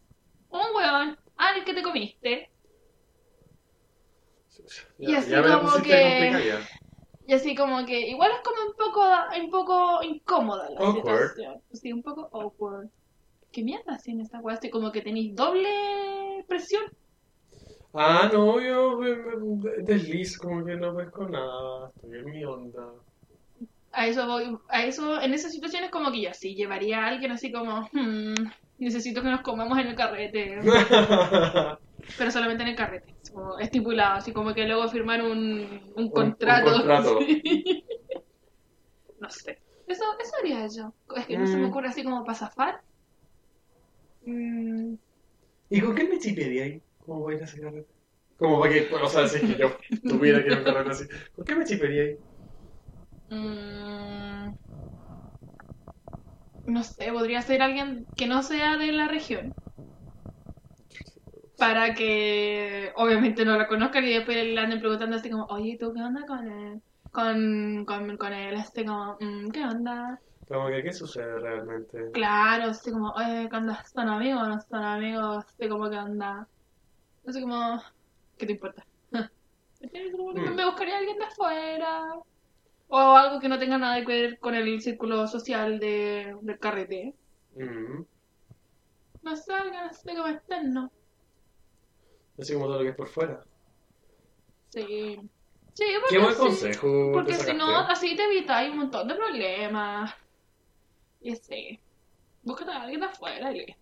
un 0.50 0.76
weón 0.76 1.18
al 1.38 1.64
que 1.64 1.74
te 1.74 1.84
comiste. 1.84 2.50
Y 4.98 5.14
así 5.16 5.30
ya 5.30 5.44
como 5.44 5.82
que-. 5.84 6.60
Y 7.28 7.34
así 7.34 7.56
como 7.56 7.86
que 7.86 8.00
igual 8.08 8.32
es 8.32 8.40
como 8.42 8.70
un 8.70 8.74
poco, 8.76 9.06
un 9.40 9.52
poco 9.52 10.02
incómoda 10.04 10.70
la 10.72 10.80
Awkward. 10.80 11.30
situación. 11.30 11.62
Sí, 11.74 11.92
un 11.94 12.02
poco 12.02 12.30
awkward. 12.32 12.90
¿Qué 13.58 13.64
mierda 13.64 13.96
así 13.96 14.12
en 14.12 14.22
esta 14.22 14.40
weá? 14.40 14.60
Como 14.72 14.92
que 14.92 15.02
tenéis 15.02 15.34
doble 15.36 15.68
presión. 16.48 16.84
Ah, 17.94 18.30
no, 18.32 18.62
yo 18.62 18.98
me, 18.98 19.16
me- 19.16 19.84
desliz, 19.84 20.38
como 20.38 20.64
que 20.66 20.76
no 20.78 20.96
pesco 20.96 21.28
nada. 21.28 21.90
Estoy 21.90 22.20
en 22.20 22.26
mi 22.26 22.46
onda. 22.46 22.94
A 23.92 24.06
eso 24.08 24.28
voy, 24.28 24.58
a 24.70 24.86
eso, 24.86 25.20
en 25.22 25.34
esas 25.34 25.52
situaciones 25.52 25.90
como 25.90 26.12
que 26.12 26.22
yo 26.22 26.30
sí 26.34 26.56
llevaría 26.56 27.00
a 27.04 27.08
alguien 27.08 27.32
así 27.32 27.52
como, 27.52 27.90
"Hmm, 27.92 28.34
necesito 28.78 29.22
que 29.22 29.30
nos 29.30 29.42
comamos 29.42 29.78
en 29.80 29.88
el 29.88 29.96
carrete. 29.96 30.60
Pero 32.18 32.32
solamente 32.32 32.64
en 32.64 32.70
el 32.70 32.76
carrete, 32.76 33.16
como 33.34 33.58
estipulado, 33.60 34.16
así 34.18 34.32
como 34.34 34.54
que 34.54 34.66
luego 34.66 34.88
firmar 34.90 35.22
un, 35.22 35.92
un 35.96 36.12
contrato. 36.12 36.68
un 36.70 36.74
contrato. 36.78 37.20
No 39.20 39.30
sé. 39.30 39.62
Eso, 39.86 40.04
eso 40.20 40.32
haría 40.40 40.68
yo. 40.68 40.94
Es 41.16 41.28
que 41.28 41.38
no 41.38 41.46
se 41.48 41.58
me 41.58 41.66
Mm. 41.66 41.70
ocurre 41.70 41.90
así 41.90 42.04
como 42.04 42.24
para 42.24 42.38
zafar. 42.38 42.82
Mm, 44.28 44.98
¿Y 45.70 45.82
con 45.82 45.96
qué 45.96 46.20
chipería 46.20 46.64
ahí? 46.64 46.84
¿Cómo 47.00 47.22
voy 47.22 47.34
a 47.36 47.38
ir 47.38 47.44
a 47.44 47.46
ese? 47.46 47.86
Como 48.38 48.60
para 48.62 48.74
que, 48.74 48.90
o 48.94 49.08
sea, 49.10 49.28
si 49.28 49.46
que 49.46 49.58
yo 49.58 49.78
tuviera 50.06 50.42
que 50.44 50.48
ir 50.50 50.54
a 50.54 50.82
así. 50.92 51.06
¿Con 51.36 51.46
qué 51.46 51.56
me 51.56 51.66
chipería 51.66 52.04
ahí? 52.04 52.18
mm, 53.30 54.54
no 56.68 56.84
sé, 56.84 57.12
podría 57.12 57.42
ser 57.42 57.64
alguien 57.64 58.08
que 58.16 58.28
no 58.28 58.44
sea 58.44 58.78
de 58.78 58.92
la 58.92 59.08
región. 59.08 59.56
Para 61.58 61.94
que 61.96 62.92
obviamente 62.96 63.44
no 63.46 63.58
la 63.58 63.68
conozcan 63.68 64.06
y 64.06 64.14
después 64.14 64.38
le 64.38 64.60
anden 64.60 64.80
preguntando 64.80 65.16
así 65.18 65.30
como, 65.30 65.46
oye, 65.46 65.78
¿tú 65.80 65.92
qué 65.94 66.02
onda 66.02 66.26
con 66.28 66.48
él? 66.48 66.82
Con, 67.12 67.86
con, 67.86 68.18
con 68.18 68.34
él, 68.34 68.56
así 68.56 68.86
como, 68.86 69.18
"Mm, 69.20 69.50
¿qué 69.52 69.64
onda? 69.64 70.20
Como 70.48 70.68
que, 70.68 70.82
¿qué 70.82 70.94
sucede 70.94 71.40
realmente? 71.40 72.12
Claro, 72.14 72.72
así 72.72 72.92
como, 72.92 73.12
oye, 73.12 73.50
¿qué 73.50 73.56
onda? 73.56 73.84
¿Son 73.84 74.08
amigos 74.08 74.44
o 74.44 74.48
no 74.48 74.62
son 74.62 74.84
amigos? 74.84 75.46
Así 75.46 75.70
como, 75.70 75.90
¿qué 75.90 75.98
onda? 75.98 76.48
Así 77.26 77.42
como, 77.42 77.82
¿qué 78.38 78.46
te 78.46 78.52
importa? 78.54 78.86
Así 79.12 80.12
como 80.12 80.34
que 80.34 80.42
Mm. 80.42 80.56
Me 80.56 80.66
buscaría 80.66 80.96
a 80.96 80.98
alguien 81.00 81.18
de 81.18 81.26
afuera. 81.26 82.16
O 82.88 82.98
algo 82.98 83.40
que 83.42 83.50
no 83.50 83.60
tenga 83.60 83.78
nada 83.78 84.00
que 84.00 84.06
ver 84.06 84.40
con 84.40 84.56
el 84.56 84.82
círculo 84.82 85.28
social 85.28 85.80
de, 85.80 86.38
del 86.42 86.60
carrete. 86.60 87.14
Mm. 87.56 88.04
No 89.24 89.36
salgan 89.36 89.90
así 89.90 90.08
como 90.16 90.28
no. 90.64 90.92
Así 92.40 92.54
como 92.54 92.68
todo 92.68 92.78
lo 92.78 92.84
que 92.84 92.90
es 92.92 92.96
por 92.96 93.10
fuera. 93.10 93.44
Sí. 94.70 95.20
Sí, 95.74 95.84
porque 96.00 96.16
Qué 96.16 96.20
buen 96.20 96.36
consejo. 96.36 97.12
Porque 97.14 97.34
si 97.34 97.54
no, 97.54 97.80
así 97.80 98.16
te 98.16 98.24
evitas 98.24 98.70
un 98.70 98.78
montón 98.78 99.08
de 99.10 99.16
problemas. 99.16 100.14
Y 101.22 101.36
sí. 101.36 101.80
Búscate 102.44 102.72
a 102.72 102.82
alguien 102.82 103.04
afuera 103.04 103.52
y 103.52 103.66
listo. 103.66 103.82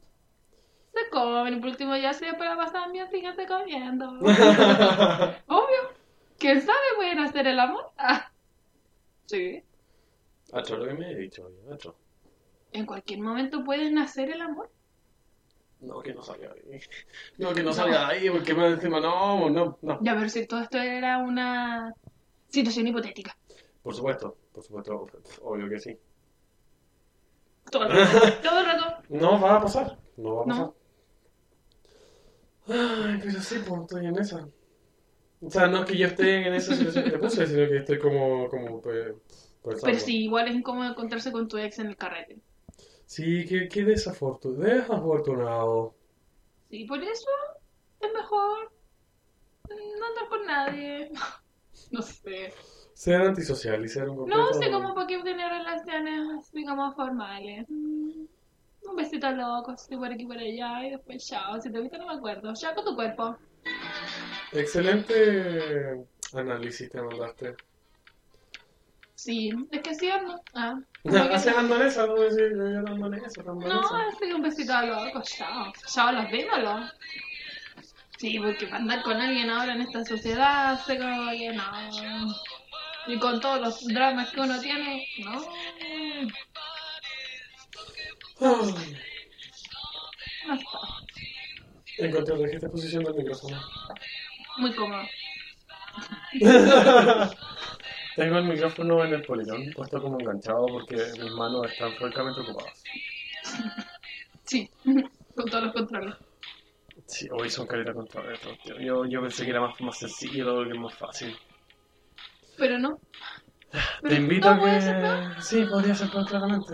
Se 0.93 1.09
comen, 1.09 1.55
y 1.55 1.57
por 1.57 1.69
último 1.69 1.95
ya 1.97 2.13
se 2.13 2.33
para 2.33 2.55
pasar 2.55 2.89
bien, 2.91 3.09
síganse 3.11 3.45
comiendo. 3.45 4.09
Obvio. 5.47 5.81
¿Quién 6.37 6.61
sabe? 6.61 6.79
Pueden 6.95 7.19
hacer 7.19 7.47
el 7.47 7.59
amor. 7.59 7.91
Ah. 7.97 8.31
Sí. 9.25 9.61
Hacho, 10.53 10.77
lo 10.77 10.85
que 10.85 10.93
me 10.93 11.11
he 11.11 11.15
dicho, 11.15 11.49
hacho. 11.73 11.95
En 12.71 12.85
cualquier 12.85 13.19
momento 13.19 13.63
pueden 13.63 13.97
hacer 13.97 14.29
el 14.31 14.41
amor. 14.41 14.69
No, 15.81 16.01
que 16.01 16.13
no 16.13 16.23
salga 16.23 16.51
ahí. 16.51 16.79
No, 17.37 17.53
que 17.53 17.63
no 17.63 17.73
salga 17.73 18.07
ahí, 18.07 18.29
porque 18.29 18.53
me 18.53 18.67
encima, 18.67 18.99
no, 18.99 19.49
no, 19.49 19.77
no. 19.81 19.99
Ya, 20.01 20.15
pero 20.15 20.29
si 20.29 20.47
todo 20.47 20.61
esto 20.61 20.77
era 20.77 21.17
una 21.17 21.93
situación 22.47 22.87
hipotética. 22.87 23.37
Por 23.83 23.93
supuesto, 23.93 24.37
por 24.53 24.63
supuesto, 24.63 25.07
obvio 25.43 25.69
que 25.69 25.79
sí. 25.79 25.97
Todo 27.75 27.85
el 27.87 27.91
rato. 27.91 28.19
todo 28.41 28.59
el 28.59 28.65
rato. 28.65 29.03
No 29.09 29.41
va 29.41 29.57
a 29.57 29.61
pasar, 29.61 29.97
no 30.15 30.35
va 30.35 30.41
a 30.41 30.45
pasar. 30.45 30.65
No. 30.65 30.75
Ay, 32.67 33.19
pero 33.21 33.41
sí, 33.41 33.59
pues 33.67 33.81
estoy 33.81 34.05
en 34.05 34.17
esa. 34.17 34.47
O 35.41 35.49
sea, 35.49 35.67
no 35.67 35.79
es 35.79 35.85
que 35.85 35.97
yo 35.97 36.07
esté 36.07 36.47
en 36.47 36.53
esa 36.53 36.73
situación 36.73 37.03
que 37.03 37.11
te 37.11 37.19
puse, 37.19 37.45
sino 37.45 37.67
que 37.67 37.77
estoy 37.77 37.99
como, 37.99 38.47
como 38.49 38.81
pues, 38.81 39.13
pensando. 39.61 39.85
Pero 39.85 39.99
sí, 39.99 40.23
igual 40.23 40.47
es 40.47 40.55
incómodo 40.55 40.89
encontrarse 40.89 41.33
con 41.33 41.49
tu 41.49 41.57
ex 41.57 41.79
en 41.79 41.87
el 41.87 41.97
carrete. 41.97 42.39
Sí, 43.05 43.45
qué, 43.45 43.67
qué. 43.67 43.83
Desafortunado. 43.83 45.93
Sí, 46.69 46.85
por 46.85 47.03
eso 47.03 47.27
es 47.99 48.13
mejor 48.13 48.71
no 49.69 50.05
andar 50.05 50.29
con 50.29 50.45
nadie. 50.45 51.11
No 51.91 52.01
sé. 52.01 52.53
Ser 52.95 53.21
antisocial 53.21 53.83
y 53.83 53.89
ser 53.89 54.09
un 54.09 54.15
completo... 54.17 54.39
No 54.41 54.53
sé 54.53 54.71
cómo 54.71 54.95
para 54.95 55.05
qué 55.05 55.21
tener 55.21 55.49
relaciones, 55.51 56.51
digamos, 56.53 56.95
formales. 56.95 57.67
Mm, 57.69 58.25
Un 58.89 58.95
besito 58.95 59.29
loco, 59.31 59.71
así 59.71 59.95
por 59.97 60.11
aquí 60.11 60.25
por 60.25 60.37
allá, 60.37 60.85
y 60.87 60.91
después 60.91 61.27
chao. 61.27 61.61
Si 61.61 61.69
te 61.71 61.79
viste, 61.81 61.97
no 61.97 62.07
me 62.07 62.13
acuerdo. 62.13 62.53
Ya 62.53 62.73
con 62.73 62.85
tu 62.85 62.95
cuerpo. 62.95 63.37
Excelente 64.53 66.05
análisis 66.33 66.89
te 66.89 67.01
mandaste. 67.01 67.55
Sí, 69.15 69.51
es 69.71 69.81
que 69.81 69.95
sí 69.95 70.09
ando. 70.09 70.39
Ah, 70.53 70.79
Haces 71.33 71.55
andonesa, 71.57 72.05
no 72.07 72.15
decir, 72.15 72.51
yo 72.55 72.65
era 72.65 72.79
andonesa, 72.91 73.43
no, 73.43 73.51
andonesa. 73.53 74.07
así 74.07 74.31
un 74.31 74.41
besito 74.41 74.81
loco, 74.81 75.21
chao. 75.23 75.73
Chao, 75.87 76.11
los 76.13 76.31
dímelo. 76.31 76.79
Sí, 78.17 78.39
porque 78.39 78.65
para 78.67 78.77
andar 78.77 79.03
con 79.03 79.17
alguien 79.17 79.49
ahora 79.49 79.73
en 79.73 79.81
esta 79.81 80.05
sociedad, 80.05 80.79
sé 80.85 80.97
como 80.97 81.29
que 81.31 81.51
no. 81.53 81.63
Y 83.07 83.19
con 83.19 83.39
todos 83.39 83.61
los 83.61 83.85
dramas 83.87 84.31
que 84.31 84.41
uno 84.41 84.59
tiene, 84.59 85.07
no. 85.23 85.41
Ay, 88.41 88.67
No 90.47 90.53
está. 90.55 90.79
Encontré 91.97 92.59
de 92.59 92.69
posición 92.69 93.03
del 93.03 93.15
micrófono. 93.15 93.59
Muy 94.57 94.73
cómodo. 94.73 95.03
Tengo 98.15 98.37
el 98.37 98.45
micrófono 98.45 99.03
en 99.03 99.13
el 99.13 99.21
polirón 99.23 99.71
puesto 99.75 100.01
como 100.01 100.19
enganchado 100.19 100.65
porque 100.67 100.95
mis 100.95 101.31
manos 101.31 101.69
están 101.71 101.93
francamente 101.93 102.41
ocupadas. 102.41 102.83
Sí, 104.43 104.69
con 105.35 105.45
todos 105.49 105.63
los 105.65 105.73
controles. 105.73 106.15
Sí, 107.07 107.27
hoy 107.31 107.49
son 107.49 107.67
esto. 107.75 108.55
tío. 108.63 108.79
Yo, 108.79 109.05
yo 109.05 109.21
pensé 109.21 109.43
que 109.43 109.51
era 109.51 109.61
más, 109.61 109.79
más 109.81 109.97
sencillo, 109.97 110.63
que 110.63 110.71
es 110.71 110.79
más 110.79 110.93
fácil. 110.95 111.35
Pero 112.57 112.79
no. 112.79 112.99
Te 114.07 114.15
invito 114.15 114.53
no 114.55 114.63
a 114.65 114.79
que... 114.79 115.41
Sí, 115.41 115.65
podría 115.65 115.95
ser 115.95 116.09
peor 116.09 116.25
claramente. 116.25 116.73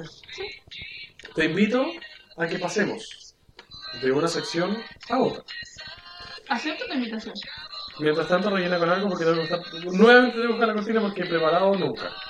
Te 1.36 1.45
invito 1.45 1.86
a 2.38 2.47
que 2.47 2.59
pasemos 2.59 3.36
de 4.01 4.11
una 4.11 4.27
sección 4.27 4.77
a 5.09 5.19
otra. 5.19 5.43
Acepto 6.49 6.86
tu 6.86 6.93
invitación. 6.93 7.34
Mientras 7.99 8.27
tanto 8.27 8.49
rellena 8.49 8.77
con 8.79 8.89
algo 8.89 9.09
porque 9.09 9.25
tengo 9.25 9.41
que 9.43 9.55
buscar... 9.55 9.93
Nuevamente 9.93 10.34
tengo 10.38 10.47
que 10.47 10.53
buscar 10.53 10.67
la 10.67 10.73
cocina 10.75 11.01
porque 11.01 11.21
he 11.21 11.25
preparado 11.27 11.75
nunca. 11.75 12.09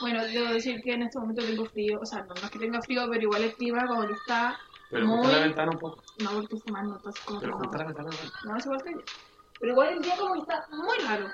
Bueno, 0.00 0.22
debo 0.24 0.52
decir 0.52 0.82
que 0.82 0.92
en 0.92 1.02
este 1.04 1.18
momento 1.18 1.42
tengo 1.42 1.64
frío. 1.66 1.98
O 2.02 2.04
sea, 2.04 2.18
no, 2.24 2.34
no 2.34 2.42
es 2.42 2.50
que 2.50 2.58
tenga 2.58 2.82
frío, 2.82 3.06
pero 3.08 3.22
igual 3.22 3.42
el 3.44 3.54
clima 3.54 3.86
como 3.86 4.06
que 4.06 4.12
está... 4.12 4.58
Pero 4.90 5.06
Muy- 5.06 5.32
la 5.32 5.38
ventana 5.38 5.70
un 5.70 5.78
poco. 5.78 6.02
No, 6.18 6.30
porque 6.32 6.56
fumando, 6.58 6.96
entonces 6.96 7.24
como 7.24 7.40
Pero 7.40 7.58
no. 7.58 7.72
la 7.72 7.84
ventana. 7.84 8.10
No, 8.44 8.56
es 8.56 8.66
igual 8.66 8.82
que 8.82 8.92
yo. 8.92 8.98
Pero 9.60 9.72
igual 9.72 9.88
el 9.94 10.02
día 10.02 10.16
como 10.18 10.34
que 10.34 10.40
está 10.40 10.66
muy 10.70 10.98
raro. 11.06 11.26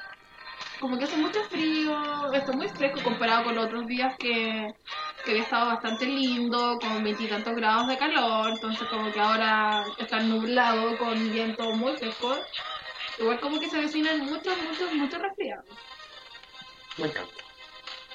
Como 0.81 0.97
que 0.97 1.05
hace 1.05 1.17
mucho 1.19 1.43
frío, 1.45 2.33
está 2.33 2.53
muy 2.53 2.67
fresco 2.69 3.03
comparado 3.05 3.45
con 3.45 3.55
los 3.55 3.67
otros 3.67 3.87
días 3.87 4.15
que, 4.19 4.67
que 5.25 5.31
había 5.33 5.43
estado 5.43 5.67
bastante 5.67 6.07
lindo, 6.07 6.79
con 6.81 7.05
veintitantos 7.05 7.55
grados 7.55 7.87
de 7.89 7.99
calor, 7.99 8.51
entonces 8.51 8.89
como 8.89 9.13
que 9.13 9.21
ahora 9.21 9.85
está 9.99 10.21
nublado 10.21 10.97
con 10.97 11.31
viento 11.33 11.71
muy 11.75 11.95
fresco. 11.99 12.35
Igual 13.19 13.39
como 13.41 13.61
que 13.61 13.69
se 13.69 13.77
avecinan 13.77 14.21
muchos, 14.21 14.57
muchos, 14.67 14.95
muchos 14.95 15.21
resfriados. 15.21 15.67
Me 16.97 17.07
encanta. 17.09 17.35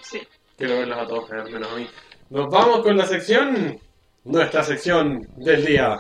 Sí. 0.02 0.28
Quiero 0.58 0.80
verlos 0.80 0.98
a 0.98 1.08
todos 1.08 1.30
menos 1.52 1.72
a 1.72 1.76
mí. 1.76 1.88
Nos 2.32 2.50
vamos 2.50 2.80
con 2.82 2.98
la 2.98 3.06
sección, 3.06 3.80
nuestra 4.24 4.64
sección 4.64 5.22
del 5.38 5.64
día. 5.64 6.00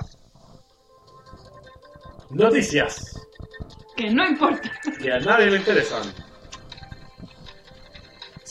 Noticias 2.31 3.21
Que 3.95 4.09
no 4.09 4.25
importa. 4.25 4.71
que 4.99 5.11
a 5.11 5.19
nadie 5.19 5.51
le 5.51 5.57
interesan. 5.57 6.01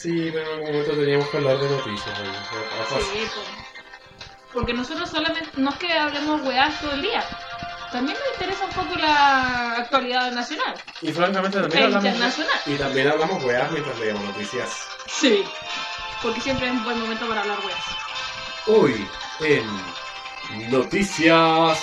Sí, 0.04 0.28
pero 0.30 0.44
en 0.44 0.52
algún 0.52 0.66
momento 0.70 0.90
teníamos 0.92 1.28
que 1.30 1.36
hablar 1.38 1.56
de 1.58 1.70
noticias. 1.70 2.18
pasa. 2.78 3.00
Sí, 3.00 3.26
pues. 3.34 3.46
Porque 4.52 4.74
nosotros 4.74 5.08
solamente, 5.08 5.48
no 5.56 5.70
es 5.70 5.76
que 5.76 5.90
hablemos 5.94 6.42
weás 6.42 6.78
todo 6.82 6.92
el 6.92 7.00
día. 7.00 7.24
También 7.90 8.18
nos 8.18 8.34
interesa 8.34 8.66
un 8.66 8.70
poco 8.72 8.96
la 9.00 9.76
actualidad 9.78 10.30
nacional. 10.32 10.74
Y 11.00 11.10
francamente 11.10 11.58
también 11.58 11.80
E 11.80 11.84
hablamos, 11.86 12.04
internacional. 12.04 12.60
y 12.66 12.74
también 12.74 13.08
hablamos 13.08 13.44
weas 13.44 13.70
mientras 13.70 13.98
leemos 13.98 14.22
noticias. 14.24 14.86
Sí. 15.06 15.42
Porque 16.22 16.40
siempre 16.42 16.66
es 16.66 16.72
un 16.72 16.84
buen 16.84 17.00
momento 17.00 17.26
para 17.26 17.40
hablar 17.40 17.58
weas. 17.64 17.84
Hoy 18.66 19.08
en 19.40 20.70
noticias 20.70 21.78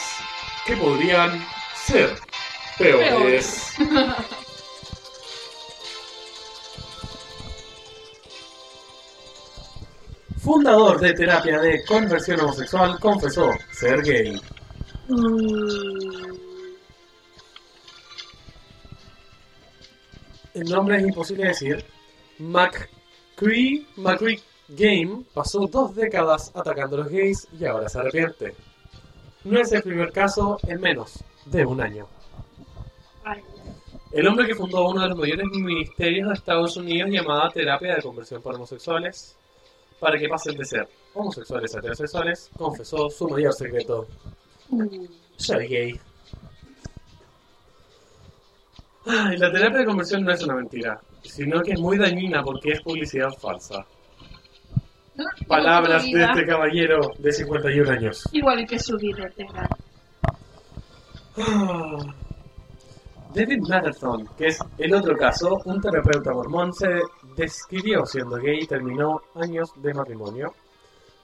que 0.67 0.77
podrían 0.77 1.43
ser 1.73 2.19
peores. 2.77 3.73
Fundador 10.41 10.99
de 10.99 11.13
terapia 11.13 11.59
de 11.59 11.85
conversión 11.85 12.39
homosexual 12.39 12.99
confesó 12.99 13.51
ser 13.71 14.01
gay. 14.01 14.41
El 20.55 20.69
nombre 20.69 20.97
es 20.97 21.03
imposible 21.03 21.43
de 21.43 21.49
decir. 21.49 21.85
McCree, 22.39 23.85
McCree 23.97 24.41
Game 24.69 25.25
pasó 25.31 25.67
dos 25.67 25.93
décadas 25.93 26.51
atacando 26.55 26.95
a 26.95 26.99
los 27.01 27.09
gays 27.09 27.47
y 27.59 27.65
ahora 27.65 27.87
se 27.87 27.99
arrepiente. 27.99 28.55
No 29.43 29.59
es 29.59 29.71
el 29.73 29.83
primer 29.83 30.11
caso 30.11 30.57
en 30.63 30.81
menos 30.81 31.23
de 31.45 31.65
un 31.65 31.81
año. 31.81 32.07
El 34.11 34.27
hombre 34.27 34.47
que 34.47 34.55
fundó 34.55 34.89
uno 34.89 35.01
de 35.01 35.09
los 35.09 35.17
mayores 35.19 35.45
ministerios 35.51 36.29
de 36.29 36.33
Estados 36.33 36.75
Unidos 36.77 37.11
llamada 37.11 37.49
terapia 37.49 37.95
de 37.95 38.01
conversión 38.01 38.41
para 38.41 38.55
homosexuales, 38.55 39.37
para 40.01 40.17
que 40.17 40.27
pasen 40.27 40.57
de 40.57 40.65
ser 40.65 40.89
homosexuales 41.13 41.75
a 41.75 41.77
heterosexuales, 41.77 42.49
confesó 42.57 43.07
su 43.09 43.29
mayor 43.29 43.53
secreto. 43.53 44.07
Soy 45.37 45.67
gay. 45.67 45.99
Ay, 49.05 49.37
la 49.37 49.51
terapia 49.51 49.79
de 49.79 49.85
conversión 49.85 50.23
no 50.23 50.31
es 50.31 50.43
una 50.43 50.55
mentira, 50.55 50.99
sino 51.21 51.61
que 51.61 51.73
es 51.73 51.79
muy 51.79 51.99
dañina 51.99 52.43
porque 52.43 52.71
es 52.71 52.81
publicidad 52.81 53.29
falsa. 53.39 53.85
Palabras 55.47 56.03
de 56.03 56.23
este 56.23 56.45
caballero 56.47 57.13
de 57.19 57.31
51 57.31 57.91
años. 57.91 58.27
Igual 58.31 58.65
que 58.65 58.79
su 58.79 58.97
vida 58.97 59.29
tenga. 59.35 59.69
Ah. 61.37 61.97
David 63.33 63.59
Matterson, 63.69 64.27
que 64.37 64.47
es 64.47 64.59
el 64.77 64.93
otro 64.93 65.15
caso, 65.15 65.61
un 65.65 65.79
terapeuta 65.79 66.33
mormón, 66.33 66.73
se 66.73 66.87
describió 67.35 68.05
siendo 68.05 68.37
gay 68.37 68.59
y 68.61 68.67
terminó 68.67 69.21
años 69.35 69.71
de 69.75 69.93
matrimonio 69.93 70.53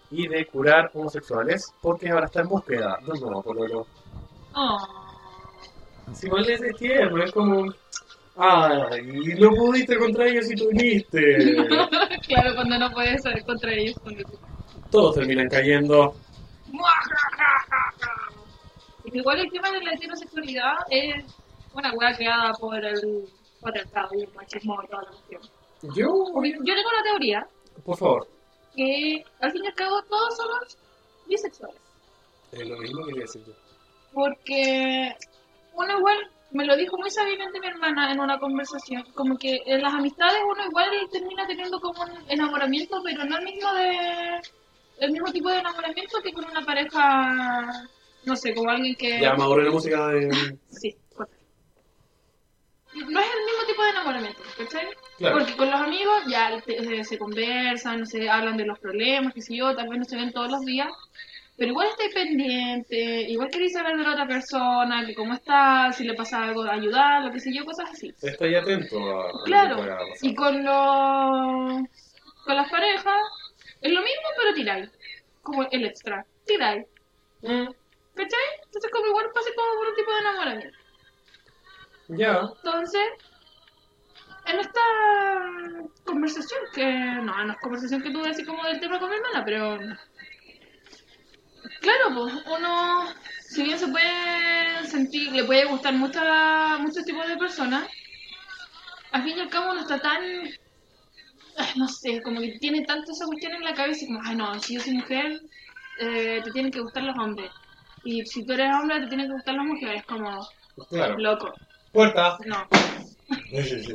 y 0.10 0.28
de 0.28 0.46
curar 0.46 0.92
homosexuales 0.94 1.74
porque 1.82 2.10
ahora 2.10 2.26
está 2.26 2.42
en 2.42 2.50
búsqueda 2.50 2.98
de 3.06 3.12
un 3.12 3.20
nuevo 3.20 3.44
pololo. 3.44 3.88
Oh. 4.54 4.78
Si 6.14 6.28
igual 6.28 6.50
es 6.50 6.62
de 6.62 6.74
tierno, 6.74 7.24
es 7.24 7.32
como... 7.32 7.74
Ay, 8.40 9.36
no 9.40 9.50
pudiste 9.50 9.98
contra 9.98 10.28
ellos 10.28 10.52
y 10.52 10.56
tú 10.56 10.70
viniste. 10.70 11.56
claro, 12.28 12.54
cuando 12.56 12.78
no 12.78 12.92
puedes 12.92 13.24
salir 13.24 13.44
contra 13.44 13.74
ellos. 13.74 13.98
cuando 14.04 14.24
todos 14.92 15.16
terminan 15.16 15.50
cayendo. 15.50 16.16
Igual 19.06 19.40
el 19.40 19.50
tema 19.52 19.72
de 19.72 19.82
la 19.84 19.94
heterosexualidad 19.94 20.76
es 20.90 21.26
una 21.74 21.94
weá 21.94 22.16
creada 22.16 22.52
por 22.54 22.76
el 22.84 23.28
patriarcado 23.62 24.10
y 24.16 24.22
el 24.24 24.34
machismo 24.34 24.78
y 24.84 24.88
toda 24.88 25.04
la 25.04 25.10
cuestión. 25.10 25.42
Yo, 25.96 26.26
Porque 26.34 26.52
yo 26.52 26.74
tengo 26.76 26.90
una 26.90 27.04
teoría 27.04 27.48
por 27.86 27.98
favor. 27.98 28.28
que 28.76 29.24
al 29.40 29.52
fin 29.52 29.64
y 29.64 29.68
al 29.68 29.74
cabo 29.76 30.02
todos 30.04 30.36
somos 30.38 30.78
bisexuales. 31.28 31.82
Es 32.52 32.68
lo 32.68 32.78
mismo 32.78 33.02
que 33.02 33.08
quería 33.10 33.22
decir 33.24 33.44
yo. 33.46 33.54
Porque 34.14 35.16
uno 35.74 35.98
igual, 36.00 36.18
me 36.52 36.66
lo 36.66 36.76
dijo 36.76 36.98
muy 36.98 37.12
sabiamente 37.12 37.60
mi 37.60 37.68
hermana 37.68 38.12
en 38.12 38.20
una 38.20 38.40
conversación, 38.40 39.04
como 39.14 39.38
que 39.38 39.62
en 39.66 39.82
las 39.82 39.94
amistades 39.94 40.42
uno 40.50 40.66
igual 40.66 40.90
termina 41.12 41.46
teniendo 41.46 41.80
como 41.80 42.02
un 42.02 42.10
enamoramiento, 42.30 43.02
pero 43.04 43.24
no 43.26 43.38
el 43.38 43.44
mismo 43.46 43.74
de 43.74 44.42
el 45.00 45.12
mismo 45.12 45.32
tipo 45.32 45.50
de 45.50 45.60
enamoramiento 45.60 46.18
que 46.24 46.34
con 46.34 46.46
una 46.46 46.66
pareja, 46.66 47.88
no 48.26 48.36
sé, 48.36 48.56
como 48.56 48.72
alguien 48.72 48.96
que... 48.96 49.20
Ya 49.22 49.36
maduré 49.36 49.66
la 49.66 49.72
música 49.72 50.08
de. 50.08 50.58
Sí. 50.72 50.98
No 52.96 53.20
es 53.20 53.28
el 53.28 53.47
tipo 53.78 53.84
de 53.84 53.90
enamoramiento, 53.92 54.42
¿cachai? 54.58 54.88
Claro. 55.20 55.38
Porque 55.38 55.56
con 55.56 55.70
los 55.70 55.80
amigos 55.82 56.24
ya 56.28 56.60
te- 56.62 57.04
se 57.04 57.18
conversan, 57.20 58.00
no 58.00 58.06
sé, 58.08 58.28
hablan 58.30 58.58
de 58.58 58.66
los 58.66 58.80
problemas, 58.80 59.34
qué 59.34 59.42
sé 59.42 59.56
yo, 59.56 59.76
tal 59.76 59.88
vez 59.90 60.00
no 60.00 60.06
se 60.06 60.16
ven 60.16 60.32
todos 60.32 60.50
los 60.52 60.66
días, 60.66 60.90
pero 61.58 61.70
igual 61.72 61.88
estáis 61.88 62.14
pendiente, 62.14 63.22
igual 63.30 63.50
queréis 63.52 63.74
saber 63.74 63.96
de 63.98 64.04
la 64.04 64.14
otra 64.14 64.28
persona, 64.28 65.06
que 65.06 65.14
cómo 65.14 65.34
está, 65.36 65.92
si 65.92 66.06
le 66.06 66.16
pasa 66.16 66.44
algo, 66.44 66.64
ayudarlo, 66.64 67.32
qué 67.32 67.40
sé 67.40 67.54
yo, 67.54 67.66
cosas 67.66 67.92
así. 67.92 68.12
Estoy 68.22 68.56
atento 68.56 68.98
a, 68.98 69.30
a 69.30 69.34
lo 69.34 69.44
que 69.44 69.52
Claro, 69.52 70.08
y 70.22 70.34
con 70.34 70.64
los 70.64 71.82
con 72.46 72.56
las 72.56 72.70
parejas 72.72 73.22
es 73.82 73.92
lo 73.92 74.02
mismo, 74.02 74.28
pero 74.40 74.54
tiráis, 74.56 74.90
como 75.44 75.68
el 75.70 75.86
extra, 75.86 76.26
tiráis, 76.46 76.86
Mm, 77.42 77.68
¿cachai? 78.16 78.48
Entonces 78.66 78.92
como 78.92 79.06
igual 79.08 79.28
pasa 79.32 79.50
como 79.56 79.78
por 79.78 79.88
un 79.90 79.96
tipo 79.96 80.12
de 80.12 80.20
enamoramiento. 80.20 80.78
ya. 82.10 82.50
Entonces, 82.64 83.04
en 84.48 84.60
esta 84.60 84.82
conversación, 86.06 86.60
que 86.74 86.86
no, 86.86 87.44
no 87.46 87.54
es 87.54 87.60
conversación 87.60 88.02
que 88.02 88.12
tuve 88.12 88.30
así 88.30 88.46
como 88.46 88.64
del 88.64 88.80
tema 88.80 89.00
con 89.00 89.10
mi 89.10 89.16
hermana, 89.16 89.44
pero 89.46 89.78
claro, 91.82 92.16
pues 92.16 92.34
uno, 92.58 93.08
si 93.42 93.64
bien 93.64 93.78
se 93.78 93.88
puede 93.88 94.86
sentir, 94.88 95.32
le 95.32 95.44
puede 95.44 95.66
gustar 95.66 95.94
mucha, 95.94 96.78
muchos 96.78 97.04
tipos 97.06 97.28
de 97.28 97.38
personas, 97.38 97.88
al 99.12 99.24
fin 99.24 99.38
y 99.38 99.42
al 99.42 99.50
cabo 99.50 99.72
uno 99.72 99.82
está 99.82 100.00
tan, 100.00 100.22
no 101.76 101.88
sé, 101.88 102.22
como 102.22 102.40
que 102.40 102.58
tiene 102.60 102.84
tanto 102.86 103.12
esa 103.12 103.26
cuestión 103.26 103.54
en 103.54 103.64
la 103.64 103.74
cabeza, 103.74 104.06
como, 104.06 104.22
ay 104.24 104.36
no, 104.36 104.60
si 104.60 104.76
yo 104.76 104.82
soy 104.82 104.94
mujer, 104.94 105.42
eh, 106.00 106.42
te 106.44 106.52
tienen 106.52 106.72
que 106.72 106.82
gustar 106.82 107.04
los 107.04 107.18
hombres. 107.18 107.52
Y 108.04 108.26
si 108.26 108.46
tú 108.46 108.54
eres 108.54 108.72
hombre, 108.74 109.02
te 109.02 109.08
tienen 109.08 109.28
que 109.28 109.34
gustar 109.34 109.56
las 109.56 109.66
mujeres, 109.66 110.04
como, 110.06 110.40
Claro. 110.90 111.18
loco, 111.18 111.54
Puerta. 111.92 112.38
no. 112.46 112.68
Sí, 113.52 113.64
sí, 113.64 113.84
sí. 113.84 113.94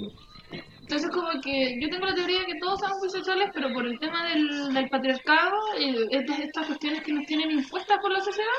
Entonces 0.92 1.10
como 1.10 1.40
que 1.40 1.80
yo 1.80 1.88
tengo 1.88 2.04
la 2.04 2.14
teoría 2.14 2.40
de 2.40 2.44
que 2.46 2.58
todos 2.60 2.78
somos 2.80 3.00
bisexuales, 3.02 3.48
pero 3.54 3.72
por 3.72 3.86
el 3.86 3.98
tema 3.98 4.28
del, 4.28 4.74
del 4.74 4.90
patriarcado 4.90 5.56
y 5.78 6.06
estas, 6.14 6.38
estas 6.40 6.66
cuestiones 6.66 7.02
que 7.02 7.12
nos 7.14 7.24
tienen 7.24 7.50
impuestas 7.50 7.98
por 8.02 8.12
la 8.12 8.20
sociedad. 8.20 8.50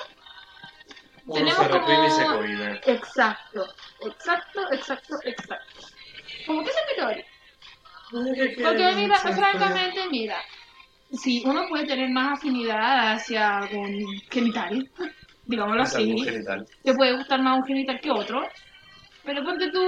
Uno 1.25 1.33
Tenemos 1.35 1.57
se 1.57 1.67
reprime 1.67 2.07
y 2.07 2.09
se 2.09 2.23
como- 2.23 2.37
cohíbe. 2.37 2.81
Exacto, 2.87 3.67
exacto, 4.07 4.61
exacto, 4.71 5.15
exacto. 5.25 5.87
Como 6.47 6.63
que 6.63 6.71
esa 6.71 6.79
es 6.79 6.85
mi 6.89 6.95
teoría. 6.95 7.25
Porque 8.63 8.95
mira, 8.95 9.15
francamente, 9.19 10.09
mira, 10.09 10.37
si 11.11 11.43
uno 11.45 11.67
puede 11.69 11.85
tener 11.85 12.09
más 12.09 12.39
afinidad 12.39 13.13
hacia 13.13 13.59
un 13.73 14.03
genital, 14.31 14.89
digámoslo 15.45 15.83
así, 15.83 16.15
te 16.83 16.93
puede 16.95 17.15
gustar 17.15 17.43
más 17.43 17.59
un 17.59 17.65
genital 17.67 17.99
que 18.01 18.09
otro, 18.09 18.41
pero 19.23 19.43
ponte 19.43 19.69
tú, 19.69 19.79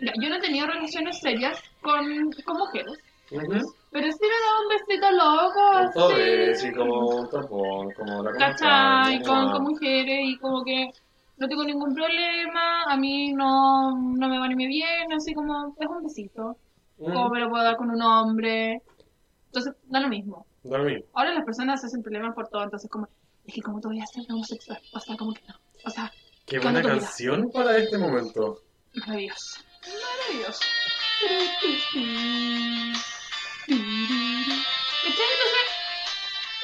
yo 0.00 0.28
no 0.28 0.36
he 0.36 0.40
tenido 0.40 0.66
relaciones 0.66 1.20
serias 1.20 1.62
con, 1.82 2.30
con 2.44 2.56
mujeres, 2.58 2.98
pero 3.30 4.06
sí 4.10 4.18
me 4.22 4.28
da 4.28 4.60
un 4.60 4.68
besito 4.68 5.10
loco, 5.12 5.90
todo 5.94 6.50
así, 6.52 6.68
y 6.68 6.72
como 6.72 7.06
un 7.08 7.28
tapón, 7.30 7.92
como 7.92 8.22
la 8.22 8.32
¿cachai? 8.32 9.22
Con, 9.22 9.52
con 9.52 9.62
mujeres 9.64 10.20
y 10.24 10.36
como 10.38 10.64
que 10.64 10.90
no 11.38 11.48
tengo 11.48 11.64
ningún 11.64 11.94
problema, 11.94 12.82
a 12.84 12.96
mí 12.96 13.32
no, 13.32 13.90
no 13.96 14.28
me 14.28 14.38
va 14.38 14.48
ni 14.48 14.56
me 14.56 14.66
viene, 14.66 15.14
así 15.14 15.32
como 15.34 15.74
es 15.78 15.86
un 15.86 16.02
besito, 16.02 16.56
Mm, 17.00 17.04
como 17.14 17.30
me 17.30 17.40
lo 17.40 17.48
puedo 17.48 17.64
dar 17.64 17.76
con 17.78 17.88
un 17.90 18.02
hombre, 18.02 18.82
entonces 19.46 19.72
da 19.86 20.00
lo 20.00 20.08
mismo. 20.08 20.44
da 20.64 20.76
lo 20.76 20.84
mismo. 20.84 21.06
Ahora 21.14 21.32
las 21.32 21.44
personas 21.46 21.80
se 21.80 21.86
hacen 21.86 22.02
problemas 22.02 22.34
por 22.34 22.46
todo, 22.48 22.62
entonces 22.62 22.90
como, 22.90 23.08
es 23.46 23.54
que 23.54 23.62
como 23.62 23.80
todavía 23.80 24.04
ser 24.04 24.24
homosexual, 24.30 24.78
o 24.92 25.00
sea, 25.00 25.16
como 25.16 25.32
que 25.32 25.40
no, 25.48 25.54
o 25.86 25.90
sea, 25.90 26.12
Qué 26.44 26.58
buena 26.58 26.82
canción 26.82 27.50
para 27.50 27.78
este 27.78 27.96
momento. 27.96 28.58
maravilloso, 28.94 29.62
maravilloso. 29.86 30.60
¿Cachai? 35.02 35.30
Entonces, 35.30 35.66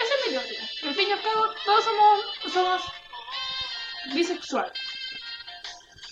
esa 0.03 0.15
es 0.15 0.21
mi 0.27 0.31
teoría. 0.33 0.63
Al 0.85 0.95
fin 0.95 1.09
y 1.09 1.13
al 1.13 1.23
cabo, 1.23 1.45
todos 1.65 1.85
somos, 1.85 2.53
somos 2.53 2.83
bisexuales. 4.15 4.73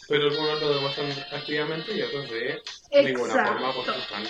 Pero 0.08 0.28
algunos 0.28 0.60
lo 0.60 0.74
demuestran 0.74 1.10
activamente 1.32 1.96
y 1.96 2.02
otros 2.02 2.30
de 2.30 2.62
ninguna 3.02 3.46
forma 3.46 3.74
porque 3.74 3.98
están. 3.98 4.24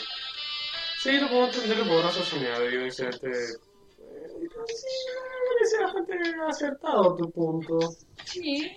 Sí, 1.01 1.19
lo 1.19 1.29
puedo 1.29 1.47
entender, 1.47 1.79
lo 1.79 1.85
puedo 1.85 2.03
razonar 2.03 2.61
debido 2.61 2.87
a 2.87 2.91
Sí, 2.91 3.03
me 3.03 4.49
parece 5.51 5.83
bastante 5.83 6.15
acertado 6.49 7.17
tu 7.17 7.31
punto. 7.31 7.79
Sí. 8.25 8.73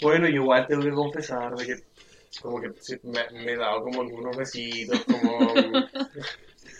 Bueno, 0.00 0.28
yo 0.28 0.36
igual 0.36 0.66
tengo 0.66 0.82
que 0.82 0.92
confesar 0.92 1.54
de 1.56 1.66
que 1.66 1.87
como 2.42 2.60
que 2.60 2.70
me, 3.04 3.30
me 3.44 3.52
he 3.52 3.56
dado 3.56 3.82
como 3.82 4.02
algunos 4.02 4.36
besitos, 4.36 5.00
como... 5.04 5.52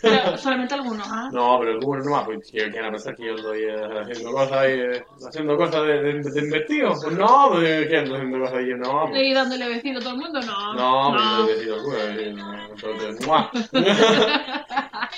Pero 0.01 0.37
solamente 0.37 0.73
algunos, 0.75 1.05
¿ah? 1.09 1.29
No, 1.33 1.57
pero 1.59 1.73
algunos 1.73 2.05
nomás, 2.05 2.23
pues 2.25 2.49
que 2.49 2.69
van 2.69 2.85
a 2.85 2.91
pensar 2.91 3.15
que 3.15 3.25
yo 3.25 3.35
estoy 3.35 3.63
eh, 3.63 3.75
haciendo 4.01 4.31
cosas 4.31 4.65
eh, 4.65 5.03
haciendo 5.27 5.57
cosas 5.57 5.85
de, 5.87 6.01
de, 6.01 6.21
de 6.21 6.39
investigo. 6.39 6.95
Pues 7.01 7.17
no, 7.17 7.49
pues 7.51 7.87
que 7.87 7.97
ando 7.97 8.15
haciendo 8.15 8.39
cosas 8.39 8.55
ahí, 8.59 8.69
no. 8.77 9.07
pues, 9.09 9.23
¿Y 9.23 9.33
dándole 9.33 9.67
vestido 9.67 9.99
a 9.99 10.01
todo 10.01 10.13
el 10.13 10.19
mundo? 10.19 10.39
No. 10.41 10.73
No, 10.73 11.45
pues 11.45 11.47
yo 11.47 11.49
he 11.53 11.59
sido 11.63 11.75
el 11.75 11.83
culo, 11.83 11.97
eh, 11.99 12.35
entonces, 12.71 13.27
¡mua! 13.27 13.51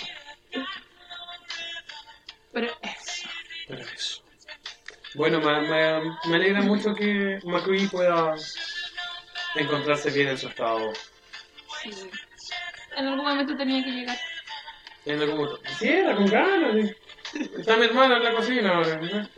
Pero 2.54 2.68
eso. 2.82 3.30
Pero 3.68 3.84
eso. 3.84 4.22
Bueno, 5.14 5.40
me, 5.42 5.62
me, 5.62 6.02
me 6.28 6.36
alegra 6.36 6.62
mucho 6.62 6.94
que 6.96 7.40
McCree 7.44 7.88
pueda 7.88 8.36
encontrarse 9.56 10.10
bien 10.12 10.30
en 10.30 10.38
su 10.38 10.48
estado. 10.48 10.92
Sí. 11.84 11.92
En 12.98 13.08
algún 13.08 13.26
momento 13.26 13.56
tenía 13.56 13.84
que 13.84 13.92
llegar. 13.92 14.18
En 15.06 15.22
algún 15.22 15.38
momento. 15.38 15.62
Quisiera, 15.64 16.16
con 16.16 16.26
ganas. 16.28 16.90
sí. 17.34 17.40
Está 17.58 17.78
mi 17.78 17.86
hermana 17.86 18.18
en 18.18 18.24
la 18.24 18.34
cocina 18.36 18.76
ahora. 18.76 18.98
¿no? 18.98 19.30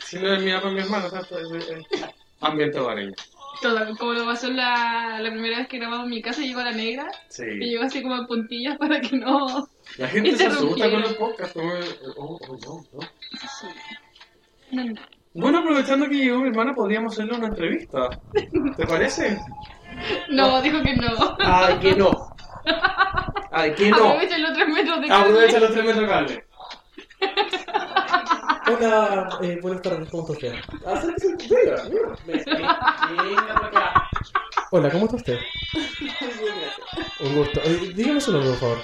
Si 0.00 0.18
no 0.18 0.34
es 0.34 0.42
mi 0.42 0.52
papá, 0.52 0.70
mi 0.70 0.80
hermana. 0.80 1.06
está- 1.06 1.20
Ambiente 2.40 2.78
hogareño. 2.78 3.12
Todo, 3.62 3.94
como 3.96 4.14
lo 4.14 4.24
pasó 4.24 4.50
la, 4.50 5.18
la 5.20 5.30
primera 5.30 5.58
vez 5.58 5.68
que 5.68 5.78
grabamos 5.78 6.04
en 6.06 6.10
mi 6.10 6.22
casa, 6.22 6.40
llegó 6.40 6.62
la 6.62 6.72
negra. 6.72 7.06
Y 7.28 7.32
Sí. 7.32 7.44
llegó 7.44 7.84
así 7.84 8.02
como 8.02 8.16
en 8.16 8.26
puntillas 8.26 8.78
para 8.78 9.00
que 9.00 9.16
no. 9.16 9.68
La 9.98 10.08
gente 10.08 10.34
se 10.36 10.46
asusta 10.46 10.90
con 10.90 11.00
los 11.02 11.12
podcasts. 11.14 11.52
Como, 11.52 11.72
oh, 12.16 12.38
oh, 12.48 12.56
no, 12.56 12.86
no. 12.92 13.00
Sí. 13.60 13.66
No, 14.72 14.84
no. 14.84 15.00
Bueno, 15.32 15.58
aprovechando 15.58 16.08
que 16.08 16.16
llegó 16.16 16.40
mi 16.40 16.48
hermana, 16.48 16.74
podríamos 16.74 17.12
hacerle 17.12 17.36
una 17.36 17.46
entrevista. 17.48 18.08
¿Te 18.76 18.86
parece? 18.86 19.38
No, 20.28 20.60
dijo 20.60 20.82
que 20.82 20.96
no. 20.96 21.36
Ay, 21.38 21.78
que 21.78 21.94
no. 21.94 22.10
Ay, 23.52 23.72
que 23.74 23.90
no. 23.90 24.08
Aprovecha 24.08 24.38
los 24.38 24.52
tres 24.54 24.68
metros 24.68 25.00
de 25.00 25.08
cable. 25.08 25.28
Aprovecha 25.28 25.60
los 25.60 25.70
tres 25.72 25.84
metros 25.84 26.02
de 26.02 26.08
cable. 26.08 26.44
Hola, 28.66 29.38
eh, 29.42 29.58
buenas 29.62 29.82
tardes, 29.82 30.08
¿cómo 30.10 30.22
está 30.22 30.32
usted? 30.32 30.54
Acérquese, 30.86 31.36
venga, 31.48 31.82
venga. 32.26 34.08
Hola, 34.72 34.90
¿cómo 34.90 35.04
está 35.04 35.16
usted? 35.16 35.38
Un 37.20 37.34
gusto. 37.36 37.60
Eh, 37.64 37.92
dígame 37.94 38.20
su 38.20 38.32
nombre, 38.32 38.50
por 38.50 38.58
favor. 38.58 38.78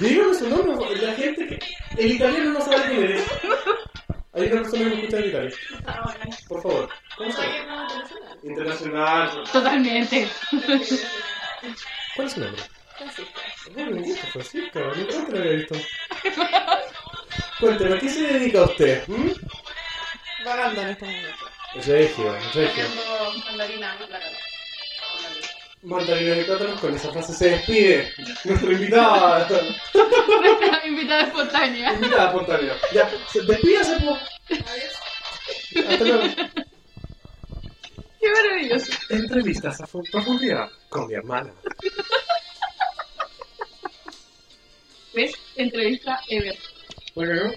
Dígame 0.00 0.34
su 0.34 0.48
nombre, 0.48 0.76
por 0.76 0.84
favor. 0.84 1.02
La 1.02 1.12
gente 1.14 1.46
que... 1.46 1.58
El 1.96 2.12
italiano 2.12 2.50
no 2.52 2.60
sabe 2.60 2.82
quién 2.88 3.02
eres. 3.04 3.24
Hay 4.34 4.50
una 4.50 4.62
persona 4.62 4.82
que 4.82 4.90
me 4.90 4.94
escucha 4.96 5.18
en 5.18 5.28
Italia. 5.28 5.50
Por 6.48 6.62
favor, 6.62 6.90
¿cómo 7.16 7.32
se 7.32 7.42
llama? 7.42 7.88
Internacional. 8.42 9.44
Totalmente. 9.52 10.28
¿Cuál 12.16 12.26
es 12.26 12.32
su 12.32 12.40
nombre? 12.40 12.62
Bueno, 13.72 13.90
un 13.96 14.02
gusto, 14.02 14.26
Francisca. 14.26 14.80
Nunca 14.80 15.26
te 15.26 15.32
lo 15.32 15.38
había 15.38 15.52
visto. 15.52 15.74
Cuénteme, 17.60 17.94
¿a 17.94 17.98
qué 18.00 18.08
se 18.08 18.22
dedica 18.22 18.62
usted? 18.62 19.06
¿Mm? 19.06 19.30
Vagando 20.44 20.82
en 20.82 20.88
este 20.88 21.04
momento. 21.04 21.46
Regio, 21.74 22.36
regio. 22.54 22.84
Haciendo 22.84 23.44
mandarina 23.46 23.94
en 23.94 24.53
y 25.86 26.44
plátanos, 26.44 26.80
con 26.80 26.94
esa 26.94 27.12
frase 27.12 27.34
se 27.34 27.50
despide 27.50 28.12
nuestra 28.44 28.72
invitada. 28.72 29.48
Nuestra 30.40 30.86
invitada 30.86 31.22
espontánea. 31.24 31.92
invitada 31.92 32.26
espontánea. 32.28 32.74
Ya, 32.94 33.10
se- 33.30 33.42
despídase, 33.42 33.96
po. 34.00 34.18
Hasta 35.88 36.04
luego. 36.04 36.22
Qué 38.20 38.30
maravilloso. 38.32 38.92
Entrevistas 39.10 39.80
a 39.82 39.86
profundidad 40.10 40.68
con 40.88 41.06
mi 41.06 41.14
hermana. 41.14 41.52
¿Ves? 45.14 45.32
Entrevista 45.56 46.18
Ever. 46.28 46.56
Bueno, 47.14 47.52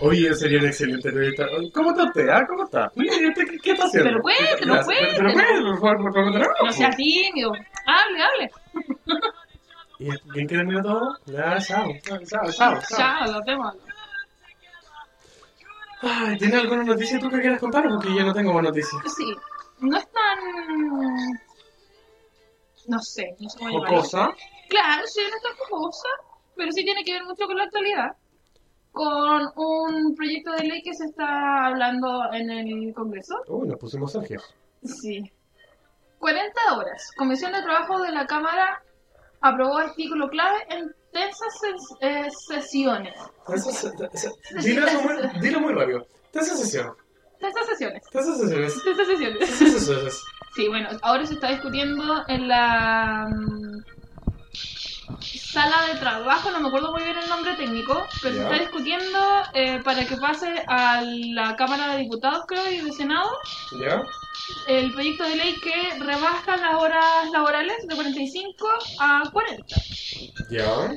Oye, 0.00 0.32
sería 0.34 0.58
una 0.60 0.68
excelente 0.68 1.08
entrevista. 1.08 1.46
¿Cómo 1.74 1.90
está 1.90 2.04
usted? 2.04 2.28
ah? 2.28 2.46
¿Cómo 2.48 2.64
está? 2.64 2.92
Oye, 2.96 3.08
¿qué, 3.34 3.44
qué- 3.44 3.58
qué 3.58 3.70
está 3.72 3.84
haciendo? 3.84 4.10
Pero 4.10 4.22
cuéntelo, 4.22 4.74
Pero- 4.74 4.86
pero- 4.86 5.16
Pero 5.16 5.32
cuéntelo. 5.32 5.70
por 5.70 5.80
favor, 5.80 6.12
por. 6.12 6.64
No 6.66 6.72
seas 6.72 6.96
tímido. 6.96 7.52
Hable, 7.86 8.22
hable. 8.22 8.50
¿Y 10.00 10.10
quién 10.32 10.46
quiere 10.46 10.64
mirar 10.64 10.82
todo? 10.84 11.16
Ya, 11.26 11.58
chao, 11.58 11.88
chao, 12.02 12.18
chao, 12.24 12.50
chao. 12.52 12.80
chao. 12.96 13.32
Nos 13.32 13.44
vemos. 13.44 13.74
Ay, 16.02 16.38
¿tienes 16.38 16.60
alguna 16.60 16.84
noticia 16.84 17.18
tú 17.18 17.28
que 17.28 17.40
quieras 17.40 17.58
contar? 17.60 17.82
Porque 17.88 18.14
yo 18.14 18.24
no 18.24 18.32
tengo 18.32 18.52
más 18.52 18.62
noticias. 18.62 19.02
Sí. 19.16 19.34
No 19.80 19.96
es 19.98 20.06
tan. 20.12 20.38
No 22.86 22.98
sé, 23.00 23.34
no 23.40 23.48
sé 23.50 23.58
cómo 23.58 23.70
¿O 23.70 23.72
llamarlo. 23.78 24.00
cosa? 24.00 24.30
Claro, 24.68 25.06
sí, 25.06 25.20
no 25.28 25.36
es 25.36 25.42
tan 25.42 25.68
cosa, 25.68 26.08
pero 26.56 26.72
sí 26.72 26.84
tiene 26.84 27.02
que 27.04 27.12
ver 27.14 27.24
mucho 27.24 27.46
con 27.46 27.56
la 27.56 27.64
actualidad. 27.64 28.12
Con 28.92 29.52
un 29.56 30.14
proyecto 30.16 30.52
de 30.52 30.64
ley 30.64 30.82
que 30.82 30.94
se 30.94 31.04
está 31.04 31.66
hablando 31.66 32.32
en 32.32 32.50
el 32.50 32.94
Congreso. 32.94 33.36
Uy, 33.48 33.68
nos 33.68 33.78
pusimos 33.78 34.12
Sergio. 34.12 34.40
Sí. 34.82 35.30
40 36.18 36.74
horas. 36.74 37.10
Comisión 37.16 37.52
de 37.52 37.62
Trabajo 37.62 38.00
de 38.00 38.12
la 38.12 38.26
Cámara 38.26 38.82
aprobó 39.40 39.78
artículo 39.78 40.28
clave 40.28 40.58
en 40.70 40.92
tensas 41.12 41.54
eh, 42.00 42.28
sesiones. 42.30 43.14
Dilo, 44.62 44.86
muy, 45.02 45.40
dilo 45.40 45.60
muy 45.60 45.72
rápido. 45.72 46.06
Tercera 46.32 46.56
sesión. 46.56 46.94
Tensas 47.38 47.66
sesiones. 47.66 48.02
Tercera 48.10 48.36
sesiones. 48.36 48.84
Tensas 48.84 49.06
sesiones. 49.06 49.38
Tercera 49.38 49.70
sesiones. 49.70 50.24
Sí, 50.54 50.68
bueno, 50.68 50.88
ahora 51.02 51.24
se 51.24 51.34
está 51.34 51.50
discutiendo 51.50 52.24
en 52.26 52.48
la 52.48 53.28
mm, 53.30 53.84
sala 55.20 55.86
de 55.92 55.98
trabajo, 55.98 56.50
no 56.50 56.60
me 56.60 56.68
acuerdo 56.68 56.92
muy 56.92 57.02
bien 57.02 57.16
el 57.18 57.28
nombre 57.28 57.54
técnico, 57.54 58.06
pero 58.22 58.34
se 58.34 58.42
está 58.42 58.58
discutiendo 58.58 59.18
eh, 59.54 59.80
para 59.84 60.04
que 60.06 60.16
pase 60.16 60.64
a 60.66 61.02
la 61.02 61.56
Cámara 61.56 61.92
de 61.94 62.02
Diputados, 62.02 62.44
creo, 62.46 62.70
y 62.70 62.80
de 62.80 62.92
Senado, 62.92 63.30
¿Ya? 63.80 64.02
el 64.66 64.92
proyecto 64.92 65.24
de 65.24 65.36
ley 65.36 65.54
que 65.60 65.98
rebaja 65.98 66.56
las 66.56 66.74
horas 66.74 67.30
laborales 67.32 67.76
de 67.86 67.94
45 67.94 68.68
a 69.00 69.22
40. 69.32 69.64
¿Ya? 70.50 70.90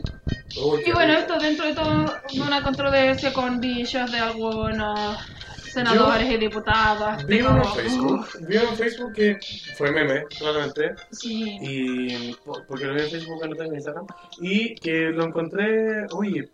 Uy, 0.62 0.84
Y 0.86 0.92
bueno, 0.92 1.14
esto 1.14 1.38
dentro 1.38 1.66
de 1.66 1.74
todo 1.74 2.14
una 2.36 2.62
controversia 2.62 3.34
con 3.34 3.60
dichos 3.62 4.12
de 4.12 4.20
algunos 4.20 5.18
senadores 5.72 6.30
y 6.30 6.38
diputados. 6.38 7.26
Vi 7.26 7.42
uno 7.42 7.58
en 7.64 7.74
Facebook, 7.74 8.20
"Uf, 8.20 8.36
vi 8.48 8.58
uno 8.58 8.70
en 8.70 8.76
Facebook 8.78 9.14
que 9.14 9.40
fue 9.78 9.92
meme, 9.92 10.26
claramente, 10.38 10.96
Sí. 11.12 11.58
y 11.62 12.34
por- 12.46 12.66
porque 12.68 12.86
lo 12.86 12.94
vi 12.96 13.02
en 13.02 13.10
Facebook, 13.10 13.48
no 13.48 13.56
tengo 13.56 13.74
Instagram, 13.74 14.08
y 14.40 14.76
que 14.76 15.10
lo 15.12 15.26
encontré, 15.26 16.06
oye, 16.14 16.50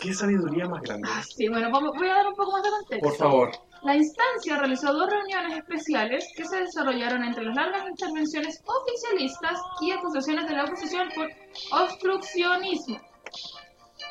qué 0.00 0.12
sabiduría 0.14 0.66
más 0.68 0.82
grande. 0.82 1.08
Ah, 1.10 1.22
Sí, 1.22 1.48
bueno, 1.48 1.70
voy 1.70 2.08
a 2.08 2.14
dar 2.14 2.26
un 2.28 2.34
poco 2.34 2.52
más 2.52 2.62
de 2.62 2.70
contexto. 2.70 3.08
Por 3.08 3.16
favor. 3.16 3.50
La 3.84 3.94
instancia 3.94 4.58
realizó 4.58 4.92
dos 4.92 5.08
reuniones 5.08 5.56
especiales 5.56 6.26
que 6.36 6.44
se 6.44 6.60
desarrollaron 6.62 7.22
entre 7.22 7.44
las 7.44 7.54
largas 7.54 7.88
intervenciones 7.88 8.60
oficialistas 8.66 9.60
y 9.80 9.92
acusaciones 9.92 10.48
de 10.48 10.54
la 10.56 10.64
oposición 10.64 11.08
por 11.14 11.28
obstruccionismo. 11.80 13.00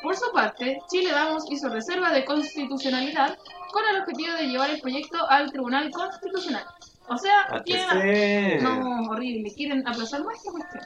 Por 0.02 0.16
su 0.16 0.30
parte, 0.32 0.78
Chile 0.90 1.12
Vamos 1.12 1.44
hizo 1.50 1.68
reserva 1.68 2.12
de 2.12 2.24
constitucionalidad 2.24 3.36
con 3.72 3.84
el 3.88 4.00
objetivo 4.00 4.32
de 4.34 4.46
llevar 4.48 4.70
el 4.70 4.80
proyecto 4.80 5.28
al 5.28 5.50
Tribunal 5.50 5.90
Constitucional. 5.90 6.64
O 7.08 7.16
sea, 7.16 7.62
quieren... 7.64 7.88
ATC. 7.88 8.62
No, 8.62 9.10
horrible, 9.10 9.52
quieren 9.54 9.86
aplazar 9.86 10.24
más 10.24 10.42
que 10.42 10.50
cuestión. 10.50 10.82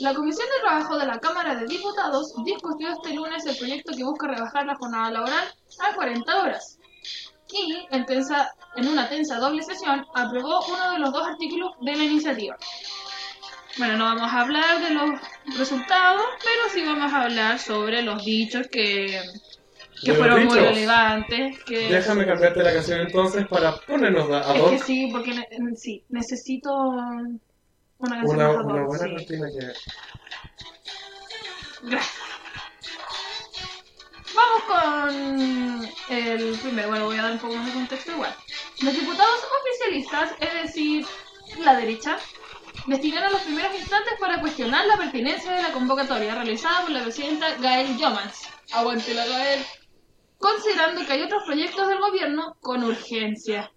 La 0.00 0.14
Comisión 0.14 0.46
de 0.54 0.60
Trabajo 0.60 0.96
de 0.98 1.06
la 1.06 1.18
Cámara 1.18 1.54
de 1.56 1.66
Diputados 1.66 2.32
discutió 2.44 2.88
este 2.90 3.14
lunes 3.14 3.44
el 3.46 3.56
proyecto 3.56 3.92
que 3.96 4.04
busca 4.04 4.28
rebajar 4.28 4.64
la 4.66 4.76
jornada 4.76 5.10
laboral 5.10 5.44
a 5.80 5.94
40 5.94 6.42
horas. 6.42 6.78
Y, 7.50 7.86
en, 7.90 8.04
tensa- 8.04 8.50
en 8.76 8.88
una 8.88 9.08
tensa 9.08 9.38
doble 9.38 9.62
sesión, 9.62 10.04
aprobó 10.14 10.60
uno 10.66 10.92
de 10.92 10.98
los 10.98 11.12
dos 11.12 11.26
artículos 11.26 11.72
de 11.80 11.96
la 11.96 12.04
iniciativa. 12.04 12.56
Bueno, 13.78 13.96
no 13.96 14.04
vamos 14.04 14.30
a 14.32 14.40
hablar 14.40 14.80
de 14.80 14.90
los 14.90 15.10
resultados, 15.56 16.22
pero 16.42 16.62
sí 16.72 16.84
vamos 16.84 17.12
a 17.12 17.22
hablar 17.22 17.58
sobre 17.58 18.02
los 18.02 18.24
dichos 18.24 18.66
que, 18.70 19.20
que 20.04 20.14
fueron 20.14 20.44
muy 20.46 20.58
relevantes. 20.58 21.62
Que, 21.64 21.88
Déjame 21.88 22.26
cambiarte 22.26 22.62
la 22.62 22.72
canción 22.72 23.00
entonces 23.00 23.46
para 23.48 23.76
ponernos 23.76 24.30
a 24.30 24.54
es 24.54 24.62
hoc 24.62 24.70
que 24.70 24.78
sí, 24.78 25.08
porque 25.12 25.34
ne- 25.34 25.48
sí, 25.76 26.04
necesito 26.08 26.72
una 27.98 28.20
canción 28.20 28.36
una, 28.36 28.48
más 28.48 28.56
ad 28.56 28.64
una 28.64 28.82
buena 28.84 29.04
sí. 29.04 29.10
cortina 29.14 29.48
que... 29.48 29.66
Gracias. 31.82 32.14
Vamos 34.34 34.62
con 34.68 35.88
el 36.10 36.58
primero. 36.58 36.88
Bueno, 36.88 37.04
voy 37.06 37.16
a 37.18 37.22
dar 37.22 37.32
un 37.32 37.38
poco 37.38 37.54
más 37.54 37.66
de 37.66 37.72
contexto 37.72 38.12
igual. 38.12 38.34
Los 38.82 38.94
diputados 38.94 39.40
oficialistas, 39.60 40.30
es 40.40 40.62
decir, 40.62 41.06
la 41.64 41.76
derecha, 41.76 42.18
destinaron 42.86 43.32
los 43.32 43.42
primeros 43.42 43.74
instantes 43.74 44.14
para 44.20 44.40
cuestionar 44.40 44.86
la 44.86 44.96
pertinencia 44.96 45.50
de 45.52 45.62
la 45.62 45.72
convocatoria 45.72 46.34
realizada 46.34 46.82
por 46.82 46.90
la 46.90 47.02
presidenta 47.02 47.54
Gael 47.56 47.96
Jomans. 47.98 48.48
Aguante 48.72 49.14
la 49.14 49.26
Gael. 49.26 49.64
Considerando 50.38 51.04
que 51.04 51.12
hay 51.12 51.22
otros 51.22 51.42
proyectos 51.44 51.88
del 51.88 51.98
gobierno 51.98 52.56
con 52.60 52.84
urgencia. 52.84 53.72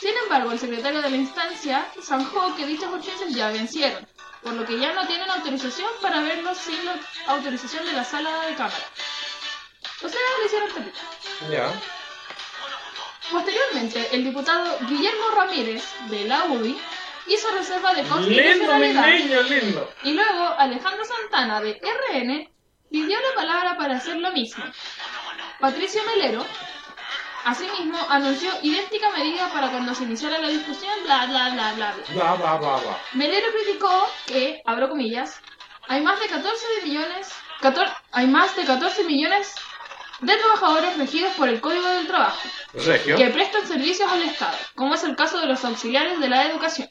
Sin 0.00 0.12
embargo, 0.24 0.52
el 0.52 0.58
secretario 0.58 1.02
de 1.02 1.10
la 1.10 1.16
instancia 1.16 1.86
zanjó 2.02 2.54
que 2.54 2.66
dichas 2.66 2.92
urgencias 2.92 3.34
ya 3.34 3.50
vencieron, 3.50 4.06
por 4.42 4.52
lo 4.52 4.64
que 4.64 4.78
ya 4.78 4.92
no 4.92 5.06
tienen 5.06 5.28
autorización 5.30 5.90
para 6.00 6.20
verlos 6.20 6.58
sin 6.58 6.84
la 6.84 7.00
autorización 7.28 7.84
de 7.86 7.92
la 7.92 8.04
sala 8.04 8.46
de 8.46 8.54
cámara. 8.54 8.84
O 10.02 10.08
sea, 10.08 10.20
le 10.38 10.46
hicieron 10.46 10.68
tapita. 10.68 11.00
Ya. 11.50 11.72
Posteriormente, 13.30 14.08
el 14.12 14.24
diputado 14.24 14.78
Guillermo 14.86 15.30
Ramírez, 15.34 15.84
de 16.10 16.24
la 16.26 16.44
UDI, 16.44 16.78
hizo 17.26 17.50
reserva 17.50 17.92
de 17.92 18.02
Lindo, 18.02 18.18
mi 18.18 18.26
constitucionalidad. 18.28 19.06
niño, 19.08 19.42
lindo. 19.42 19.90
Y 20.04 20.12
luego 20.12 20.54
Alejandro 20.58 21.04
Santana, 21.04 21.60
de 21.60 21.80
RN, 21.82 22.50
pidió 22.90 23.18
la 23.20 23.34
palabra 23.34 23.76
para 23.76 23.96
hacer 23.96 24.16
lo 24.16 24.30
mismo. 24.32 24.64
Patricio 25.60 26.02
Melero, 26.04 26.44
asimismo, 27.44 27.98
anunció 28.08 28.50
idéntica 28.62 29.10
medida 29.10 29.48
para 29.52 29.70
cuando 29.70 29.94
se 29.94 30.04
iniciara 30.04 30.38
la 30.38 30.48
discusión, 30.48 30.92
bla, 31.04 31.26
bla, 31.26 31.50
bla, 31.50 31.72
bla, 31.74 31.94
bla. 31.94 32.22
Va, 32.22 32.34
va, 32.34 32.56
va. 32.58 32.98
Melero 33.14 33.46
criticó 33.52 34.08
que, 34.26 34.60
abro 34.66 34.88
comillas, 34.88 35.40
hay 35.88 36.02
más 36.02 36.20
de 36.20 36.26
14 36.26 36.66
millones, 36.84 37.28
14 37.60 37.92
hay 38.12 38.26
más 38.26 38.54
de 38.56 38.64
14 38.64 39.04
millones 39.04 39.54
de 40.20 40.36
trabajadores 40.36 40.96
regidos 40.96 41.32
por 41.34 41.48
el 41.48 41.60
Código 41.60 41.86
del 41.88 42.06
Trabajo 42.06 42.40
Regio. 42.72 43.16
que 43.16 43.28
prestan 43.28 43.66
servicios 43.66 44.10
al 44.10 44.22
Estado, 44.22 44.56
como 44.74 44.94
es 44.94 45.04
el 45.04 45.14
caso 45.14 45.38
de 45.40 45.46
los 45.46 45.64
auxiliares 45.64 46.18
de 46.20 46.28
la 46.28 46.44
educación, 46.46 46.88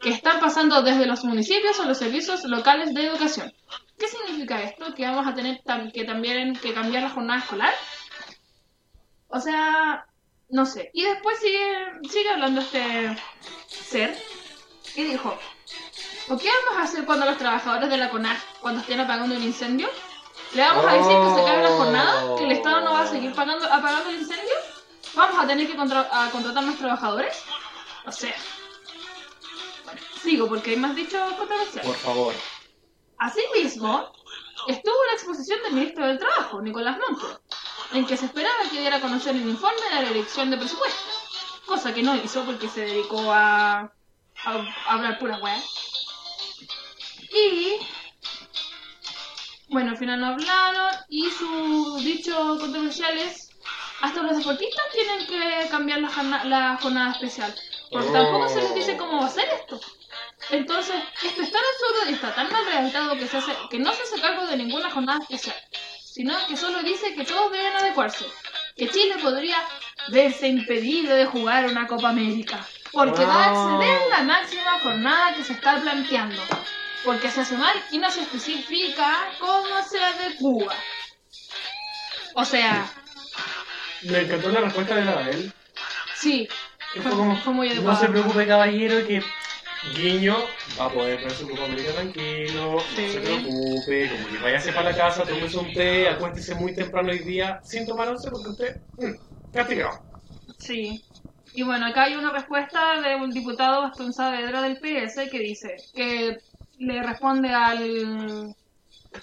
que 0.00 0.10
están 0.10 0.40
pasando 0.40 0.82
desde 0.82 1.06
los 1.06 1.24
municipios 1.24 1.78
a 1.80 1.86
los 1.86 1.98
servicios 1.98 2.44
locales 2.44 2.94
de 2.94 3.06
educación. 3.06 3.52
¿Qué 4.02 4.08
significa 4.08 4.60
esto? 4.60 4.92
¿Que 4.96 5.06
vamos 5.06 5.24
a 5.28 5.32
tener 5.32 5.60
que 5.94 6.02
también 6.04 6.56
que 6.56 6.74
cambiar 6.74 7.04
la 7.04 7.10
jornada 7.10 7.38
escolar? 7.38 7.72
O 9.28 9.38
sea, 9.38 10.04
no 10.48 10.66
sé. 10.66 10.90
Y 10.92 11.04
después 11.04 11.38
sigue, 11.38 11.86
sigue 12.10 12.28
hablando 12.30 12.62
este 12.62 13.16
ser 13.68 14.18
y 14.96 15.04
dijo, 15.04 15.38
¿o 16.28 16.36
qué 16.36 16.48
vamos 16.48 16.80
a 16.80 16.82
hacer 16.82 17.04
cuando 17.04 17.26
los 17.26 17.38
trabajadores 17.38 17.88
de 17.90 17.96
la 17.96 18.10
CONAG, 18.10 18.38
cuando 18.60 18.80
estén 18.80 18.98
apagando 18.98 19.36
un 19.36 19.42
incendio? 19.44 19.88
¿Le 20.54 20.62
vamos 20.62 20.84
a 20.84 20.94
decir 20.94 21.12
que 21.12 21.34
se 21.36 21.40
acabe 21.40 21.62
la 21.62 21.76
jornada? 21.76 22.36
¿Que 22.36 22.44
el 22.44 22.52
Estado 22.52 22.80
no 22.80 22.94
va 22.94 23.02
a 23.02 23.06
seguir 23.06 23.32
pagando, 23.32 23.66
apagando 23.72 24.10
el 24.10 24.16
incendio? 24.20 24.54
¿Vamos 25.14 25.44
a 25.44 25.46
tener 25.46 25.68
que 25.68 25.76
contra- 25.76 26.08
a 26.10 26.28
contratar 26.32 26.64
más 26.64 26.76
trabajadores? 26.76 27.40
O 28.04 28.10
sea... 28.10 28.34
Bueno, 29.84 30.00
sigo 30.20 30.48
porque 30.48 30.70
hay 30.72 30.76
más 30.76 30.96
dichos 30.96 31.22
controversiales. 31.34 31.86
Por 31.88 31.96
favor. 32.00 32.34
Asimismo, 33.22 34.12
estuvo 34.66 35.04
la 35.06 35.12
exposición 35.12 35.62
del 35.62 35.74
ministro 35.74 36.04
del 36.08 36.18
Trabajo, 36.18 36.60
Nicolás 36.60 36.98
Montt, 36.98 37.22
en 37.92 38.04
que 38.04 38.16
se 38.16 38.26
esperaba 38.26 38.68
que 38.68 38.80
diera 38.80 38.96
a 38.96 39.00
conocer 39.00 39.36
el 39.36 39.48
informe 39.48 39.80
de 39.90 40.02
la 40.02 40.08
dirección 40.08 40.50
de 40.50 40.56
presupuestos, 40.56 41.60
cosa 41.64 41.94
que 41.94 42.02
no 42.02 42.16
hizo 42.16 42.44
porque 42.44 42.68
se 42.68 42.80
dedicó 42.80 43.20
a, 43.32 43.92
hablar 44.88 45.20
pura 45.20 45.38
weá. 45.38 45.56
Y, 47.30 47.76
bueno, 49.68 49.92
al 49.92 49.98
final 49.98 50.18
no 50.20 50.26
hablaron 50.26 50.92
y 51.08 51.30
su 51.30 51.98
dicho 51.98 52.56
controversial 52.58 53.16
es, 53.18 53.50
hasta 54.00 54.20
los 54.24 54.36
deportistas 54.36 54.84
tienen 54.92 55.26
que 55.28 55.68
cambiar 55.70 56.00
la, 56.00 56.08
jorna- 56.08 56.44
la 56.44 56.76
jornada 56.82 57.12
especial, 57.12 57.54
porque 57.92 58.10
tampoco 58.10 58.48
se 58.48 58.62
les 58.62 58.74
dice 58.74 58.96
cómo 58.96 59.20
va 59.20 59.26
a 59.26 59.30
ser 59.30 59.48
esto. 59.60 59.80
Entonces, 60.50 60.94
esto 61.24 61.42
es 61.42 61.50
tan 61.50 61.62
absurdo 61.72 62.10
y 62.10 62.12
está 62.14 62.34
tan 62.34 62.50
mal 62.52 62.64
redactado 62.66 63.16
que, 63.16 63.26
se 63.26 63.36
hace, 63.38 63.52
que 63.70 63.78
no 63.78 63.92
se 63.92 64.02
hace 64.02 64.20
cargo 64.20 64.46
de 64.46 64.56
ninguna 64.56 64.90
jornada 64.90 65.20
especial, 65.22 65.56
sino 66.04 66.34
que 66.46 66.56
solo 66.56 66.82
dice 66.82 67.14
que 67.14 67.24
todos 67.24 67.52
deben 67.52 67.74
adecuarse. 67.76 68.26
Que 68.76 68.88
Chile 68.88 69.16
podría 69.22 69.56
verse 70.08 70.48
impedido 70.48 71.14
de 71.14 71.26
jugar 71.26 71.66
una 71.66 71.86
Copa 71.86 72.08
América, 72.10 72.66
porque 72.92 73.24
va 73.24 73.46
a 73.46 73.52
Wow. 73.52 73.68
acceder 73.80 74.00
la 74.10 74.22
máxima 74.24 74.78
jornada 74.82 75.34
que 75.34 75.44
se 75.44 75.52
está 75.54 75.80
planteando. 75.80 76.42
Porque 77.04 77.30
se 77.30 77.40
hace 77.40 77.56
mal 77.56 77.74
y 77.90 77.98
no 77.98 78.10
se 78.10 78.20
especifica 78.22 79.30
cómo 79.40 79.82
se 79.88 80.02
adecua. 80.02 80.72
O 82.34 82.44
sea, 82.44 82.90
Me 84.02 84.20
encantó 84.20 84.48
la 84.50 84.60
respuesta 84.62 84.94
de 84.96 85.30
él. 85.30 85.52
sí, 86.14 86.48
fue, 86.94 87.02
fue 87.02 87.10
como, 87.12 87.36
fue 87.36 87.52
muy 87.52 87.68
no 87.68 87.74
adecuado. 87.74 88.00
se 88.00 88.08
preocupe 88.08 88.46
caballero 88.46 89.06
que 89.06 89.22
Guiño 89.82 90.36
va 90.78 90.84
a 90.86 90.90
poder 90.90 91.20
ver 91.20 91.30
su 91.32 91.48
Copa 91.48 91.64
América 91.64 91.92
tranquilo, 91.92 92.78
Sí. 92.94 93.02
no 93.02 93.12
se 93.12 93.20
preocupe, 93.20 94.10
como 94.10 94.28
que 94.28 94.38
váyase 94.38 94.72
para 94.72 94.90
la 94.90 94.96
casa, 94.96 95.24
tómese 95.24 95.58
un 95.58 95.72
té, 95.72 96.08
acuéstese 96.08 96.54
muy 96.54 96.74
temprano 96.74 97.10
hoy 97.10 97.18
día 97.20 97.60
sin 97.64 97.84
tomar 97.86 98.08
once 98.08 98.30
porque 98.30 98.48
usted, 98.50 98.76
mm, 98.98 99.52
castigado. 99.52 100.00
Sí. 100.58 101.02
Y 101.54 101.62
bueno, 101.64 101.86
acá 101.86 102.04
hay 102.04 102.14
una 102.14 102.30
respuesta 102.30 103.00
de 103.00 103.16
un 103.16 103.30
diputado 103.30 103.82
Gastón 103.82 104.12
Saavedra 104.12 104.62
del 104.62 104.78
PS 104.78 105.28
que 105.30 105.38
dice 105.40 105.76
que 105.94 106.38
le 106.78 107.02
responde 107.02 107.50
al, 107.50 108.54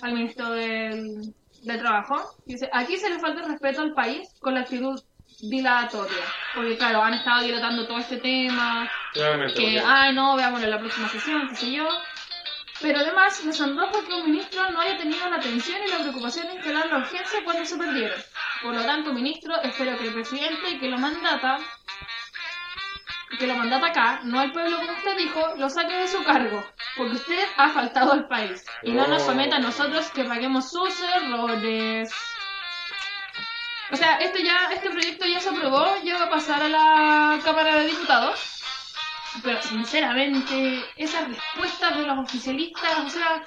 al 0.01 0.13
ministro 0.13 0.51
del, 0.51 1.33
del 1.63 1.79
Trabajo. 1.79 2.35
Dice, 2.45 2.69
aquí 2.71 2.97
se 2.97 3.09
le 3.09 3.19
falta 3.19 3.41
el 3.41 3.49
respeto 3.49 3.81
al 3.81 3.93
país 3.93 4.29
con 4.41 4.53
la 4.53 4.61
actitud 4.61 5.01
dilatoria. 5.41 6.23
Porque 6.53 6.77
claro, 6.77 7.03
han 7.03 7.13
estado 7.13 7.41
dilatando 7.41 7.87
todo 7.87 7.99
este 7.99 8.17
tema, 8.17 8.89
que, 9.13 9.81
ay 9.85 10.13
no, 10.13 10.35
veámoslo 10.35 10.65
en 10.65 10.71
la 10.71 10.79
próxima 10.79 11.09
sesión, 11.09 11.49
qué 11.49 11.55
sé 11.55 11.71
yo. 11.71 11.87
Pero 12.81 12.99
además 12.99 13.43
me 13.43 13.51
sonroja 13.51 14.05
que 14.07 14.13
un 14.13 14.31
ministro 14.31 14.69
no 14.71 14.79
haya 14.79 14.97
tenido 14.97 15.29
la 15.29 15.35
atención 15.35 15.79
y 15.85 15.91
la 15.91 15.99
preocupación 15.99 16.47
de 16.47 16.53
instalar 16.53 16.87
la 16.87 16.97
urgencia 16.99 17.43
cuando 17.43 17.65
se 17.65 17.77
perdieron. 17.77 18.17
Por 18.61 18.73
lo 18.73 18.83
tanto, 18.83 19.13
ministro, 19.13 19.61
espero 19.61 19.97
que 19.97 20.07
el 20.07 20.13
presidente 20.13 20.79
que 20.79 20.87
lo 20.87 20.97
mandata, 20.97 21.59
que 23.37 23.47
lo 23.47 23.55
mandata 23.55 23.87
acá, 23.87 24.21
no 24.23 24.39
al 24.39 24.53
pueblo 24.53 24.77
como 24.77 24.93
usted 24.93 25.17
dijo, 25.17 25.55
lo 25.57 25.69
saque 25.69 25.93
de 25.93 26.07
su 26.07 26.23
cargo, 26.23 26.63
porque 26.95 27.15
usted 27.15 27.45
ha 27.57 27.69
faltado 27.69 28.13
al 28.13 28.27
país. 28.27 28.65
Y 28.83 28.91
no 28.91 29.07
nos 29.07 29.23
someta 29.23 29.57
a 29.57 29.59
nosotros 29.59 30.09
que 30.11 30.23
paguemos 30.23 30.71
sus 30.71 31.01
errores. 31.01 32.13
O 33.91 33.95
sea, 33.95 34.17
este 34.17 34.43
ya, 34.43 34.69
este 34.73 34.89
proyecto 34.89 35.25
ya 35.25 35.39
se 35.39 35.49
aprobó, 35.49 35.85
ya 36.03 36.17
va 36.17 36.25
a 36.25 36.29
pasar 36.29 36.61
a 36.61 36.69
la 36.69 37.39
Cámara 37.43 37.75
de 37.77 37.87
Diputados. 37.87 38.39
Pero 39.43 39.61
sinceramente, 39.61 40.83
esas 40.97 41.27
respuestas 41.27 41.97
de 41.97 42.05
los 42.05 42.17
oficialistas, 42.19 42.97
o 43.05 43.09
sea, 43.09 43.43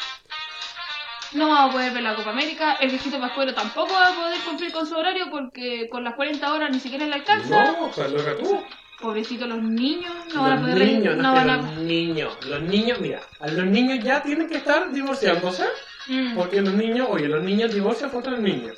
no 1.32 1.48
vamos 1.48 1.70
a 1.70 1.72
poder 1.72 1.92
ver 1.92 2.02
la 2.02 2.14
Copa 2.14 2.30
América, 2.30 2.74
el 2.80 2.90
viejito 2.90 3.18
Pascuero 3.20 3.54
tampoco 3.54 3.92
va 3.92 4.08
a 4.08 4.14
poder 4.14 4.38
cumplir 4.40 4.72
con 4.72 4.86
su 4.86 4.96
horario 4.96 5.30
porque 5.30 5.88
con 5.90 6.04
las 6.04 6.14
40 6.14 6.52
horas 6.52 6.70
ni 6.70 6.80
siquiera 6.80 7.06
le 7.06 7.14
alcanza. 7.14 7.64
No, 7.72 7.86
o 7.86 7.92
sea, 7.92 8.08
lo 8.08 8.24
que 8.24 8.42
tú. 8.42 8.62
Pobrecito 9.00 9.46
los 9.48 9.60
niños, 9.60 10.12
no 10.32 10.42
van 10.42 10.58
a 10.58 10.60
poder 10.60 10.78
niños, 10.78 11.16
no 11.16 11.22
no, 11.24 11.32
van 11.32 11.50
a 11.50 11.56
los 11.56 11.76
niños, 11.78 12.38
los 12.46 12.62
niños, 12.62 13.00
mira, 13.00 13.20
a 13.40 13.48
los 13.48 13.66
niños 13.66 13.98
ya 14.04 14.22
tienen 14.22 14.48
que 14.48 14.58
estar 14.58 14.92
divorciándose, 14.92 15.64
Mm. 16.06 16.36
porque 16.36 16.60
los 16.60 16.74
niños, 16.74 17.08
oye, 17.10 17.28
los 17.28 17.42
niños 17.42 17.72
divorcian 17.72 18.10
contra 18.10 18.32
los 18.32 18.40
niños. 18.40 18.76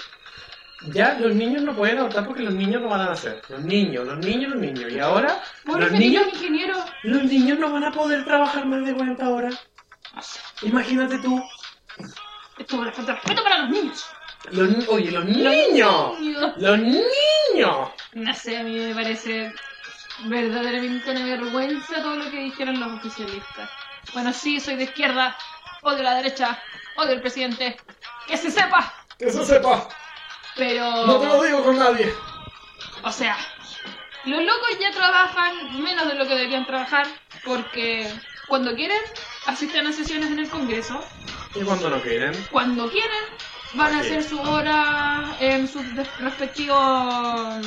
Ya 0.93 1.15
los 1.19 1.35
niños 1.35 1.63
no 1.63 1.75
pueden 1.75 1.99
adoptar 1.99 2.27
porque 2.27 2.43
los 2.43 2.55
niños 2.55 2.83
no 2.83 2.89
van 2.89 3.01
a 3.03 3.07
nacer. 3.11 3.41
Los 3.49 3.61
niños, 3.61 4.07
los 4.07 4.19
niños, 4.19 4.51
los 4.53 4.61
niños. 4.61 4.93
Y 4.93 4.99
ahora, 4.99 5.43
los 5.65 5.93
niños, 5.93 6.27
ingeniero. 6.33 6.77
los 7.05 7.23
niños 7.25 7.59
no 7.59 7.71
van 7.73 7.85
a 7.85 7.93
poder 7.93 8.25
trabajar 8.25 8.67
más 8.67 8.85
de 8.85 8.95
40 8.95 9.29
horas. 9.29 9.59
Imagínate 10.63 11.19
tú, 11.19 11.43
Esto 12.59 12.85
es 12.87 12.95
falta 12.95 13.13
de 13.13 13.19
respeto 13.19 13.43
para 13.43 13.59
los 13.59 13.71
niños. 13.71 14.07
los, 14.51 14.89
oye, 14.89 15.11
los 15.11 15.25
niños, 15.25 16.19
niños. 16.21 16.53
los 16.59 16.79
niños. 16.79 17.89
No 18.13 18.35
sé, 18.35 18.59
a 18.59 18.63
mí 18.63 18.77
me 18.79 18.95
parece 18.95 19.53
verdaderamente 20.27 21.11
una 21.11 21.25
vergüenza 21.25 21.97
todo 21.97 22.17
lo 22.17 22.31
que 22.31 22.39
dijeron 22.39 22.79
los 22.79 22.93
oficialistas. 22.93 23.71
Bueno, 24.13 24.33
sí, 24.33 24.61
soy 24.61 24.77
de 24.77 24.85
izquierda, 24.85 25.37
odio 25.83 26.03
la 26.03 26.15
derecha, 26.15 26.59
odio 26.97 27.13
el 27.13 27.21
presidente, 27.21 27.77
que 28.27 28.37
se 28.37 28.51
sepa, 28.51 28.93
Que 29.19 29.31
se 29.31 29.45
sepa, 29.45 29.89
pero... 30.57 31.07
no 31.07 31.19
te 31.21 31.27
lo 31.27 31.43
digo 31.43 31.65
con 31.65 31.79
nadie. 31.79 32.13
O 33.03 33.13
sea, 33.13 33.37
los 34.25 34.43
locos 34.43 34.79
ya 34.81 34.91
trabajan 34.93 35.83
menos 35.83 36.07
de 36.09 36.15
lo 36.15 36.27
que 36.27 36.35
deberían 36.35 36.67
trabajar 36.67 37.07
porque 37.45 38.11
cuando 38.49 38.75
quieren 38.75 39.01
asisten 39.47 39.87
a 39.87 39.93
sesiones 39.93 40.31
en 40.31 40.39
el 40.39 40.49
Congreso, 40.49 41.01
Y 41.55 41.63
cuando 41.63 41.91
no 41.91 42.01
quieren, 42.01 42.33
cuando 42.51 42.91
quieren 42.91 43.25
van 43.75 43.95
a 43.95 44.01
hacer 44.01 44.23
su 44.23 44.41
hora 44.41 45.37
en 45.41 45.69
sus 45.69 45.85
respectivos 46.19 47.67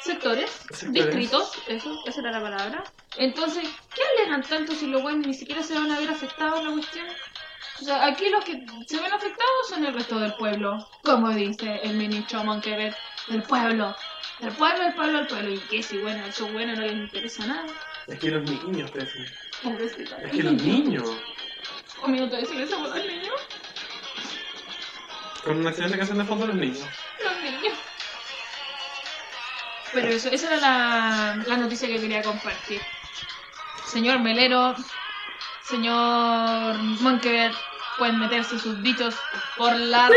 sectores, 0.00 0.50
Sectores. 0.70 0.92
distritos, 0.92 1.52
eso, 1.66 2.02
esa 2.06 2.20
era 2.20 2.30
la 2.32 2.40
palabra. 2.40 2.84
Entonces, 3.18 3.68
¿qué 3.94 4.02
alegan 4.22 4.42
tanto 4.42 4.74
si 4.74 4.86
los 4.86 5.02
buenos 5.02 5.26
ni 5.26 5.34
siquiera 5.34 5.62
se 5.62 5.74
van 5.74 5.90
a 5.90 5.98
ver 5.98 6.10
afectados 6.10 6.64
la 6.64 6.70
cuestión? 6.70 7.06
O 7.80 7.84
sea, 7.84 8.06
aquí 8.06 8.28
los 8.30 8.44
que 8.44 8.64
se 8.86 8.96
ven 9.00 9.12
afectados 9.12 9.68
son 9.68 9.84
el 9.84 9.94
resto 9.94 10.18
del 10.18 10.32
pueblo, 10.34 10.88
como 11.02 11.30
dice 11.30 11.80
el 11.82 11.94
ministro 11.94 12.42
Monquever, 12.44 12.94
del 13.28 13.42
pueblo. 13.42 13.94
Del 14.40 14.52
pueblo, 14.52 14.84
del 14.84 14.94
pueblo, 14.94 15.18
del 15.18 15.26
pueblo. 15.26 15.50
Y 15.50 15.58
que 15.60 15.82
si 15.82 15.98
bueno, 15.98 16.24
eso 16.26 16.46
bueno 16.48 16.74
no 16.74 16.82
les 16.82 16.92
interesa 16.92 17.46
nada. 17.46 17.66
es 18.06 18.18
que 18.18 18.30
los 18.30 18.42
niños, 18.50 18.90
Tefi, 18.92 19.18
Pobrecita. 19.62 20.16
es 20.18 20.30
que 20.32 20.42
los 20.42 20.52
niños, 20.62 21.08
Un 22.02 22.12
minuto 22.12 22.36
de 22.36 22.44
silencio 22.46 22.78
por 22.78 22.88
los 22.88 23.06
niños. 23.06 23.34
con 25.44 25.58
un 25.58 25.66
accidente 25.66 25.96
que 25.96 26.02
hacen 26.02 26.18
de 26.18 26.24
fondo 26.24 26.46
los 26.46 26.56
niños. 26.56 26.84
Los 27.22 27.42
niños. 27.42 27.74
Pero 29.92 30.08
eso, 30.08 30.28
esa 30.30 30.46
era 30.48 30.56
la, 30.56 31.42
la 31.46 31.56
noticia 31.56 31.88
que 31.88 32.00
quería 32.00 32.22
compartir. 32.22 32.80
Señor 33.86 34.18
Melero, 34.18 34.74
señor 35.68 36.76
Monkever, 37.00 37.52
pueden 37.98 38.18
meterse 38.18 38.58
sus 38.58 38.82
dichos 38.82 39.14
por 39.56 39.74
la 39.74 40.08
raja. 40.08 40.16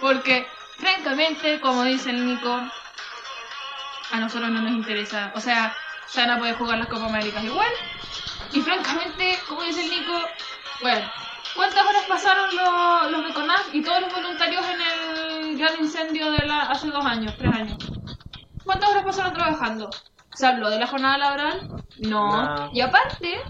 Porque, 0.00 0.46
francamente, 0.78 1.60
como 1.60 1.84
dice 1.84 2.10
el 2.10 2.26
Nico, 2.26 2.60
a 4.12 4.20
nosotros 4.20 4.50
no 4.50 4.62
nos 4.62 4.72
interesa. 4.72 5.32
O 5.34 5.40
sea, 5.40 5.76
ya 6.12 6.26
van 6.26 6.30
a 6.30 6.38
poder 6.38 6.56
jugar 6.56 6.78
las 6.78 6.88
Copa 6.88 7.06
Américas 7.06 7.44
igual. 7.44 7.70
Y 8.52 8.60
francamente, 8.60 9.38
como 9.48 9.62
dice 9.62 9.84
el 9.84 9.90
Nico, 9.90 10.18
bueno, 10.80 11.10
¿cuántas 11.54 11.86
horas 11.86 12.04
pasaron 12.08 12.50
los, 12.56 13.10
los 13.12 13.74
y 13.74 13.82
todos 13.82 14.00
los 14.00 14.12
voluntarios 14.12 14.64
en 14.66 14.80
el 14.80 15.58
gran 15.58 15.78
incendio 15.78 16.30
de 16.32 16.46
la, 16.46 16.62
hace 16.62 16.88
dos 16.88 17.04
años, 17.04 17.34
tres 17.38 17.54
años? 17.54 17.78
¿Cuántas 18.64 18.90
horas 18.90 19.04
pasaron 19.04 19.32
trabajando? 19.32 19.90
¿Se 20.34 20.46
habló 20.46 20.70
de 20.70 20.78
la 20.78 20.86
jornada 20.86 21.18
laboral? 21.18 21.84
No. 21.98 22.56
No. 22.56 22.70
Y 22.72 22.80
aparte, 22.80 23.42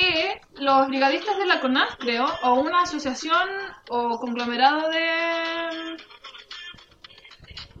que 0.00 0.40
los 0.54 0.88
brigadistas 0.88 1.36
de 1.38 1.46
la 1.46 1.60
CONAF, 1.60 1.96
creo, 1.98 2.26
o 2.42 2.54
una 2.54 2.82
asociación 2.82 3.48
o 3.88 4.18
conglomerado 4.18 4.88
de 4.88 5.96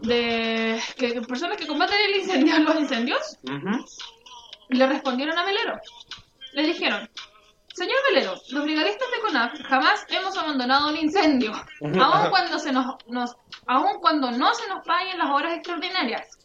de 0.02 0.80
que 0.96 1.20
personas 1.22 1.58
que 1.58 1.66
combaten 1.66 1.98
el 2.00 2.16
incendio, 2.16 2.58
los 2.60 2.76
incendios, 2.76 3.38
le 4.68 4.86
respondieron 4.86 5.38
a 5.38 5.44
Melero. 5.44 5.78
Le 6.52 6.62
dijeron, 6.62 7.08
señor 7.74 7.96
Melero, 8.08 8.34
los 8.50 8.64
brigadistas 8.64 9.08
de 9.10 9.20
CONAF 9.20 9.62
jamás 9.62 10.06
hemos 10.08 10.36
abandonado 10.36 10.88
un 10.88 10.96
incendio, 10.96 11.52
aun 11.82 12.30
cuando, 12.30 12.58
se 12.58 12.72
nos, 12.72 12.96
nos, 13.08 13.36
aun 13.66 14.00
cuando 14.00 14.30
no 14.30 14.54
se 14.54 14.68
nos 14.68 14.84
paguen 14.86 15.18
las 15.18 15.30
horas 15.30 15.54
extraordinarias. 15.54 16.38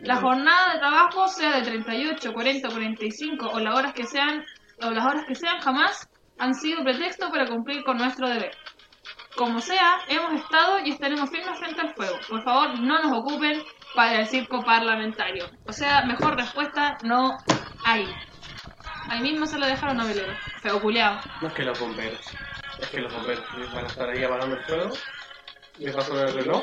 La 0.00 0.16
jornada 0.16 0.72
de 0.72 0.80
trabajo 0.80 1.28
sea 1.28 1.58
de 1.58 1.62
38, 1.62 2.34
40, 2.34 2.68
45 2.68 3.50
o 3.52 3.60
las 3.60 3.76
horas 3.76 3.92
que 3.92 4.04
sean, 4.04 4.44
o 4.80 4.90
las 4.90 5.04
horas 5.04 5.24
que 5.26 5.34
sean 5.34 5.60
jamás 5.60 6.08
han 6.38 6.54
sido 6.54 6.82
pretexto 6.82 7.30
para 7.30 7.46
cumplir 7.46 7.84
con 7.84 7.98
nuestro 7.98 8.28
deber. 8.28 8.56
Como 9.36 9.60
sea, 9.60 9.98
hemos 10.08 10.32
estado 10.40 10.80
y 10.84 10.90
estaremos 10.90 11.30
firmes 11.30 11.58
frente 11.58 11.80
al 11.80 11.94
fuego. 11.94 12.18
Por 12.28 12.42
favor, 12.42 12.78
no 12.80 13.02
nos 13.02 13.18
ocupen 13.18 13.62
para 13.94 14.20
el 14.20 14.26
circo 14.26 14.62
parlamentario. 14.62 15.48
O 15.66 15.72
sea, 15.72 16.04
mejor 16.04 16.36
respuesta 16.36 16.98
no 17.02 17.36
hay. 17.84 18.06
Ahí 19.08 19.20
mismo 19.20 19.46
se 19.46 19.58
lo 19.58 19.66
dejaron 19.66 20.00
a 20.00 20.04
Velero. 20.04 20.32
Feo 20.60 20.80
culiao. 20.80 21.20
No 21.40 21.48
es 21.48 21.54
que 21.54 21.62
los 21.64 21.78
bomberos, 21.78 22.20
es 22.78 22.88
que 22.88 23.00
los 23.00 23.12
bomberos 23.12 23.44
van 23.74 23.84
a 23.84 23.88
estar 23.88 24.08
ahí 24.10 24.22
apagando 24.22 24.56
el 24.56 24.64
fuego. 24.64 24.90
Me 25.78 25.92
paso 25.92 26.22
el 26.22 26.34
reloj. 26.34 26.62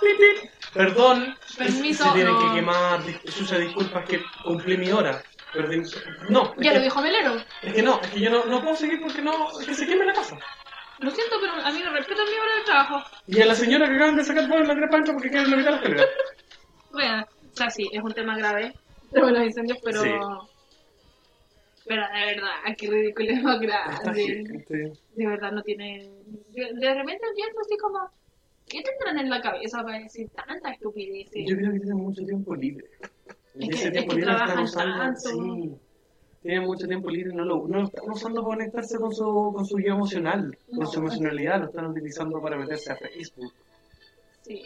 Pip. 0.00 0.50
Perdón, 0.72 1.36
Permiso, 1.58 2.04
si 2.04 2.10
tienen 2.12 2.32
no. 2.32 2.40
que 2.48 2.54
quemar, 2.56 3.00
Susa, 3.26 3.58
disculpas 3.58 4.08
que 4.08 4.24
cumplí 4.42 4.78
mi 4.78 4.90
hora. 4.90 5.22
Perdí- 5.52 5.84
No, 6.30 6.54
Ya 6.56 6.72
que, 6.72 6.78
lo 6.78 6.84
dijo 6.84 7.02
Melero. 7.02 7.36
es 7.62 7.72
que 7.74 7.82
no, 7.82 8.00
es 8.00 8.10
que 8.10 8.20
yo 8.20 8.30
no, 8.30 8.44
no 8.46 8.60
puedo 8.62 8.74
seguir 8.76 9.00
porque 9.00 9.20
no, 9.22 9.60
es 9.60 9.66
que 9.66 9.74
se 9.74 9.86
queme 9.86 10.06
la 10.06 10.14
casa. 10.14 10.38
Lo 10.98 11.10
siento, 11.10 11.36
pero 11.40 11.52
amigo, 11.66 11.90
respeto 11.90 12.22
mi 12.24 12.30
hora 12.38 12.56
de 12.58 12.64
trabajo. 12.64 13.02
Y 13.26 13.40
a 13.40 13.46
la 13.46 13.54
señora 13.54 13.88
que 13.88 13.96
acaban 13.96 14.16
de 14.16 14.24
sacar 14.24 14.44
en 14.44 14.68
la 14.68 14.74
crepancha 14.76 15.12
porque 15.12 15.30
quieren 15.30 15.50
levitar 15.50 15.72
la 15.72 15.78
escalera. 15.78 16.04
Bueno, 16.92 17.26
o 17.52 17.56
sea, 17.56 17.70
sí, 17.70 17.88
es 17.92 18.02
un 18.02 18.12
tema 18.12 18.36
grave. 18.36 18.72
Pero 19.10 19.30
los 19.30 19.42
incendios, 19.44 19.78
pero... 19.82 20.02
Sí. 20.02 20.10
Pero 21.86 22.02
de 22.02 22.24
verdad, 22.34 22.76
qué 22.78 22.88
ridículo 22.88 23.28
es 23.30 23.42
más 23.42 23.60
grande. 23.60 24.64
De 25.16 25.26
verdad 25.26 25.52
no 25.52 25.62
tiene... 25.62 26.08
yo 26.54 26.64
de 26.72 26.94
repente 26.94 27.26
pienso 27.34 27.60
así 27.60 27.76
como... 27.78 28.08
¿Qué 28.68 28.80
tendrán 28.82 29.18
en 29.18 29.28
la 29.28 29.40
cabeza 29.42 29.82
para 29.82 29.98
decir 29.98 30.28
tanta 30.30 30.70
estupidez? 30.70 31.28
Yo 31.34 31.56
creo 31.56 31.72
que 31.72 31.80
tienen 31.80 31.96
mucho 31.98 32.24
tiempo 32.24 32.54
libre. 32.54 32.86
Es 33.54 33.68
ese 33.68 33.84
que- 33.84 33.90
tiempo 33.90 34.12
es 34.12 34.18
que 34.18 34.20
libre 34.24 34.32
lo 34.32 34.44
están 34.44 34.62
usando. 34.64 34.98
tanto. 34.98 35.20
Sí. 35.20 35.76
Tienen 36.42 36.62
mucho 36.64 36.86
tiempo 36.88 37.08
libre 37.10 37.30
y 37.32 37.36
no 37.36 37.44
lo, 37.44 37.68
no 37.68 37.78
lo 37.80 37.84
están 37.84 38.10
usando 38.10 38.42
para 38.42 38.56
conectarse 38.56 38.98
con 38.98 39.14
su, 39.14 39.52
con 39.54 39.64
su 39.64 39.78
yo 39.78 39.92
emocional, 39.94 40.58
con 40.74 40.86
su 40.88 40.98
emocionalidad. 40.98 41.60
Lo 41.60 41.66
están 41.66 41.86
utilizando 41.86 42.40
para 42.42 42.56
meterse 42.56 42.90
a 42.92 42.96
Facebook. 42.96 43.52
Sí. 44.42 44.62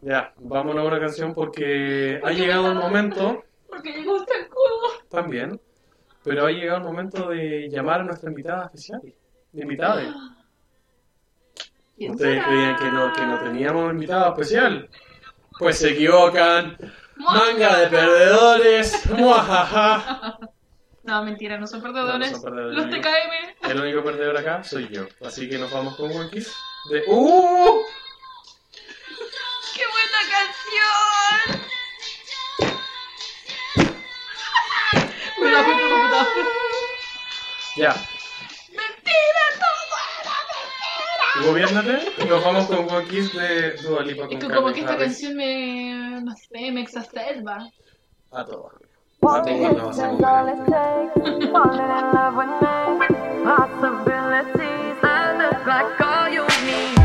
Ya, 0.00 0.32
vámonos 0.38 0.84
a 0.84 0.88
una 0.88 1.00
canción 1.00 1.34
porque 1.34 2.20
ha 2.24 2.30
llegado 2.32 2.72
el 2.72 2.78
momento. 2.78 3.44
Porque 3.68 3.92
llegó 3.92 4.16
este 4.16 4.32
escudo. 4.40 5.08
También. 5.08 5.60
Pero 6.24 6.46
ha 6.46 6.50
llegado 6.50 6.78
el 6.78 6.84
momento 6.84 7.28
de 7.28 7.68
llamar 7.68 8.00
a 8.00 8.04
nuestra 8.04 8.30
invitada 8.30 8.66
especial. 8.66 9.00
De 9.52 9.62
invitada. 9.62 10.02
¿Quién 11.96 12.12
Ustedes 12.12 12.44
creían 12.44 12.76
que 12.76 12.90
no, 12.90 13.12
que 13.12 13.26
no 13.26 13.38
teníamos 13.40 13.92
invitada 13.92 14.30
especial. 14.30 14.88
Pues 15.58 15.78
se 15.78 15.90
equivocan. 15.90 16.76
Manga 17.16 17.76
de 17.76 17.86
perdedores. 17.88 19.06
Muajaja. 19.10 20.38
No, 21.04 21.24
mentira, 21.24 21.58
no 21.58 21.66
son 21.66 21.82
perdedores. 21.82 22.30
No, 22.30 22.36
no 22.36 22.42
son 22.42 22.42
perdedores. 22.42 22.76
Los 22.76 22.90
TKM. 22.90 23.70
El 23.70 23.80
único 23.80 24.04
perdedor 24.04 24.36
acá 24.36 24.62
soy 24.62 24.88
yo. 24.88 25.06
Así 25.24 25.48
que 25.48 25.58
nos 25.58 25.72
vamos 25.72 25.96
con 25.96 26.10
One 26.10 26.30
Kiss. 26.30 26.54
De. 26.90 27.02
¡Uh! 27.08 27.82
¡Qué 29.74 29.82
buena 29.86 30.20
canción! 30.30 31.60
Me 35.40 35.50
la 35.50 35.64
fui 35.64 35.74
por 35.74 35.88
computador. 35.90 36.26
Ya. 37.76 37.94
¡Mentira! 38.68 39.42
Gobiernate. 41.46 41.98
Y 42.18 42.24
nos 42.24 42.44
vamos 42.44 42.66
con 42.66 42.78
One 42.90 43.06
Kiss 43.08 43.32
de 43.34 43.72
Dua 43.82 44.02
Lipa 44.04 44.26
con 44.26 44.32
Es 44.32 44.38
que 44.38 44.46
Calvin 44.48 44.56
como 44.62 44.72
que 44.72 44.80
esta 44.80 44.92
Harris. 44.92 45.04
canción 45.06 45.36
me... 45.36 46.20
no 46.22 46.34
sé, 46.36 46.70
me 46.72 46.80
exacerba. 46.82 47.70
A 48.32 48.44
todos. 48.44 48.72
A 49.22 49.42
todos 49.42 49.76
nos 49.76 49.98
hacemos 49.98 50.18
grandes. 50.18 50.58
Falling 51.52 51.90
in 51.90 52.12
love 52.12 52.36
with 52.36 52.46
me. 52.60 53.44
Possibilities. 53.44 54.98
I 55.04 55.36
look 55.38 55.66
like 55.66 56.00
all 56.00 56.28
you 56.32 56.44
need. 56.64 57.01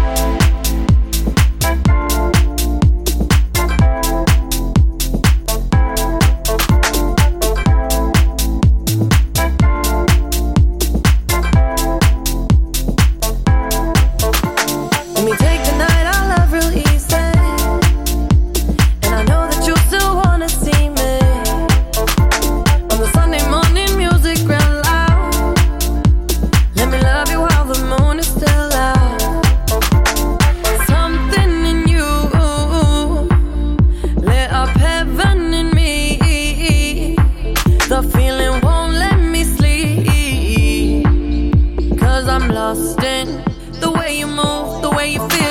Move, 44.38 44.81
the 44.83 44.89
way 44.91 45.07
you 45.13 45.27
feel. 45.29 45.46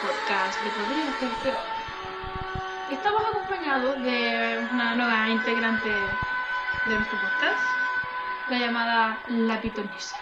Podcast 0.00 0.62
de 0.62 0.70
Podría 0.70 1.12
Ser 1.18 1.30
Peor. 1.42 1.64
Estamos 2.90 3.22
acompañados 3.22 4.00
de 4.02 4.68
una 4.72 4.94
nueva 4.94 5.28
integrante 5.28 5.88
de 5.88 6.94
nuestro 6.94 7.18
podcast, 7.18 7.62
la 8.48 8.58
llamada 8.58 9.18
La 9.28 9.60
Pitonisa. 9.60 10.16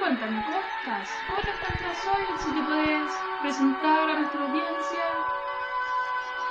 Cuéntame, 0.00 0.44
¿cómo 0.44 0.58
estás? 0.58 1.10
¿Cómo 1.28 1.40
te 1.42 1.50
encuentras 1.50 2.06
hoy? 2.06 2.24
Si 2.38 2.50
te 2.50 2.62
puedes 2.62 3.12
presentar 3.42 4.10
a 4.10 4.18
nuestra 4.18 4.40
audiencia. 4.40 5.04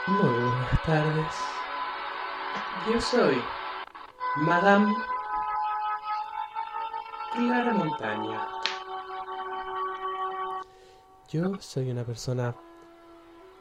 Muy 0.07 0.29
buenas 0.29 0.83
tardes. 0.83 1.35
Yo 2.89 3.01
soy 3.01 3.43
Madame 4.37 4.95
Clara 7.33 7.73
Montaña. 7.73 8.56
Yo 11.29 11.59
soy 11.59 11.91
una 11.91 12.05
persona 12.05 12.55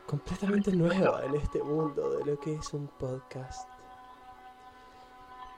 completamente 0.07 0.71
nueva 0.71 1.25
en 1.25 1.35
este 1.35 1.61
mundo 1.61 2.11
de 2.11 2.25
lo 2.25 2.39
que 2.39 2.55
es 2.55 2.73
un 2.73 2.87
podcast. 2.87 3.69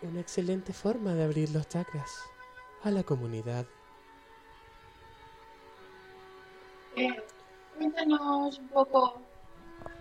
Una 0.00 0.18
excelente 0.18 0.72
forma 0.72 1.12
de 1.12 1.24
abrir 1.24 1.50
los 1.50 1.68
chakras 1.68 2.10
a 2.82 2.90
la 2.90 3.02
comunidad. 3.02 3.66
Eh, 6.96 7.14
cuéntanos 7.76 8.58
un 8.58 8.68
poco 8.68 9.20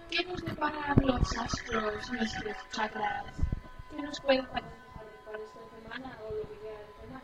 qué 0.09 0.23
nos 0.23 0.41
deparan 0.45 0.95
los 1.01 1.37
astros, 1.37 2.11
nuestros 2.13 2.55
chakras. 2.71 3.25
¿Qué 3.91 4.01
nos 4.01 4.21
pueden 4.21 4.45
para 4.45 4.65
esta 4.65 5.59
semana 5.75 6.17
o 6.25 6.33
lo 6.33 6.41
que 6.43 6.57
queda 6.59 6.79
de 6.79 7.01
semana? 7.01 7.23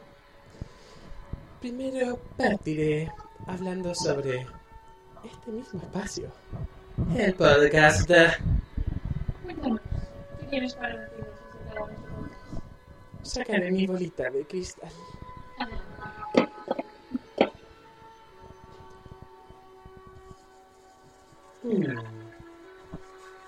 Primero 1.62 2.20
partiré 2.36 3.10
hablando 3.48 3.96
sobre 3.96 4.46
este 5.24 5.52
mismo 5.52 5.82
espacio. 5.82 6.32
El 7.16 7.34
podcast. 7.36 8.12
Cuéntanos, 9.44 9.82
¿qué 10.40 10.46
tienes 10.48 10.76
para 10.76 10.98
decirnos 10.98 11.28
acerca 11.40 11.74
de 11.76 11.92
nuestro 11.92 12.16
podcast? 12.16 13.36
Sacaré 13.36 13.72
mi 13.72 13.88
bolita 13.88 14.30
de 14.30 14.46
cristal. 14.46 14.92
Adelante. 15.60 16.04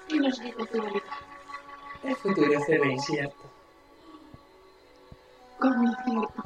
¿Qué 0.07 0.19
nos 0.19 0.39
dice 0.39 0.65
tu 0.71 0.81
bolita? 0.81 1.19
el 2.03 2.15
futuro 2.15 2.59
será 2.65 2.85
incierto. 2.85 3.51
¿Cómo 5.59 5.83
incierto? 5.83 6.43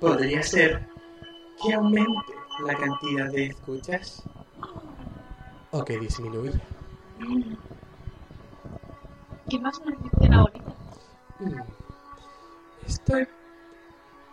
Podría 0.00 0.42
ser 0.42 0.88
que 1.62 1.74
aumente 1.74 2.32
la 2.64 2.74
cantidad 2.74 3.30
de 3.30 3.46
escuchas 3.46 4.22
o 5.70 5.84
que 5.84 5.98
disminuya. 5.98 6.60
Mm. 7.18 7.54
¿Qué 9.48 9.58
más 9.58 9.80
dice 9.80 10.28
la 10.28 10.42
bolita? 10.42 10.74
Hmm, 11.38 11.60
Estoy. 12.86 13.26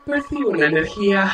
Percibo 0.06 0.50
una 0.50 0.68
energía. 0.68 1.32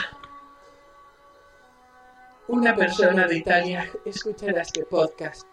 Una 2.48 2.76
persona 2.76 3.28
de 3.28 3.38
Italia 3.38 3.90
escuchará 4.06 4.61
este 4.61 4.86
podcast. 4.86 5.48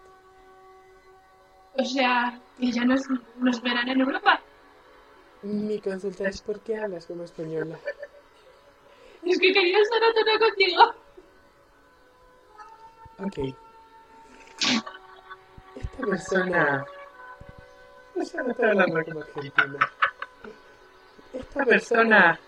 O 1.77 1.85
sea, 1.85 2.39
que 2.59 2.71
ya 2.71 2.83
nos, 2.83 3.01
nos 3.37 3.61
verán 3.61 3.87
en 3.87 4.01
Europa. 4.01 4.41
Mi 5.41 5.79
consulta 5.79 6.27
es 6.27 6.41
por 6.41 6.59
qué 6.59 6.77
hablas 6.77 7.05
como 7.05 7.23
española. 7.23 7.79
Es 9.23 9.39
que 9.39 9.53
quería 9.53 9.79
estar 9.79 10.01
a 10.03 10.13
tono 10.13 10.39
contigo. 10.39 10.83
Ok. 13.19 13.68
Esta 15.75 16.05
persona. 16.05 16.85
No 18.15 18.25
sé, 18.25 18.37
no 18.43 18.51
estoy 18.51 18.69
hablando 18.69 19.03
como 19.05 19.19
argentina. 19.21 19.89
Esta 21.33 21.65
persona. 21.65 22.39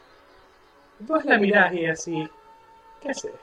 Vos 0.99 1.25
la 1.25 1.37
mirás 1.37 1.73
y 1.73 1.85
así. 1.85 2.29
¿Qué 3.01 3.09
hace? 3.09 3.33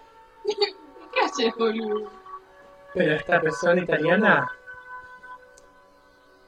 ¿Qué 1.12 1.20
haces, 1.24 1.54
boludo? 1.56 2.10
Pero 2.94 3.14
esta 3.14 3.40
persona 3.40 3.80
italiana. 3.80 4.50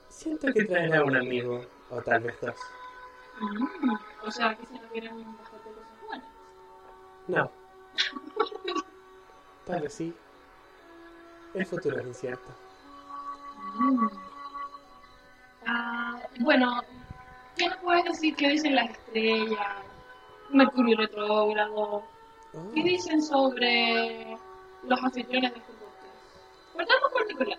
Siento 0.09 0.53
que 0.53 0.65
traerá 0.65 1.03
un 1.05 1.17
amigo, 1.17 1.65
o 1.91 2.01
tal 2.03 2.21
vez 2.23 2.39
dos. 2.41 2.57
Mm, 3.41 3.95
O 4.27 4.31
sea, 4.31 4.55
que 4.55 4.67
se 4.67 4.75
nos 4.75 4.91
vienen 4.93 5.37
bastante 5.39 5.71
cosas 5.71 6.07
buenas. 6.07 6.29
No. 7.29 7.51
Tal 9.67 9.81
vez 9.83 9.95
sí. 9.95 10.15
El 11.55 11.67
futuro 11.67 11.99
es 11.99 12.07
incierto. 12.07 12.53
Ah, 15.67 16.21
bueno, 16.41 16.81
¿qué 17.57 17.69
nos 17.69 17.77
puedes 17.79 18.05
decir? 18.05 18.37
¿Qué 18.37 18.49
dicen 18.51 18.75
las 18.75 18.91
estrellas? 18.91 19.59
Mercurio 20.51 20.97
retrógrado. 20.97 22.03
Oh, 22.53 22.73
¿Qué 22.75 22.83
dicen 22.83 23.23
sobre 23.23 24.37
los 24.85 25.03
anfitriones 25.03 25.53
de 25.53 25.59
este 25.59 25.73
podcast? 25.73 27.13
Por 27.13 27.27
Nicolás. 27.27 27.59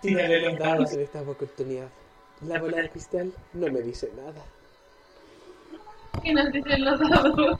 Tírale 0.00 0.40
los 0.40 0.58
dados 0.58 0.92
en 0.92 1.00
esta 1.00 1.22
oportunidad. 1.22 1.88
La 2.42 2.60
bola 2.60 2.82
de 2.82 2.90
cristal 2.90 3.32
no 3.54 3.72
me 3.72 3.80
dice 3.80 4.12
nada. 4.16 4.44
¿Qué 6.22 6.32
nos 6.32 6.52
dicen 6.52 6.84
los 6.84 7.00
dados? 7.00 7.58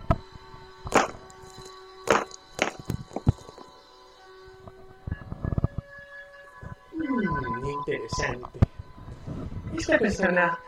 Interesante. 8.35 8.59
Esta 9.77 9.99
persona 9.99 10.59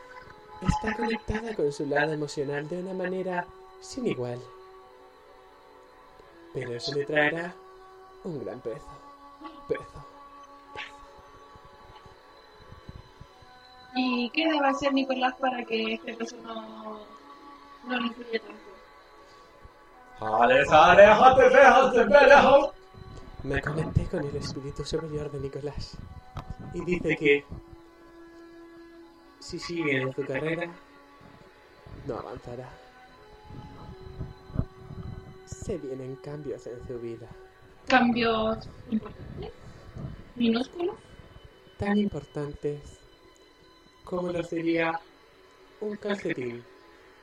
está 0.66 0.94
conectada 0.96 1.54
con 1.54 1.72
su 1.72 1.86
lado 1.86 2.12
emocional 2.12 2.68
de 2.68 2.80
una 2.80 2.94
manera 2.94 3.46
sin 3.80 4.06
igual. 4.06 4.38
Pero 6.52 6.74
eso 6.74 6.94
le 6.94 7.04
traerá 7.04 7.54
un 8.24 8.44
gran 8.44 8.60
peso. 8.60 8.88
Peso. 9.68 10.04
¿Y 13.94 14.30
qué 14.30 14.48
debe 14.48 14.68
hacer 14.68 14.92
Nicolás 14.92 15.34
para 15.40 15.64
que 15.64 15.94
este 15.94 16.14
peso 16.14 16.36
no, 16.42 17.00
no 17.86 17.98
le 17.98 18.06
influya 18.06 18.40
tanto? 18.40 18.68
Me 23.44 23.60
conecté 23.62 24.04
con 24.06 24.24
el 24.24 24.36
espíritu 24.36 24.84
superior 24.84 25.30
de 25.30 25.40
Nicolás 25.40 25.96
y 26.74 26.84
dice 26.84 27.16
que 27.16 27.44
si 29.40 29.58
sigue 29.58 30.02
en 30.02 30.12
su 30.12 30.24
carrera, 30.24 30.70
no 32.06 32.14
avanzará. 32.18 32.68
Se 35.46 35.78
vienen 35.78 36.16
cambios 36.16 36.66
en 36.66 36.86
su 36.86 36.98
vida, 36.98 37.28
¿Cambios 37.86 38.68
importantes? 38.90 39.52
¿Minúsculos? 40.36 40.96
tan 41.78 41.96
importantes 41.96 42.98
como 44.04 44.32
lo 44.32 44.42
sería 44.42 45.00
un 45.80 45.96
calcetín 45.96 46.62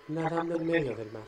nadando 0.07 0.55
en 0.55 0.65
medio 0.65 0.95
del 0.95 1.11
mar. 1.11 1.23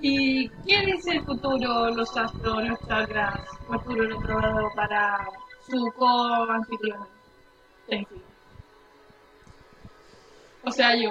¿Y 0.00 0.48
qué 0.66 0.86
dice 0.86 1.12
el 1.12 1.24
futuro, 1.24 1.90
los 1.90 2.16
astros, 2.16 2.68
los 2.68 2.78
chakras, 2.86 3.40
Mercurio 3.70 4.08
retrogrado 4.08 4.68
para 4.74 5.26
su 5.66 5.92
fin. 7.88 8.06
O 10.64 10.70
sea, 10.70 10.94
yo. 10.94 11.10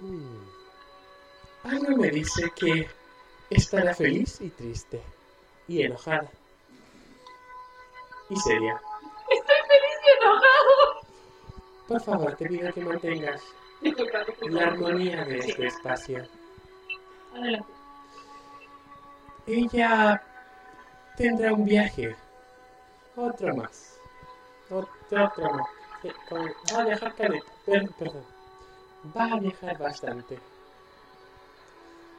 Mm. 0.00 0.42
Algo 1.64 1.96
me 1.96 2.10
dice 2.10 2.50
que 2.56 2.88
estará 3.48 3.94
feliz 3.94 4.40
y 4.40 4.50
triste, 4.50 5.00
y 5.68 5.82
enojada, 5.82 6.30
y 8.28 8.36
seria. 8.36 8.80
Estoy 9.30 9.56
feliz 9.68 9.98
y 10.04 10.22
enojado. 10.22 11.02
Por 11.88 12.00
favor, 12.02 12.36
te 12.36 12.48
pido 12.48 12.72
que 12.72 12.80
mantengas 12.80 13.42
la 14.42 14.66
armonía 14.66 15.24
de 15.24 15.38
este 15.38 15.66
espacio. 15.66 16.26
Adelante. 17.32 17.72
Ella 19.46 20.22
tendrá 21.16 21.52
un 21.52 21.64
viaje, 21.64 22.16
otro 23.16 23.56
más, 23.56 23.98
otro, 24.70 24.88
otro 25.10 25.52
más. 25.52 25.66
Va 26.74 26.80
a 26.80 26.84
viajar 26.84 27.14
caleta, 27.14 27.46
perdón, 27.64 28.24
va 29.16 29.24
a 29.24 29.40
viajar 29.40 29.78
bastante. 29.78 30.38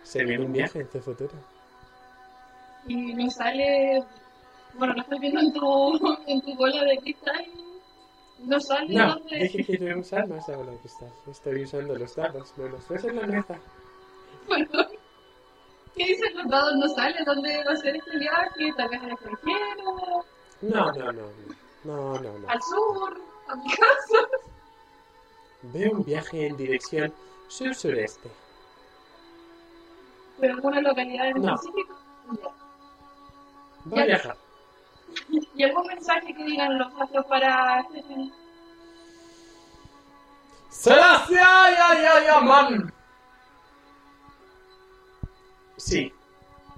Se 0.03 0.23
viene 0.23 0.45
un 0.45 0.53
viaje 0.53 0.81
en 0.81 0.91
su 0.91 1.01
futuro. 1.01 1.33
Y 2.87 3.13
me 3.15 3.29
sale. 3.29 4.03
Bueno, 4.75 4.93
no 4.95 5.01
estoy 5.01 5.19
viendo 5.19 5.39
en 5.39 5.53
tu, 5.53 6.17
en 6.27 6.41
tu 6.41 6.55
bola 6.55 6.83
de 6.83 6.97
cristal 6.97 7.45
No 8.39 8.59
sale 8.59 8.93
No, 8.93 9.15
donde... 9.15 9.37
dije 9.37 9.63
que 9.63 9.77
quiero 9.77 9.99
usar 9.99 10.27
más 10.27 10.47
la 10.47 10.57
bola 10.57 10.71
de 10.71 10.77
cristal. 10.79 11.11
Estoy 11.27 11.63
usando 11.63 11.95
los 11.95 12.15
dados, 12.15 12.53
menos 12.57 12.85
tres 12.85 13.03
en 13.05 13.15
la 13.15 13.27
mesa. 13.27 13.59
Perdón. 14.47 14.87
¿Qué 15.95 16.05
dicen 16.05 16.35
los 16.37 16.47
dados? 16.47 16.75
No 16.75 16.87
sale 16.89 17.17
dónde 17.25 17.63
va 17.65 17.71
a 17.73 17.75
ser 17.77 17.95
este 17.95 18.17
viaje, 18.17 18.73
tal 18.75 18.89
vez 18.89 19.01
al 19.03 19.11
extranjero, 19.11 20.25
No, 20.61 20.91
no, 20.91 21.11
no. 21.11 21.23
No, 21.83 22.17
no, 22.19 22.39
no. 22.39 22.49
al 22.49 22.61
sur, 22.61 23.21
a 23.49 23.55
mi 23.55 23.69
casa. 23.69 24.27
Veo 25.63 25.91
un 25.91 26.03
viaje 26.05 26.47
en 26.47 26.57
dirección 26.57 27.13
sur-sureste. 27.49 28.29
¿Pero 30.39 30.53
alguna 30.55 30.81
localidad 30.81 31.27
en 31.27 31.41
No. 31.41 31.55
específico? 31.55 31.95
Voy 33.85 33.99
a 33.99 34.05
viajar. 34.05 34.37
¿Y 35.55 35.63
algún 35.63 35.85
mensaje 35.87 36.33
que 36.33 36.43
digan 36.43 36.77
los 36.79 36.87
astros 36.99 37.25
para 37.25 37.81
este 37.81 38.01
fin? 38.03 38.33
¡Selastia 40.69 41.69
Sí, 45.85 46.13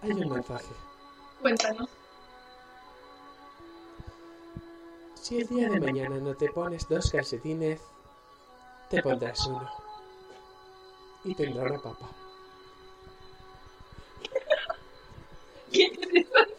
hay 0.02 0.12
un 0.14 0.30
mensaje. 0.30 0.74
Cuéntanos. 1.40 1.88
Si 5.14 5.38
el 5.38 5.48
día 5.48 5.70
de 5.70 5.80
mañana 5.80 6.18
no 6.18 6.34
te 6.34 6.50
pones 6.50 6.90
dos 6.90 7.12
calcetines, 7.12 7.80
te 8.90 9.04
pondrás 9.04 9.46
uno. 9.46 9.70
Y 11.24 11.36
tendrá 11.36 11.66
una 11.66 11.80
papa. 11.84 12.10
Qué 15.72 15.84
interesante. 15.84 16.56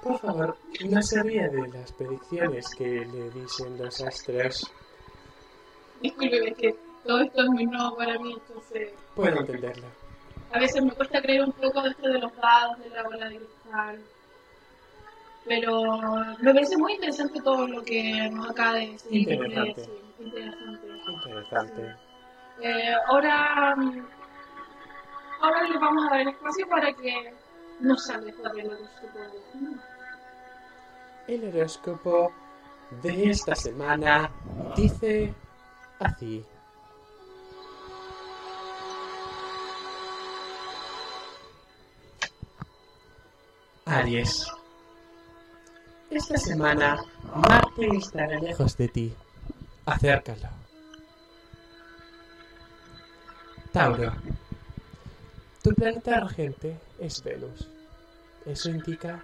Por 0.00 0.20
favor, 0.20 0.56
no 0.84 1.02
se 1.02 1.22
ría 1.24 1.48
de 1.48 1.66
las 1.68 1.90
predicciones 1.90 2.68
que 2.76 2.84
le 2.84 3.30
dicen 3.30 3.76
los 3.78 4.00
astros. 4.00 4.72
Discúlpeme, 6.00 6.50
es 6.50 6.56
que 6.56 6.91
todo 7.04 7.20
esto 7.20 7.42
es 7.42 7.48
muy 7.48 7.66
nuevo 7.66 7.96
para 7.96 8.18
mí, 8.18 8.32
entonces 8.32 8.92
Puedo 9.14 9.36
entenderlo. 9.40 9.86
a 10.52 10.58
veces 10.58 10.82
me 10.82 10.90
cuesta 10.92 11.20
creer 11.22 11.42
un 11.44 11.52
poco 11.52 11.82
de 11.82 11.90
esto 11.90 12.08
de 12.08 12.18
los 12.18 12.36
dados, 12.36 12.78
de 12.78 12.90
la 12.90 13.02
bola 13.02 13.28
de 13.28 13.36
cristal. 13.36 13.98
Pero 15.44 15.82
me 16.40 16.54
parece 16.54 16.76
muy 16.76 16.92
interesante 16.94 17.40
todo 17.42 17.66
lo 17.66 17.82
que 17.82 18.30
nos 18.30 18.50
acaba 18.50 18.74
de 18.74 18.92
decir. 18.92 19.28
Interesante. 19.32 19.88
Interesante. 20.20 20.86
Interesante. 21.08 21.96
Eh, 22.60 22.94
ahora, 23.08 23.74
ahora 25.40 25.62
le 25.68 25.78
vamos 25.78 26.04
a 26.06 26.10
dar 26.10 26.20
el 26.20 26.28
espacio 26.28 26.68
para 26.68 26.92
que 26.92 27.34
nos 27.80 28.08
hable 28.08 28.32
sobre 28.34 28.62
se 28.62 29.06
puede. 29.12 29.42
El 31.26 31.48
horóscopo 31.48 32.32
de 33.02 33.30
esta 33.30 33.56
semana 33.56 34.30
dice 34.76 35.34
así. 35.98 36.44
Aries. 43.86 44.46
Esta 46.10 46.36
semana 46.36 47.02
Marte 47.34 47.88
estará 47.96 48.38
lejos 48.38 48.76
de 48.76 48.88
ti. 48.88 49.14
Acércalo. 49.86 50.48
Tauro. 53.72 54.12
Tu 55.62 55.70
planeta 55.74 56.20
regente 56.20 56.78
es 56.98 57.22
Venus. 57.22 57.68
Eso 58.44 58.70
indica 58.70 59.22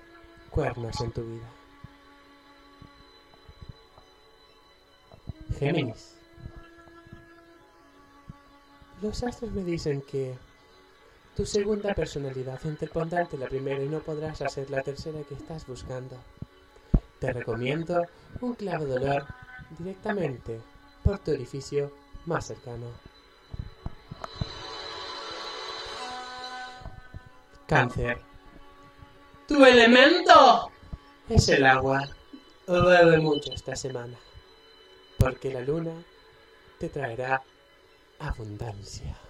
cuernos 0.50 1.00
en 1.00 1.12
tu 1.12 1.22
vida. 1.22 1.48
Géminis. 5.58 6.14
Los 9.02 9.22
astros 9.22 9.52
me 9.52 9.62
dicen 9.62 10.02
que 10.02 10.36
tu 11.38 11.46
segunda 11.46 11.94
personalidad 11.94 12.58
interpondrá 12.64 13.20
ante 13.20 13.38
la 13.38 13.46
primera 13.46 13.80
y 13.80 13.88
no 13.88 14.00
podrás 14.00 14.42
hacer 14.42 14.68
la 14.70 14.82
tercera 14.82 15.20
que 15.22 15.34
estás 15.34 15.68
buscando. 15.68 16.16
Te 17.20 17.32
recomiendo 17.32 18.04
un 18.40 18.54
clavo 18.54 18.84
de 18.86 18.96
olor 18.96 19.24
directamente 19.78 20.60
por 21.04 21.20
tu 21.20 21.30
orificio 21.30 21.92
más 22.26 22.48
cercano. 22.48 22.86
Cáncer. 27.68 28.18
Tu 29.46 29.64
elemento 29.64 30.72
es 31.28 31.48
el 31.50 31.66
agua. 31.66 32.08
Bebe 32.66 33.18
mucho 33.18 33.52
esta 33.52 33.76
semana, 33.76 34.18
porque 35.20 35.52
la 35.52 35.60
luna 35.60 36.02
te 36.80 36.88
traerá 36.88 37.40
abundancia. 38.18 39.27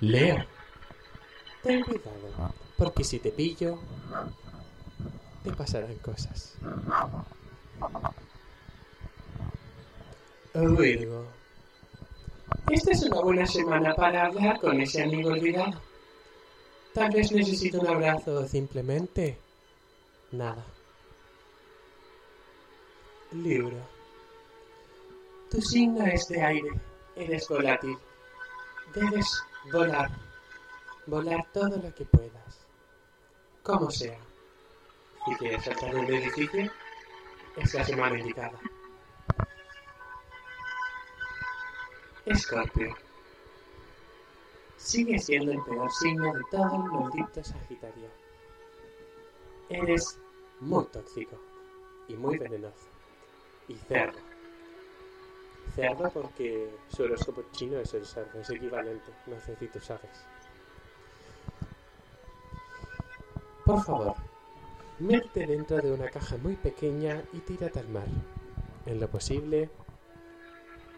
Leo. 0.00 0.44
Ten 1.62 1.82
cuidado, 1.82 2.54
porque 2.76 3.04
si 3.04 3.18
te 3.18 3.30
pillo, 3.30 3.78
te 5.42 5.52
pasarán 5.52 5.96
cosas. 5.96 6.54
Virgo. 10.54 11.26
Esta 12.70 12.92
es 12.92 13.02
una 13.02 13.20
buena 13.20 13.46
semana 13.46 13.94
para 13.94 14.26
hablar 14.26 14.60
con 14.60 14.80
ese 14.80 15.02
amigo 15.02 15.30
olvidado. 15.30 15.80
Tal 16.94 17.10
vez 17.10 17.30
necesito 17.32 17.80
un 17.80 17.88
abrazo 17.88 18.40
o 18.40 18.46
simplemente 18.46 19.38
nada. 20.32 20.64
Libro. 23.32 23.78
Tu 25.50 25.60
signo 25.60 26.04
es 26.06 26.26
de 26.28 26.42
aire. 26.42 26.70
Eres 27.16 27.48
volátil. 27.48 27.96
Debes 28.94 29.42
volar. 29.72 30.10
Volar 31.06 31.46
todo 31.52 31.76
lo 31.76 31.94
que 31.94 32.04
puedas. 32.04 32.66
Como 33.62 33.90
sea. 33.90 34.18
Si 35.24 35.34
quieres 35.36 35.64
saltar 35.64 35.94
de 35.94 36.00
un 36.00 36.14
edificio, 36.14 36.70
es 37.56 37.74
la 37.74 37.84
semana 37.84 38.18
indicada. 38.18 38.58
Escorpio. 42.24 42.94
Sigue 44.76 45.18
siendo 45.18 45.52
el 45.52 45.62
peor 45.64 45.90
signo 45.92 46.32
de 46.32 46.42
todo 46.50 46.76
el 46.76 46.92
maldito 46.92 47.42
Sagitario. 47.42 48.08
Eres 49.68 50.18
muy 50.60 50.84
tóxico 50.86 51.38
y 52.06 52.14
muy 52.14 52.38
venenoso. 52.38 52.88
Y 53.66 53.74
cerdo. 53.74 54.27
Cerdo 55.74 56.10
porque 56.10 56.70
su 56.88 57.02
horóscopo 57.02 57.44
chino 57.52 57.78
es 57.78 57.94
el 57.94 58.04
cerdo, 58.04 58.40
es 58.40 58.50
equivalente. 58.50 59.12
No 59.26 59.40
sé 59.40 59.56
si 59.56 59.66
tú 59.68 59.80
sabes. 59.80 60.24
Por 63.64 63.84
favor, 63.84 64.14
métete 64.98 65.46
dentro 65.46 65.76
de 65.76 65.92
una 65.92 66.08
caja 66.08 66.36
muy 66.38 66.56
pequeña 66.56 67.22
y 67.32 67.40
tírate 67.40 67.80
al 67.80 67.88
mar. 67.88 68.06
En 68.86 68.98
lo 68.98 69.08
posible, 69.08 69.68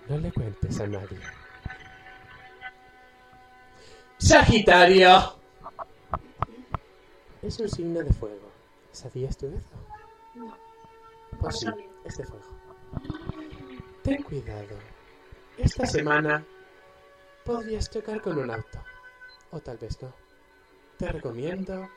no 0.09 0.19
le 0.19 0.33
cuentes 0.33 0.81
a 0.81 0.87
nadie. 0.87 1.19
Sagitario. 4.19 5.35
Es 7.43 7.59
un 7.59 7.69
signo 7.69 8.01
de 8.03 8.13
fuego. 8.13 8.51
¿Sabías 8.93 9.37
tú 9.37 9.47
eso? 9.47 9.77
No. 10.35 10.55
Pues 11.41 11.59
sí, 11.59 11.67
es 12.05 12.19
de 12.19 12.25
fuego. 12.25 12.60
Ten 14.03 14.23
cuidado. 14.23 14.79
Esta 15.59 15.87
semana 15.87 16.45
podrías 17.45 17.91
chocar 17.91 18.21
con 18.21 18.39
un 18.39 18.51
auto. 18.51 18.83
O 19.51 19.61
tal 19.61 19.77
vez 19.79 20.01
no. 20.01 20.13
Te 20.97 21.13
recomiendo 21.13 21.89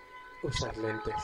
usar 0.44 0.76
lentes. 0.78 1.16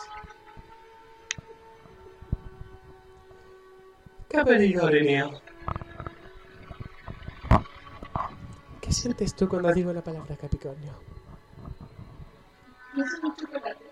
Capricornio. 4.30 5.42
¿Qué 8.80 8.92
sientes 8.94 9.36
tú 9.36 9.50
cuando 9.50 9.74
digo 9.74 9.92
la 9.92 10.04
palabra 10.04 10.38
Capricornio? 10.38 10.94
Un 12.96 13.36
chocolate. 13.36 13.86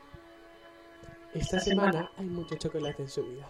Esta 1.34 1.60
semana 1.60 2.12
hay 2.18 2.26
mucho 2.28 2.56
chocolate 2.56 3.04
en 3.04 3.10
su 3.10 3.24
vida. 3.24 3.48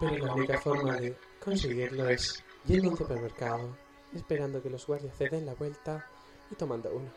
Pero 0.00 0.26
la 0.26 0.34
única 0.34 0.60
forma 0.60 0.96
de 0.96 1.16
conseguirlo 1.42 2.08
es 2.08 2.42
yendo 2.64 2.88
a 2.88 2.90
un 2.92 2.98
supermercado, 2.98 3.76
esperando 4.14 4.62
que 4.62 4.70
los 4.70 4.86
guardias 4.86 5.16
se 5.16 5.28
den 5.28 5.46
la 5.46 5.54
vuelta 5.54 6.06
y 6.50 6.54
tomando 6.54 6.90
uno. 6.92 7.10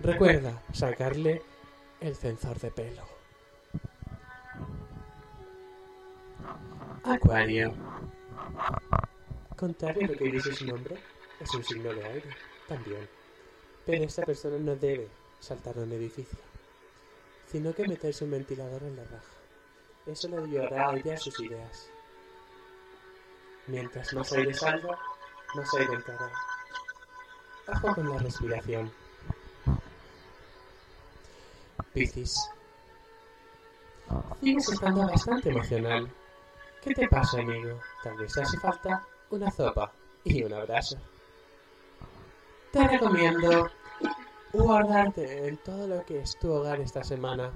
Recuerda 0.00 0.62
sacarle 0.72 1.42
el 2.00 2.14
sensor 2.14 2.58
de 2.60 2.70
pelo. 2.70 3.02
Acuario. 7.04 7.74
Contrario 9.56 10.04
a 10.04 10.12
lo 10.12 10.18
que 10.18 10.24
dice 10.24 10.52
su 10.52 10.66
nombre, 10.66 10.96
es 11.40 11.54
un 11.54 11.64
signo 11.64 11.92
de 11.92 12.04
aire, 12.04 12.30
también. 12.66 13.08
Pero 13.86 14.04
esta 14.04 14.24
persona 14.24 14.58
no 14.58 14.74
debe 14.76 15.08
saltar 15.38 15.78
a 15.78 15.82
un 15.82 15.92
edificio, 15.92 16.38
sino 17.46 17.74
que 17.74 17.86
meterse 17.86 18.24
un 18.24 18.30
ventilador 18.30 18.82
en 18.82 18.96
la 18.96 19.04
raja. 19.04 19.32
Eso 20.06 20.28
le 20.28 20.38
ayudará 20.38 20.90
a 20.90 20.96
ella 20.96 21.14
a 21.14 21.18
sus 21.18 21.38
ideas. 21.40 21.90
Mientras 23.66 24.12
más 24.12 24.32
aire 24.32 24.52
salga, 24.52 24.98
más 25.54 25.74
aire 25.74 25.94
entrará. 25.94 26.30
Ojo 27.68 27.94
con 27.94 28.10
la 28.10 28.18
respiración. 28.18 28.92
Piscis. 31.92 32.50
Sigues 34.40 34.68
estando 34.68 35.06
bastante 35.06 35.48
emocional. 35.48 36.10
¿Qué 36.82 36.92
te 36.92 37.08
pasa, 37.08 37.38
amigo? 37.38 37.80
Tal 38.02 38.16
vez 38.18 38.36
hace 38.36 38.58
falta 38.58 39.02
una 39.30 39.50
sopa 39.50 39.90
y 40.24 40.42
un 40.42 40.52
abrazo. 40.52 40.98
Te 42.70 42.86
recomiendo 42.86 43.70
guardarte 44.52 45.48
en 45.48 45.56
todo 45.58 45.86
lo 45.86 46.04
que 46.04 46.20
es 46.20 46.38
tu 46.38 46.52
hogar 46.52 46.80
esta 46.80 47.02
semana. 47.02 47.50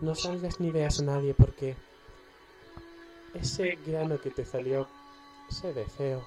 No 0.00 0.14
salgas 0.14 0.58
ni 0.58 0.70
veas 0.70 0.98
a 1.00 1.04
nadie 1.04 1.34
porque 1.34 1.76
ese 3.34 3.78
grano 3.86 4.18
que 4.18 4.30
te 4.30 4.44
salió 4.44 4.88
se 5.50 5.72
ve 5.72 5.84
feo. 5.86 6.24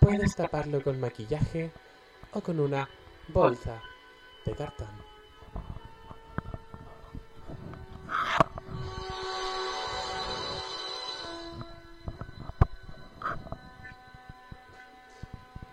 Puedes 0.00 0.34
taparlo 0.36 0.82
con 0.82 1.00
maquillaje 1.00 1.70
o 2.32 2.40
con 2.40 2.60
una 2.60 2.88
bolsa 3.28 3.80
de 4.44 4.54
cartón. 4.54 4.88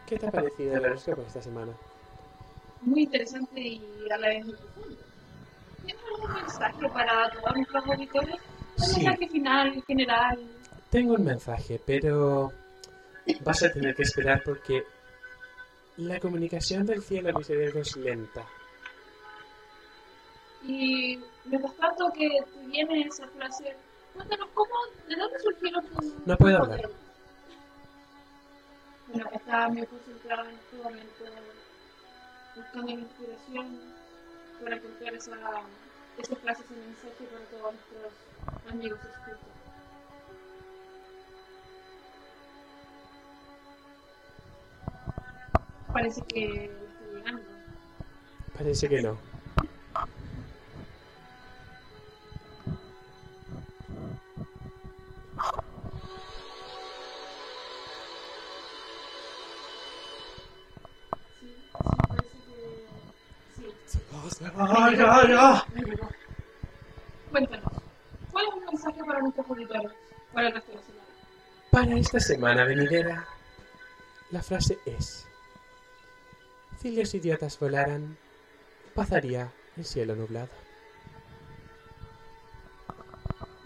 ¿Qué 0.07 0.17
te 0.17 0.27
ha 0.27 0.31
parecido 0.31 0.75
el 0.75 0.85
horóscopo 0.85 1.21
esta 1.21 1.41
semana? 1.41 1.71
Muy 2.81 3.03
interesante 3.03 3.59
y 3.61 3.81
a 4.11 4.17
la 4.17 4.27
vez 4.27 4.45
muy 4.45 4.55
profundo. 4.55 4.97
¿Tienes 5.85 6.03
algún 6.13 6.33
mensaje 6.33 6.89
para 6.89 7.29
todos 7.31 7.55
nuestros 7.55 7.85
auditores? 7.87 8.35
Un 8.77 8.83
Sí. 8.85 9.03
mensaje 9.03 9.27
final, 9.29 9.83
general. 9.87 10.39
Tengo 10.91 11.13
un 11.13 11.23
mensaje, 11.23 11.79
pero 11.85 12.51
vas 13.45 13.63
a 13.63 13.71
tener 13.71 13.95
que 13.95 14.03
esperar 14.03 14.43
porque 14.43 14.83
la 15.95 16.19
comunicación 16.19 16.85
del 16.85 17.01
cielo 17.01 17.29
a 17.29 17.37
mi 17.37 17.45
cerebro 17.45 17.79
es 17.79 17.95
lenta. 17.95 18.45
Y 20.63 21.17
mientras 21.45 21.73
tanto 21.75 22.11
que 22.11 22.27
te 22.27 22.67
viene 22.67 23.07
esa 23.07 23.25
frase, 23.29 23.73
cuéntanos 24.13 24.49
cómo, 24.53 24.73
de 25.07 25.15
dónde 25.15 25.39
surgieron 25.39 25.85
tus 25.87 26.13
No 26.25 26.37
puedo 26.37 26.57
hablar. 26.57 26.89
Bueno, 29.07 29.29
estaba 29.33 29.69
muy 29.69 29.85
concentrada 29.85 30.43
en 30.43 30.57
este 30.57 30.75
momento 30.75 31.23
buscando 32.53 32.87
la 32.87 32.99
inspiración 32.99 33.79
para 34.61 34.75
encontrar 34.75 35.13
esa, 35.13 35.31
esa 36.17 36.35
frase, 36.35 36.63
ese 36.63 36.73
mensaje 36.73 37.23
para 37.31 37.45
todos 37.45 37.73
nuestros 37.75 38.73
amigos 38.73 38.99
escuchas. 38.99 39.60
Parece 45.93 46.21
que 46.21 46.65
estoy 46.65 47.15
llegando. 47.17 47.41
Parece 48.57 48.89
que 48.89 49.01
no. 49.01 49.17
Sí, 63.55 63.65
sí, 63.85 63.99
parece 64.11 64.39
que 64.39 64.45
sí. 64.45 64.53
¡Ay, 64.57 64.97
ya, 64.97 65.27
ya! 65.27 65.65
Me 65.73 65.81
llegó. 65.81 66.09
Cuéntanos, 67.31 67.71
¿cuál 68.31 68.45
es 68.47 68.53
el 68.55 68.65
mensaje 68.65 69.03
para 69.05 69.19
nuestros 69.19 69.49
auditores 69.49 69.91
para 70.33 70.47
el 70.47 70.53
resto 70.53 70.71
de 70.71 70.77
la 70.77 70.83
semana? 70.83 71.01
Para 71.71 71.95
esta 71.95 72.19
semana 72.19 72.63
venidera, 72.65 73.27
la 74.31 74.41
frase 74.41 74.77
es: 74.85 75.25
Si 76.81 76.89
los 76.95 77.13
idiotas 77.13 77.59
volaran, 77.59 78.17
pasaría 78.95 79.51
el 79.77 79.85
cielo 79.85 80.15
nublado. 80.15 80.49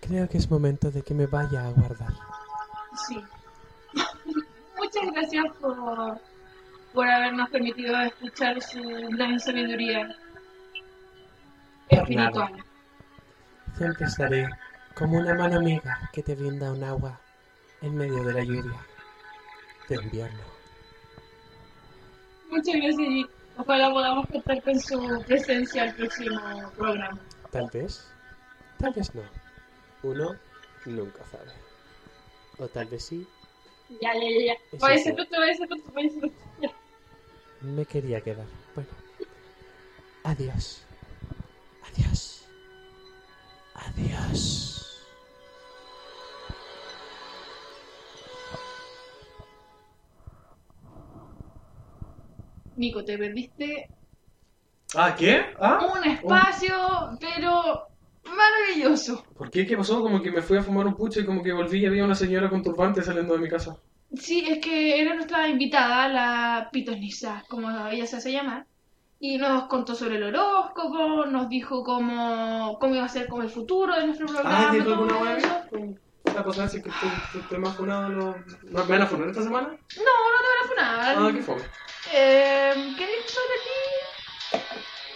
Creo 0.01 0.27
que 0.27 0.38
es 0.39 0.51
momento 0.51 0.91
de 0.91 1.01
que 1.01 1.13
me 1.13 1.26
vaya 1.26 1.67
a 1.67 1.71
guardar. 1.71 2.13
Sí. 3.07 3.23
Muchas 4.77 5.11
gracias 5.13 5.45
por, 5.61 6.19
por 6.93 7.07
habernos 7.07 7.49
permitido 7.49 7.97
escuchar 8.01 8.61
su 8.61 8.84
gran 9.11 9.39
sabiduría 9.39 10.17
espiritual. 11.88 12.61
Siempre 13.77 14.05
estaré 14.05 14.49
como 14.99 15.17
una 15.17 15.34
mano 15.34 15.59
amiga 15.59 16.09
que 16.11 16.21
te 16.21 16.35
brinda 16.35 16.73
un 16.73 16.84
agua 16.84 17.17
en 17.81 17.95
medio 17.95 18.21
de 18.21 18.34
la 18.34 18.43
lluvia 18.43 18.85
de 19.88 19.95
invierno. 19.95 20.43
Muchas 22.49 22.76
gracias 22.76 22.99
y 22.99 23.26
ojalá 23.57 23.91
podamos 23.91 24.27
contar 24.27 24.61
con 24.61 24.77
su 24.77 25.23
presencia 25.26 25.84
al 25.84 25.95
próximo 25.95 26.41
programa. 26.76 27.17
Tal 27.49 27.69
vez, 27.71 28.05
tal 28.77 28.93
vez 28.93 29.15
no. 29.15 29.21
Uno 30.03 30.35
nunca 30.85 31.23
sabe. 31.31 31.51
O 32.57 32.67
tal 32.67 32.88
vez 32.88 33.05
sí, 33.05 33.26
Ya, 34.01 34.13
ya, 34.13 34.19
ya, 34.19 34.53
ya. 34.53 34.85
A 34.85 34.97
sí. 34.97 35.03
ser 35.03 35.15
pronto, 35.15 35.35
a 35.38 35.53
ser 35.53 35.67
pronto, 35.67 35.88
a 35.88 35.93
pronto. 35.93 36.31
Ya. 36.61 36.69
me 37.61 37.85
quería 37.85 38.19
quedar. 38.19 38.45
Bueno, 38.76 38.89
adiós. 40.23 40.84
Adiós. 41.88 42.45
Adiós. 43.76 44.68
Nico, 52.80 53.03
te 53.03 53.18
perdiste 53.18 53.89
¿Ah, 54.95 55.14
qué? 55.15 55.45
¿Ah? 55.60 55.85
un 55.93 56.10
espacio, 56.10 56.73
pero 57.19 57.88
maravilloso. 58.23 59.23
¿Por 59.38 59.51
qué? 59.51 59.68
¿Qué 59.68 59.77
pasó? 59.77 60.01
Como 60.01 60.22
que 60.22 60.31
me 60.31 60.41
fui 60.41 60.57
a 60.57 60.64
fumar 60.64 60.88
un 60.88 60.95
pucho 60.95 61.19
y 61.19 61.26
como 61.26 61.43
que 61.43 61.51
volví 61.51 61.80
y 61.80 61.85
había 61.85 62.06
una 62.06 62.15
señora 62.15 62.49
con 62.49 62.64
turbante 62.64 63.03
saliendo 63.03 63.34
de 63.34 63.41
mi 63.41 63.49
casa. 63.49 63.77
Sí, 64.15 64.45
es 64.47 64.60
que 64.60 64.99
era 64.99 65.14
nuestra 65.14 65.47
invitada, 65.47 66.07
la 66.07 66.69
pitonisa, 66.72 67.43
como 67.49 67.69
ella 67.88 68.07
se 68.07 68.15
hace 68.15 68.31
llamar, 68.31 68.65
y 69.19 69.38
nos 69.38 69.65
contó 69.65 69.93
sobre 69.93 70.15
el 70.15 70.23
horóscopo, 70.23 71.26
nos 71.26 71.49
dijo 71.49 71.84
cómo, 71.84 72.80
cómo 72.80 72.95
iba 72.95 73.06
a 73.06 73.10
ser 73.10 73.27
como 73.27 73.43
el 73.43 73.49
futuro 73.49 73.95
de 73.95 74.07
nuestro 74.07 74.26
programa. 74.26 74.72
Ah, 74.72 74.73
Esta 76.39 76.47
cosa 76.47 76.63
así 76.63 76.81
que 76.81 76.87
estoy, 76.89 77.11
estoy- 77.41 77.57
más 77.59 77.75
funado. 77.75 78.07
No... 78.07 78.45
¿Me 78.63 78.81
van 78.83 79.01
a 79.01 79.07
funar 79.07 79.27
esta 79.27 79.43
semana? 79.43 79.67
No, 79.67 79.75
no 79.75 80.37
te 80.39 80.47
van 80.47 80.63
a 80.63 80.67
funar. 80.69 81.15
Ah, 81.17 81.31
qué 81.35 81.41
fome. 81.43 81.63
Eh, 82.13 82.93
¿Qué 82.97 83.07
dijo 83.07 83.27
sobre 83.27 83.57
ti? 83.65 84.63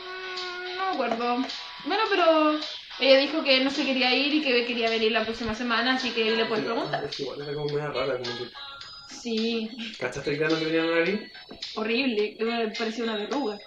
Mm, 0.02 0.78
no 0.78 0.86
me 0.86 0.92
acuerdo. 0.92 1.38
Bueno, 1.86 2.04
pero 2.10 2.60
ella 3.00 3.18
dijo 3.20 3.42
que 3.42 3.64
no 3.64 3.72
se 3.72 3.86
quería 3.86 4.14
ir 4.14 4.34
y 4.34 4.42
que 4.42 4.66
quería 4.66 4.90
venir 4.90 5.14
la 5.14 5.24
próxima 5.24 5.56
semana, 5.56 5.96
así 5.96 6.12
que 6.12 6.32
le 6.36 6.46
puedes 6.46 6.66
preguntar. 6.66 7.06
Es 7.06 7.16
que 7.16 7.24
igual 7.24 7.42
era 7.42 7.54
como 7.54 7.68
media 7.68 7.88
rara, 7.88 8.18
como 8.20 8.38
que... 8.38 8.50
Sí, 9.08 9.70
¿Cachaste 10.00 10.32
el 10.32 10.38
grano 10.40 10.60
que 10.60 10.66
tenía 10.66 10.82
en 10.82 10.92
la 10.92 11.00
nariz? 11.00 11.32
horrible, 11.76 12.36
parecía 12.78 13.06
una 13.06 13.16
verruga. 13.16 13.58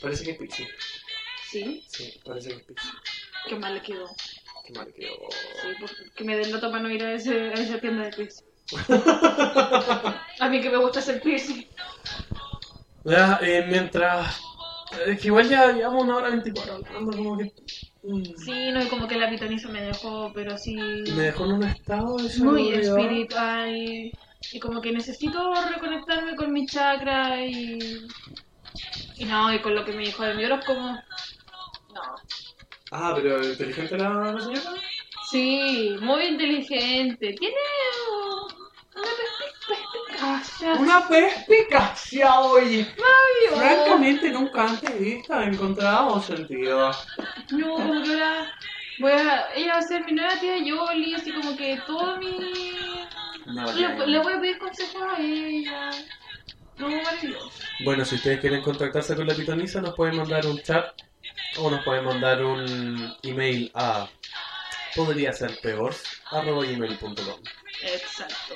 Parece 0.00 0.24
que 0.24 0.30
es 0.30 0.38
pixie. 0.38 0.68
Sí, 1.50 1.84
Sí, 1.86 2.18
parece 2.24 2.48
que 2.48 2.54
es 2.56 2.62
pixie. 2.62 2.90
qué 3.46 3.56
mal 3.56 3.74
le 3.74 3.82
quedó. 3.82 4.08
Qué 4.64 4.72
mal 4.72 4.92
quedó. 4.94 5.12
Sí, 5.62 5.68
porque 5.80 6.24
me 6.24 6.36
delata 6.36 6.70
para 6.70 6.82
no 6.82 6.90
ir 6.90 7.04
a, 7.04 7.12
ese, 7.14 7.50
a 7.50 7.52
esa 7.52 7.78
tienda 7.78 8.04
de 8.04 8.10
piercing. 8.10 8.46
a 10.40 10.48
mí 10.48 10.60
que 10.60 10.70
me 10.70 10.78
gusta 10.78 11.00
hacer 11.00 11.20
piercing. 11.20 11.66
Ya, 13.04 13.38
eh, 13.42 13.66
mientras... 13.68 14.40
Es 15.06 15.20
que 15.20 15.26
igual 15.28 15.48
ya 15.48 15.72
llevamos 15.72 16.04
una 16.04 16.16
hora 16.16 16.30
24 16.30 16.74
hablando, 16.74 17.16
como 17.16 17.36
que... 17.36 17.52
mm, 18.04 18.22
Sí, 18.44 18.70
no, 18.72 18.82
y 18.82 18.88
como 18.88 19.08
que 19.08 19.16
la 19.18 19.28
pitoniza 19.28 19.68
me 19.68 19.82
dejó, 19.82 20.32
pero 20.34 20.56
sí... 20.56 20.76
Me 20.76 21.24
dejó 21.24 21.44
en 21.46 21.52
un 21.52 21.64
estado 21.64 22.16
de 22.16 22.38
muy 22.38 22.72
espiritual 22.72 23.76
y 24.52 24.60
como 24.60 24.80
que 24.80 24.92
necesito 24.92 25.52
reconectarme 25.74 26.36
con 26.36 26.52
mi 26.52 26.66
chakra 26.66 27.44
y 27.44 27.78
y 29.16 29.24
no 29.24 29.52
y 29.52 29.60
con 29.60 29.74
lo 29.74 29.84
que 29.84 29.92
me 29.92 30.04
dijo 30.04 30.24
de 30.24 30.34
mi 30.34 30.44
horóscopo 30.44 30.98
Ah, 32.96 33.12
pero 33.16 33.42
inteligente 33.42 33.98
la, 33.98 34.08
la 34.32 34.40
señora. 34.40 34.70
sí 35.28 35.96
muy 36.00 36.26
inteligente 36.26 37.34
tiene 37.40 37.56
una 38.94 39.10
perspicacia 39.18 40.74
Una 40.74 41.08
perspicacia, 41.08 42.40
oye. 42.40 42.86
Francamente, 43.52 44.30
nunca 44.30 44.68
antes 44.68 45.00
vista 45.00 45.42
encontramos 45.44 46.24
sentido. 46.26 46.92
no 47.50 47.74
como 47.74 48.02
que 48.04 48.12
ahora 48.12 48.52
voy 49.00 49.10
a 49.12 49.52
ella 49.56 49.72
va 49.72 49.78
a 49.78 49.82
ser 49.82 50.04
mi 50.04 50.12
nueva 50.12 50.38
tía 50.38 50.58
Yoli 50.58 51.14
así 51.14 51.32
como 51.32 51.56
que 51.56 51.80
todo 51.88 52.16
mi 52.18 52.36
No, 53.46 53.72
Le, 53.72 54.06
le 54.06 54.18
voy 54.20 54.32
a 54.34 54.40
pedir 54.40 54.58
consejos 54.58 55.02
a 55.02 55.20
ella. 55.20 55.90
No, 56.78 56.88
maravilloso. 56.88 57.50
Bueno, 57.84 58.04
si 58.04 58.14
ustedes 58.14 58.38
quieren 58.40 58.62
contactarse 58.62 59.16
con 59.16 59.26
la 59.26 59.34
pitoniza, 59.34 59.80
nos 59.80 59.94
pueden 59.96 60.16
mandar 60.16 60.46
un 60.46 60.60
chat 60.62 60.94
o 61.58 61.70
nos 61.70 61.84
pueden 61.84 62.04
mandar 62.04 62.44
un 62.44 63.14
email 63.22 63.70
a 63.74 64.08
podría 64.94 65.32
ser 65.32 65.58
peor 65.60 65.94
arroba 66.30 66.64
gmail.com. 66.64 67.14
Exacto. 67.82 68.54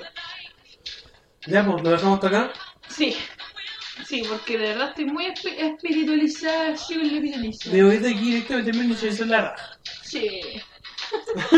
Ya, 1.47 1.65
pues, 1.65 1.83
lo 1.83 1.91
dejamos 1.91 2.15
hasta 2.17 2.29
acá. 2.29 2.53
Sí. 2.89 3.17
Sí, 4.07 4.23
porque 4.29 4.57
de 4.59 4.69
verdad 4.69 4.91
estoy 4.91 5.07
muy 5.07 5.27
espi- 5.27 5.57
espiritualizada 5.59 6.77
pitoniza. 7.21 7.71
De 7.71 7.83
hoy 7.83 7.99
de 7.99 8.11
aquí 8.11 8.21
directamente 8.31 8.73
me 8.73 8.85
hizo 8.85 9.25
la 9.27 9.51
raja. 9.51 9.79
Sí. 10.03 10.41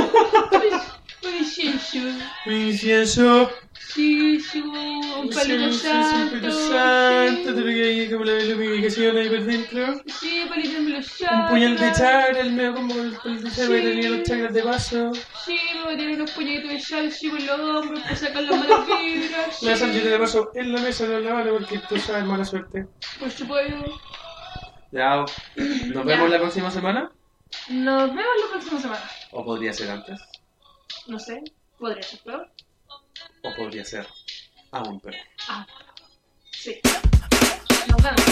Muy 1.22 1.36
incienso. 1.38 1.98
Mi 2.46 2.70
incienso. 2.70 3.50
Sí, 3.50 3.69
sí, 3.94 4.60
un 4.60 5.28
palito 5.30 5.72
santo. 5.72 6.36
Espíritu 6.36 6.50
Santo, 6.52 7.48
sí. 7.50 7.54
te 7.54 7.60
lo 7.60 7.66
que 7.66 7.84
hay 7.84 8.10
como 8.10 8.24
la 8.24 8.44
lubrificación 8.44 9.16
ahí 9.16 9.28
por 9.28 9.42
dentro. 9.44 10.02
Sí, 10.06 10.46
palito 10.48 10.76
en 10.78 10.92
los 10.92 11.20
Un 11.20 11.48
puñal 11.48 11.72
de 11.76 11.86
chakras. 11.86 11.98
chakra, 11.98 12.40
el 12.40 12.52
medio 12.52 12.74
como 12.74 12.94
el 12.94 13.12
puñal 13.16 13.42
de 13.44 13.50
chakra, 13.50 13.66
Sí. 13.66 13.82
tenía 13.82 14.10
los 14.10 14.22
chakras 14.22 14.54
de 14.54 14.62
paso. 14.62 15.12
Sí, 15.44 15.58
me 15.74 15.82
voy 15.84 15.94
a 15.94 15.96
tirar 15.96 16.14
unos 16.14 16.30
puñaditos 16.32 16.70
de 16.70 16.80
sal 16.80 17.06
así 17.08 17.30
con 17.30 17.46
los 17.46 17.60
hombros 17.60 18.00
para 18.00 18.16
sacar 18.16 18.42
las 18.42 18.58
malas 18.58 18.86
vibras. 18.86 19.62
La 19.62 19.74
sí, 19.74 19.80
sangre 19.80 20.00
de 20.10 20.18
paso 20.18 20.50
en 20.54 20.72
la 20.72 20.80
mesa, 20.80 21.06
no 21.06 21.18
en 21.18 21.24
la 21.24 21.34
mano, 21.34 21.52
porque 21.52 21.80
tú 21.88 21.96
sabes 21.98 22.24
mala 22.24 22.44
suerte. 22.44 22.86
Por 23.18 23.30
supuesto. 23.30 24.00
Ya, 24.92 25.24
nos 25.94 26.04
vemos 26.04 26.30
la 26.30 26.38
próxima 26.38 26.70
semana. 26.70 27.10
Nos 27.68 28.08
vemos 28.08 28.32
la 28.44 28.50
próxima 28.52 28.80
semana. 28.80 29.10
O 29.32 29.44
podría 29.44 29.72
ser 29.72 29.90
antes. 29.90 30.20
No 31.06 31.18
sé, 31.18 31.42
podría 31.78 32.02
ser 32.02 32.20
peor. 32.20 32.48
O 33.42 33.54
podría 33.56 33.84
ser 33.84 34.06
aún 34.72 35.00
peor. 35.00 35.14
Ah, 35.48 35.66
sí. 36.52 36.80
Nos 37.88 38.02
vemos. 38.02 38.24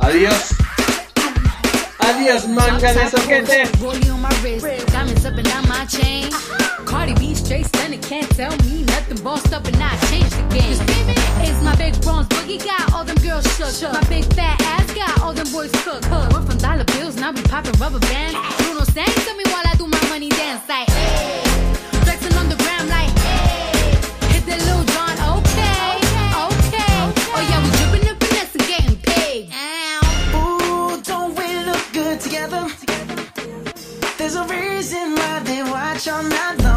Adiós. 0.00 0.54
Adiós, 2.00 2.48
manga 2.48 2.92
de 2.92 3.10
soquete. 3.10 3.70
Rollie 3.80 4.10
on 4.10 4.20
my 4.20 4.28
wrist, 4.42 4.64
diamonds 4.92 5.24
up 5.24 5.34
and 5.34 5.44
down 5.44 5.68
my 5.68 5.84
chain. 5.86 6.30
Cardi 6.86 7.14
B 7.14 7.34
straight 7.34 7.66
stunning, 7.66 8.00
can't 8.00 8.28
tell 8.36 8.56
me 8.64 8.82
nothing. 8.84 9.22
Bossed 9.22 9.52
up 9.52 9.66
and 9.66 9.76
I 9.82 9.96
changed 10.10 10.32
the 10.32 10.42
game. 10.54 10.78
It's 11.42 11.62
my 11.62 11.74
big 11.76 12.00
bronze 12.02 12.26
boogie 12.28 12.58
got 12.64 12.92
all 12.94 13.04
them 13.04 13.16
girls 13.16 13.46
shook. 13.56 13.92
My 13.92 14.02
big 14.08 14.24
fat 14.34 14.60
ass 14.62 14.92
got 14.94 15.20
all 15.20 15.32
them 15.32 15.48
boys 15.52 15.70
cooked. 15.84 16.08
Went 16.10 16.46
from 16.48 16.58
dollar 16.58 16.84
bills, 16.84 17.16
now 17.16 17.30
we 17.30 17.42
popping 17.42 17.78
rubber 17.78 18.00
bands. 18.00 18.34
Bruno 18.58 18.84
sang 18.84 19.06
to 19.26 19.34
me 19.36 19.44
while 19.52 19.66
I 19.66 19.74
do 19.76 19.86
my 19.86 20.02
money 20.08 20.30
dance 20.30 20.66
like. 20.68 20.88
Flexing 22.04 22.34
on 22.38 22.48
the 22.48 22.56
But 35.98 36.06
you're 36.06 36.22
not 36.22 36.67